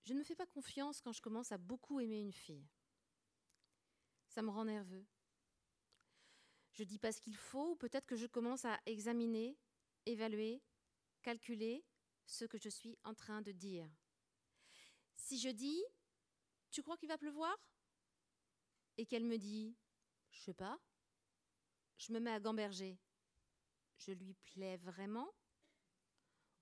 [0.03, 2.68] je ne me fais pas confiance quand je commence à beaucoup aimer une fille.
[4.28, 5.06] Ça me rend nerveux.
[6.74, 9.57] Je dis pas ce qu'il faut, ou peut-être que je commence à examiner,
[10.06, 10.62] évaluer,
[11.26, 11.84] calculer
[12.27, 13.89] ce que je suis en train de dire.
[15.15, 15.84] Si je dis
[16.69, 17.57] Tu crois qu'il va pleuvoir?
[18.97, 19.76] Et qu'elle me dit
[20.30, 20.80] Je sais pas,
[21.97, 22.99] je me mets à gamberger.
[23.97, 25.34] Je lui plais vraiment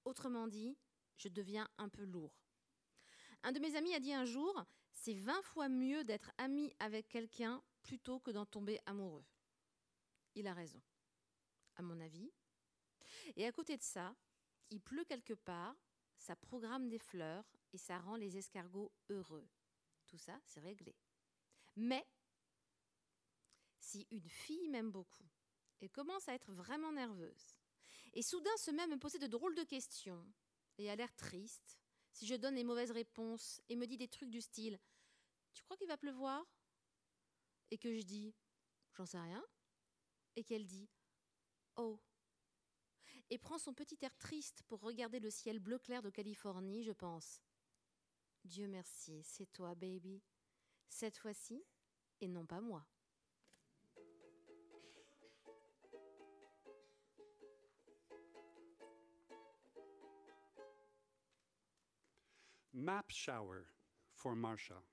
[0.06, 0.78] Autrement dit,
[1.18, 2.34] je deviens un peu lourd.
[3.44, 4.64] Un de mes amis a dit un jour
[4.94, 9.26] C'est 20 fois mieux d'être ami avec quelqu'un plutôt que d'en tomber amoureux.
[10.36, 10.82] Il a raison,
[11.76, 12.32] à mon avis.
[13.36, 14.16] Et à côté de ça,
[14.70, 15.76] il pleut quelque part,
[16.18, 19.48] ça programme des fleurs et ça rend les escargots heureux.
[20.08, 20.96] Tout ça, c'est réglé.
[21.76, 22.06] Mais
[23.80, 25.28] si une fille m'aime beaucoup
[25.82, 27.58] et commence à être vraiment nerveuse,
[28.14, 30.26] et soudain se met à me poser de drôles de questions,
[30.78, 31.80] et a l'air triste,
[32.12, 34.80] si je donne les mauvaises réponses et me dit des trucs du style
[35.54, 36.46] Tu crois qu'il va pleuvoir?
[37.72, 38.36] Et que je dis
[38.94, 39.44] J'en sais rien.
[40.36, 40.90] Et qu'elle dit
[41.76, 42.00] Oh
[43.34, 46.92] et prend son petit air triste pour regarder le ciel bleu clair de Californie, je
[46.92, 47.42] pense.
[48.46, 50.22] Dieu merci, c'est toi, baby.
[50.88, 51.66] Cette fois-ci,
[52.22, 52.86] et non pas moi.
[62.72, 63.64] Map shower
[64.12, 64.84] for Marcia.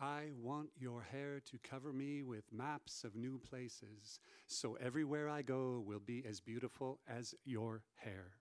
[0.00, 5.42] I want your hair to cover me with maps of new places, so everywhere I
[5.42, 8.38] go will be as beautiful as your hair.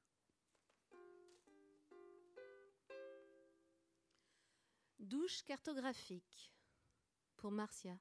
[4.99, 6.51] Douche cartographique
[7.37, 7.97] pour Marcia.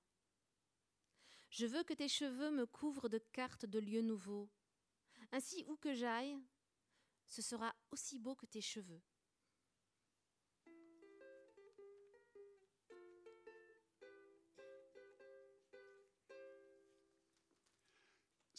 [1.49, 4.51] Je veux que tes cheveux me couvrent de cartes de lieux nouveaux.
[5.33, 6.37] Ainsi, où que j'aille,
[7.27, 9.01] ce sera aussi beau que tes cheveux.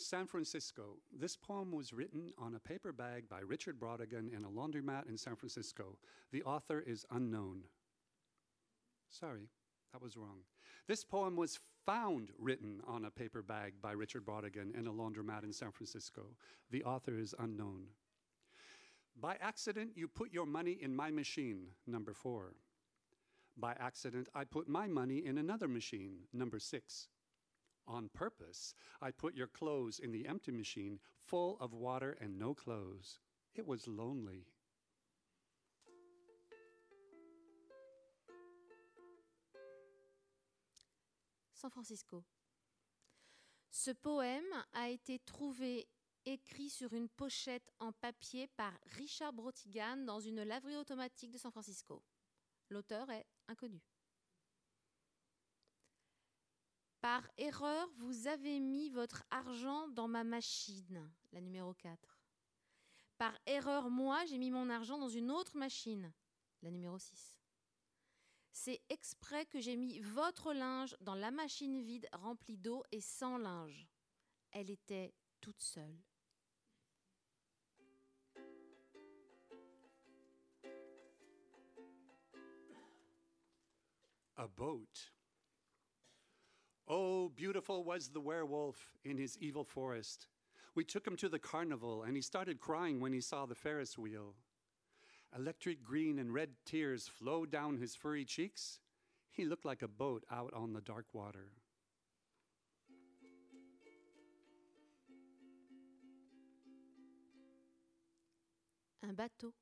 [0.08, 0.96] San Francisco.
[1.12, 5.18] This poem was written on a paper bag by Richard Brodigan in a laundromat in
[5.18, 5.98] San Francisco.
[6.32, 7.64] The author is unknown.
[9.10, 9.50] Sorry,
[9.92, 10.40] that was wrong.
[10.88, 15.44] This poem was found written on a paper bag by Richard Brodigan in a laundromat
[15.44, 16.28] in San Francisco.
[16.72, 17.88] The author is unknown.
[19.20, 22.54] By accident, you put your money in my machine, number four.
[23.58, 27.10] By accident, I put my money in another machine, number six.
[27.88, 32.54] On purpose, I put your clothes in the empty machine, full of water and no
[32.54, 33.20] clothes.
[33.56, 34.46] It was lonely.
[41.54, 42.24] San Francisco.
[43.70, 45.88] Ce poème a été trouvé
[46.26, 51.52] écrit sur une pochette en papier par Richard Brotigan dans une laverie automatique de San
[51.52, 52.04] Francisco.
[52.70, 53.82] L'auteur est inconnu.
[57.08, 62.20] Par erreur, vous avez mis votre argent dans ma machine, la numéro 4.
[63.18, 66.12] Par erreur, moi, j'ai mis mon argent dans une autre machine,
[66.64, 67.40] la numéro 6.
[68.52, 73.38] C'est exprès que j'ai mis votre linge dans la machine vide remplie d'eau et sans
[73.38, 73.88] linge.
[74.52, 76.04] Elle était toute seule.
[86.90, 90.28] Oh, beautiful was the werewolf in his evil forest.
[90.74, 93.98] We took him to the carnival, and he started crying when he saw the Ferris
[93.98, 94.36] wheel.
[95.36, 98.80] Electric green and red tears flowed down his furry cheeks.
[99.32, 101.52] He looked like a boat out on the dark water.
[109.04, 109.54] Un bateau.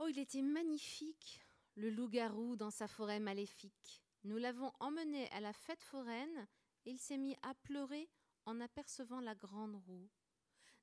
[0.00, 1.40] Oh, il était magnifique,
[1.76, 4.03] le loup-garou dans sa forêt maléfique.
[4.24, 6.48] Nous l'avons emmené à la fête foraine
[6.86, 8.08] et il s'est mis à pleurer
[8.46, 10.08] en apercevant la grande roue.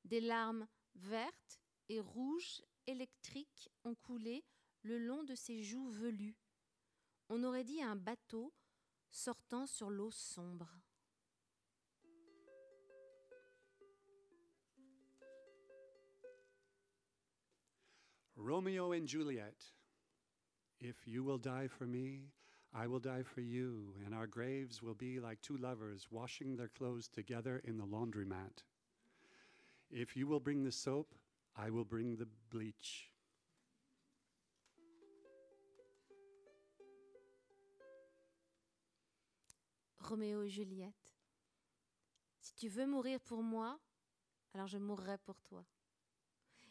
[0.05, 1.59] Des larmes vertes
[1.89, 4.45] et rouges électriques ont coulé
[4.83, 6.37] le long de ses joues velues.
[7.29, 8.53] On aurait dit un bateau
[9.09, 10.69] sortant sur l'eau sombre.
[18.35, 19.73] Romeo and Juliet.
[20.79, 22.31] If you will die for me,
[22.73, 26.69] I will die for you, and our graves will be like two lovers washing their
[26.69, 28.63] clothes together in the laundromat.
[29.89, 31.13] If you will bring the soap,
[31.57, 33.11] I will bring the bleach.
[39.99, 41.15] Roméo et Juliette.
[42.39, 43.79] Si tu veux mourir pour moi,
[44.53, 45.65] alors je mourrai pour toi.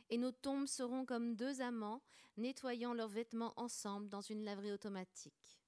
[0.08, 2.02] Et nos tombes seront comme deux amants
[2.36, 5.59] nettoyant leurs vêtements ensemble dans une laverie automatique.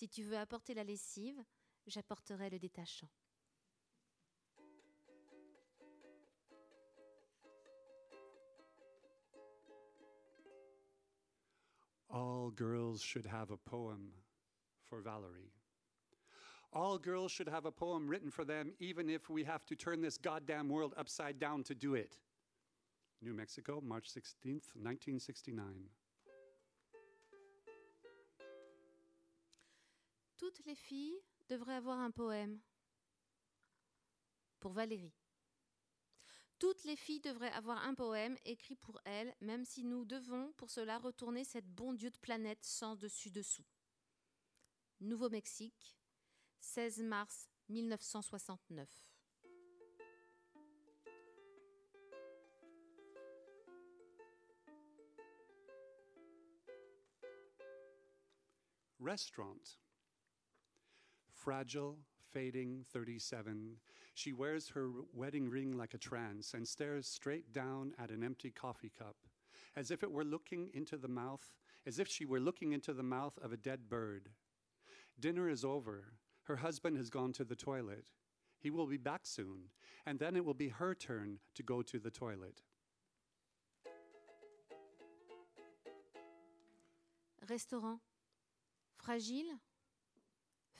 [0.00, 1.44] Si tu veux apporter la lessive,
[1.86, 3.10] j'apporterai le détachant.
[12.08, 14.14] All girls should have a poem
[14.88, 15.52] for Valerie.
[16.72, 20.00] All girls should have a poem written for them, even if we have to turn
[20.00, 22.16] this goddamn world upside down to do it.
[23.20, 25.90] New Mexico, March 16th, 1969.
[30.40, 32.58] Toutes les filles devraient avoir un poème.
[34.58, 35.12] Pour Valérie.
[36.58, 40.70] Toutes les filles devraient avoir un poème écrit pour elles, même si nous devons pour
[40.70, 43.66] cela retourner cette bon Dieu de planète sans dessus-dessous.
[45.00, 45.98] Nouveau-Mexique,
[46.60, 48.88] 16 mars 1969.
[59.00, 59.89] Restaurant.
[61.40, 61.96] Fragile,
[62.32, 63.76] fading 37,
[64.12, 68.50] she wears her wedding ring like a trance and stares straight down at an empty
[68.50, 69.16] coffee cup,
[69.74, 71.54] as if it were looking into the mouth,
[71.86, 74.28] as if she were looking into the mouth of a dead bird.
[75.18, 76.12] Dinner is over.
[76.42, 78.10] Her husband has gone to the toilet.
[78.58, 79.70] He will be back soon,
[80.04, 82.60] and then it will be her turn to go to the toilet.
[87.48, 88.00] Restaurant.
[88.98, 89.69] Fragile.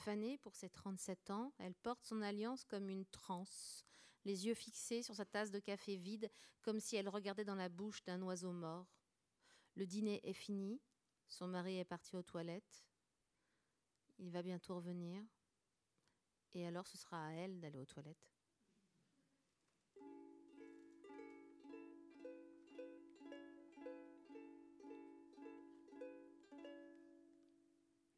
[0.01, 3.85] Fanée pour ses 37 ans, elle porte son alliance comme une transe,
[4.25, 6.31] les yeux fixés sur sa tasse de café vide,
[6.63, 8.87] comme si elle regardait dans la bouche d'un oiseau mort.
[9.77, 10.81] Le dîner est fini,
[11.29, 12.87] son mari est parti aux toilettes,
[14.19, 15.23] il va bientôt revenir,
[16.55, 18.33] et alors ce sera à elle d'aller aux toilettes.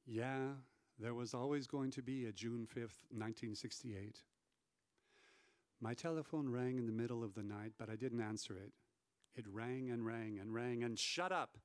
[0.06, 0.56] Yeah,
[1.02, 4.22] there was always going to be a June 5th, 1968.
[5.80, 8.70] My telephone rang in the middle of the night, but I didn't answer it.
[9.34, 11.58] It rang and rang and rang and shut up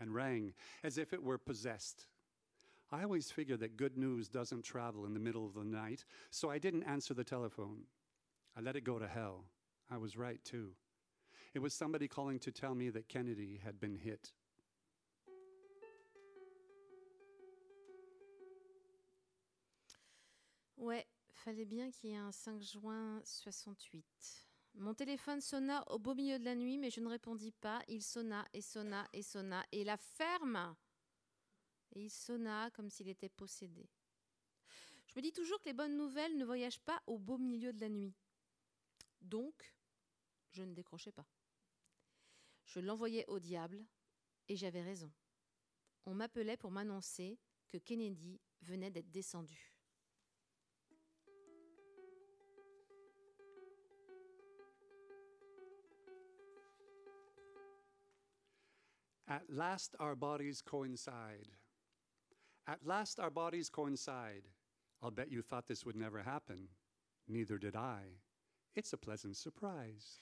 [0.00, 2.06] and rang as if it were possessed.
[2.90, 6.50] I always figure that good news doesn't travel in the middle of the night, so
[6.50, 7.82] I didn't answer the telephone.
[8.56, 9.44] I let it go to hell.
[9.88, 10.70] I was right, too.
[11.54, 14.32] It was somebody calling to tell me that Kennedy had been hit.
[20.80, 24.02] Ouais, fallait bien qu'il y ait un 5 juin 68.
[24.76, 27.82] Mon téléphone sonna au beau milieu de la nuit, mais je ne répondis pas.
[27.86, 30.74] Il sonna et sonna et sonna, et la ferme
[31.92, 33.90] Et il sonna comme s'il était possédé.
[35.06, 37.80] Je me dis toujours que les bonnes nouvelles ne voyagent pas au beau milieu de
[37.82, 38.14] la nuit.
[39.20, 39.74] Donc,
[40.48, 41.26] je ne décrochais pas.
[42.64, 43.84] Je l'envoyais au diable,
[44.48, 45.12] et j'avais raison.
[46.06, 47.38] On m'appelait pour m'annoncer
[47.68, 49.69] que Kennedy venait d'être descendu.
[59.30, 61.46] At last our bodies coincide.
[62.66, 64.48] At last our bodies coincide.
[65.00, 66.66] I'll bet you thought this would never happen.
[67.28, 68.00] Neither did I.
[68.74, 70.20] It's a pleasant surprise.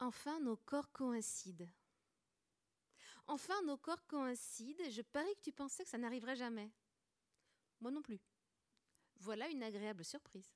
[0.00, 1.68] Enfin, nos corps coïncident.
[3.28, 4.90] Enfin, nos corps coïncident.
[4.90, 6.70] Je parie que tu pensais que ça n'arriverait jamais.
[7.78, 8.20] Moi non plus.
[9.20, 10.55] Voilà une agréable surprise.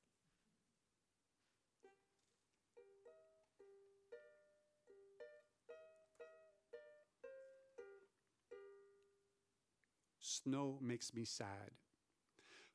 [10.31, 11.73] Snow makes me sad.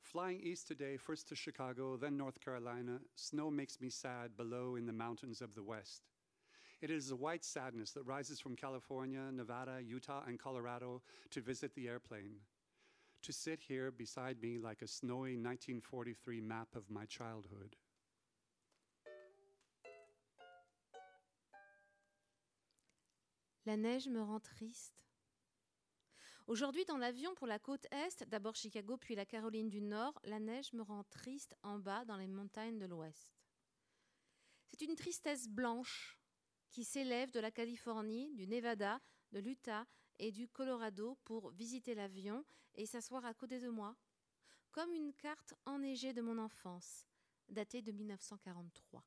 [0.02, 4.84] Flying east today, first to Chicago, then North Carolina, snow makes me sad below in
[4.84, 6.02] the mountains of the west.
[6.82, 11.00] It is a white sadness that rises from California, Nevada, Utah, and Colorado
[11.30, 12.40] to visit the airplane.
[13.22, 17.74] To sit here beside me like a snowy 1943 map of my childhood.
[23.64, 25.05] La neige me rend triste.
[26.46, 30.38] Aujourd'hui, dans l'avion pour la côte Est, d'abord Chicago puis la Caroline du Nord, la
[30.38, 33.34] neige me rend triste en bas dans les montagnes de l'Ouest.
[34.68, 36.20] C'est une tristesse blanche
[36.70, 39.00] qui s'élève de la Californie, du Nevada,
[39.32, 39.86] de l'Utah
[40.20, 42.44] et du Colorado pour visiter l'avion
[42.76, 43.96] et s'asseoir à côté de moi,
[44.70, 47.06] comme une carte enneigée de mon enfance,
[47.48, 49.02] datée de 1943.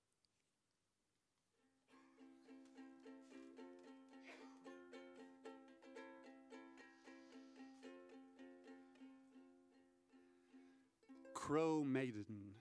[11.50, 12.54] Crow Maiden,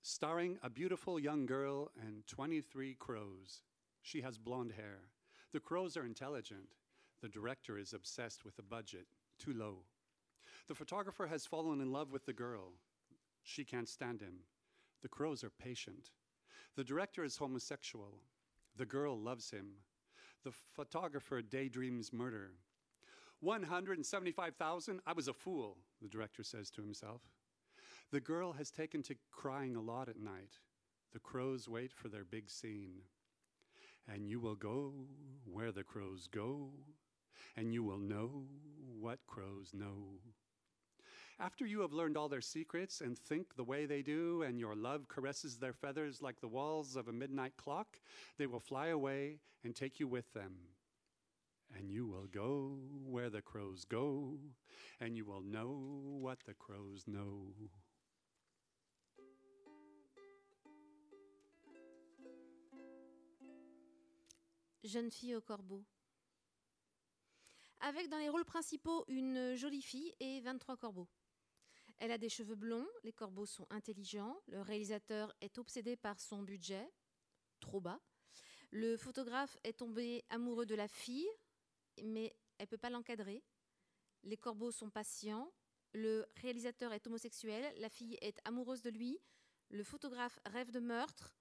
[0.00, 3.62] starring a beautiful young girl and 23 crows.
[4.00, 5.00] She has blonde hair.
[5.52, 6.68] The crows are intelligent.
[7.20, 9.06] The director is obsessed with the budget,
[9.40, 9.78] too low.
[10.68, 12.74] The photographer has fallen in love with the girl.
[13.42, 14.44] She can't stand him.
[15.02, 16.10] The crows are patient.
[16.76, 18.20] The director is homosexual.
[18.76, 19.70] The girl loves him.
[20.44, 22.52] The photographer daydreams murder.
[23.40, 25.00] 175,000?
[25.04, 27.20] I was a fool, the director says to himself.
[28.12, 30.58] The girl has taken to crying a lot at night.
[31.12, 33.02] The crows wait for their big scene.
[34.06, 34.92] And you will go
[35.44, 36.70] where the crows go,
[37.56, 38.44] and you will know
[39.00, 40.20] what crows know.
[41.40, 44.76] After you have learned all their secrets and think the way they do, and your
[44.76, 47.98] love caresses their feathers like the walls of a midnight clock,
[48.38, 50.54] they will fly away and take you with them.
[51.76, 54.38] And you will go where the crows go,
[55.00, 55.76] and you will know
[56.20, 57.54] what the crows know.
[64.84, 65.82] Jeune fille au corbeau.
[67.80, 71.08] Avec dans les rôles principaux une jolie fille et 23 corbeaux.
[71.96, 76.42] Elle a des cheveux blonds, les corbeaux sont intelligents, le réalisateur est obsédé par son
[76.42, 76.86] budget,
[77.60, 77.98] trop bas.
[78.72, 81.30] Le photographe est tombé amoureux de la fille,
[82.02, 83.42] mais elle ne peut pas l'encadrer.
[84.22, 85.50] Les corbeaux sont patients,
[85.94, 89.18] le réalisateur est homosexuel, la fille est amoureuse de lui,
[89.70, 91.38] le photographe rêve de meurtre.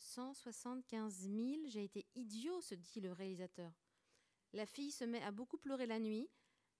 [0.00, 3.72] 175 000, j'ai été idiot, se dit le réalisateur.
[4.52, 6.28] La fille se met à beaucoup pleurer la nuit,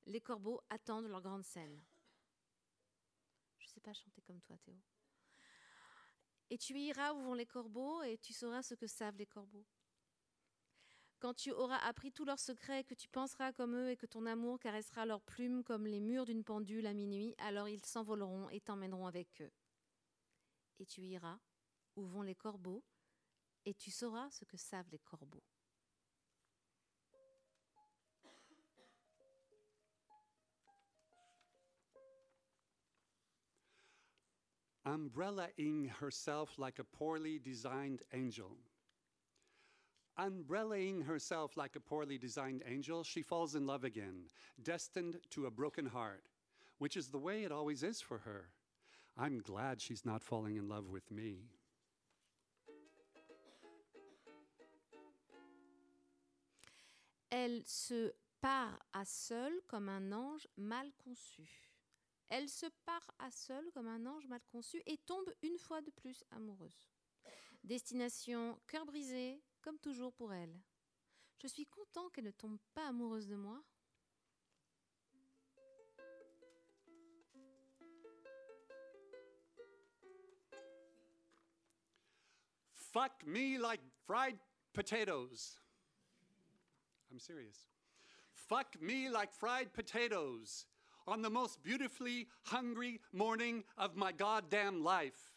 [0.07, 1.81] les corbeaux attendent leur grande scène.
[3.59, 4.81] Je ne sais pas chanter comme toi, Théo.
[6.49, 9.67] Et tu iras où vont les corbeaux et tu sauras ce que savent les corbeaux.
[11.21, 14.25] Quand tu auras appris tous leurs secrets, que tu penseras comme eux et que ton
[14.25, 18.61] amour caressera leurs plumes comme les murs d'une pendule à minuit, alors ils s'envoleront et
[18.61, 19.53] t'emmèneront avec eux.
[20.79, 21.39] Et tu iras
[21.97, 22.83] où vont les corbeaux
[23.66, 25.45] et tu sauras ce que savent les corbeaux.
[34.87, 38.57] Umbrellaing herself like a poorly designed angel.
[40.19, 44.24] Umbrellaing herself like a poorly designed angel, she falls in love again,
[44.62, 46.24] destined to a broken heart,
[46.78, 48.49] which is the way it always is for her.
[49.16, 51.51] I'm glad she's not falling in love with me.
[57.31, 61.70] Elle se part à seule comme un ange mal conçu.
[62.28, 65.90] Elle se part à seule comme un ange mal conçu et tombe une fois de
[65.90, 66.89] plus amoureuse.
[67.62, 70.61] Destination cœur brisé, comme toujours pour elle.
[71.43, 73.62] Je suis content qu'elle ne tombe pas amoureuse de moi.
[82.74, 84.36] Fuck me like fried
[84.73, 85.61] potatoes.
[87.11, 87.66] I'm serious.
[88.32, 90.66] Fuck me like fried potatoes
[91.07, 95.32] on the most beautifully hungry morning of my goddamn life.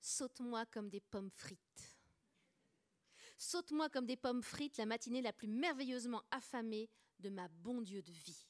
[0.00, 1.96] Saute-moi comme des pommes frites.
[3.38, 6.88] Saute-moi comme des pommes frites la matinée la plus merveilleusement affamée
[7.18, 8.46] de ma bon Dieu de vie.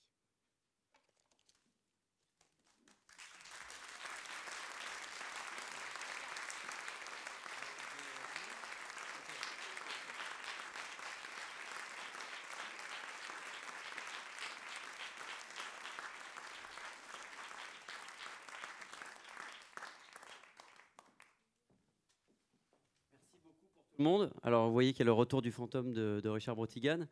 [24.03, 24.33] Monde.
[24.43, 27.07] Alors, vous voyez qu'il y a le retour du fantôme de, Richard Brotigan.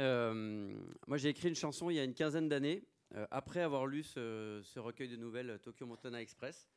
[0.00, 0.74] Euh,
[1.06, 4.02] moi, j'ai écrit une chanson il y a une quinzaine d'années, euh, après avoir lu
[4.02, 6.68] ce, recueil de nouvelles euh, Tokyo Montana Express.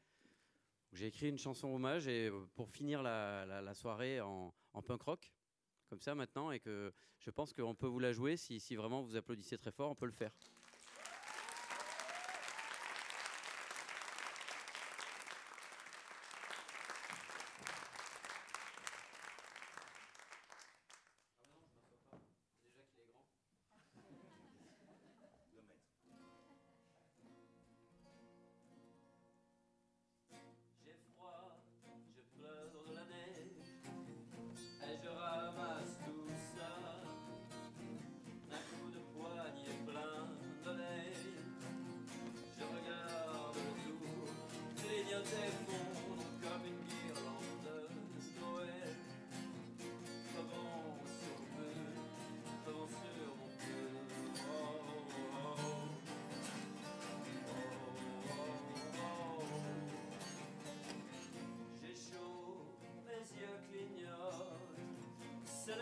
[0.93, 4.53] J'ai écrit une chanson hommage et pour finir la, soirée en,
[4.85, 5.33] punk rock,
[5.89, 9.15] comme ça maintenant, et que je pense qu'on peut vous la jouer si vraiment vous
[9.15, 10.31] applaudissez très fort, on peut le faire.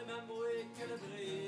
[0.07, 1.44] même avoué que le bris.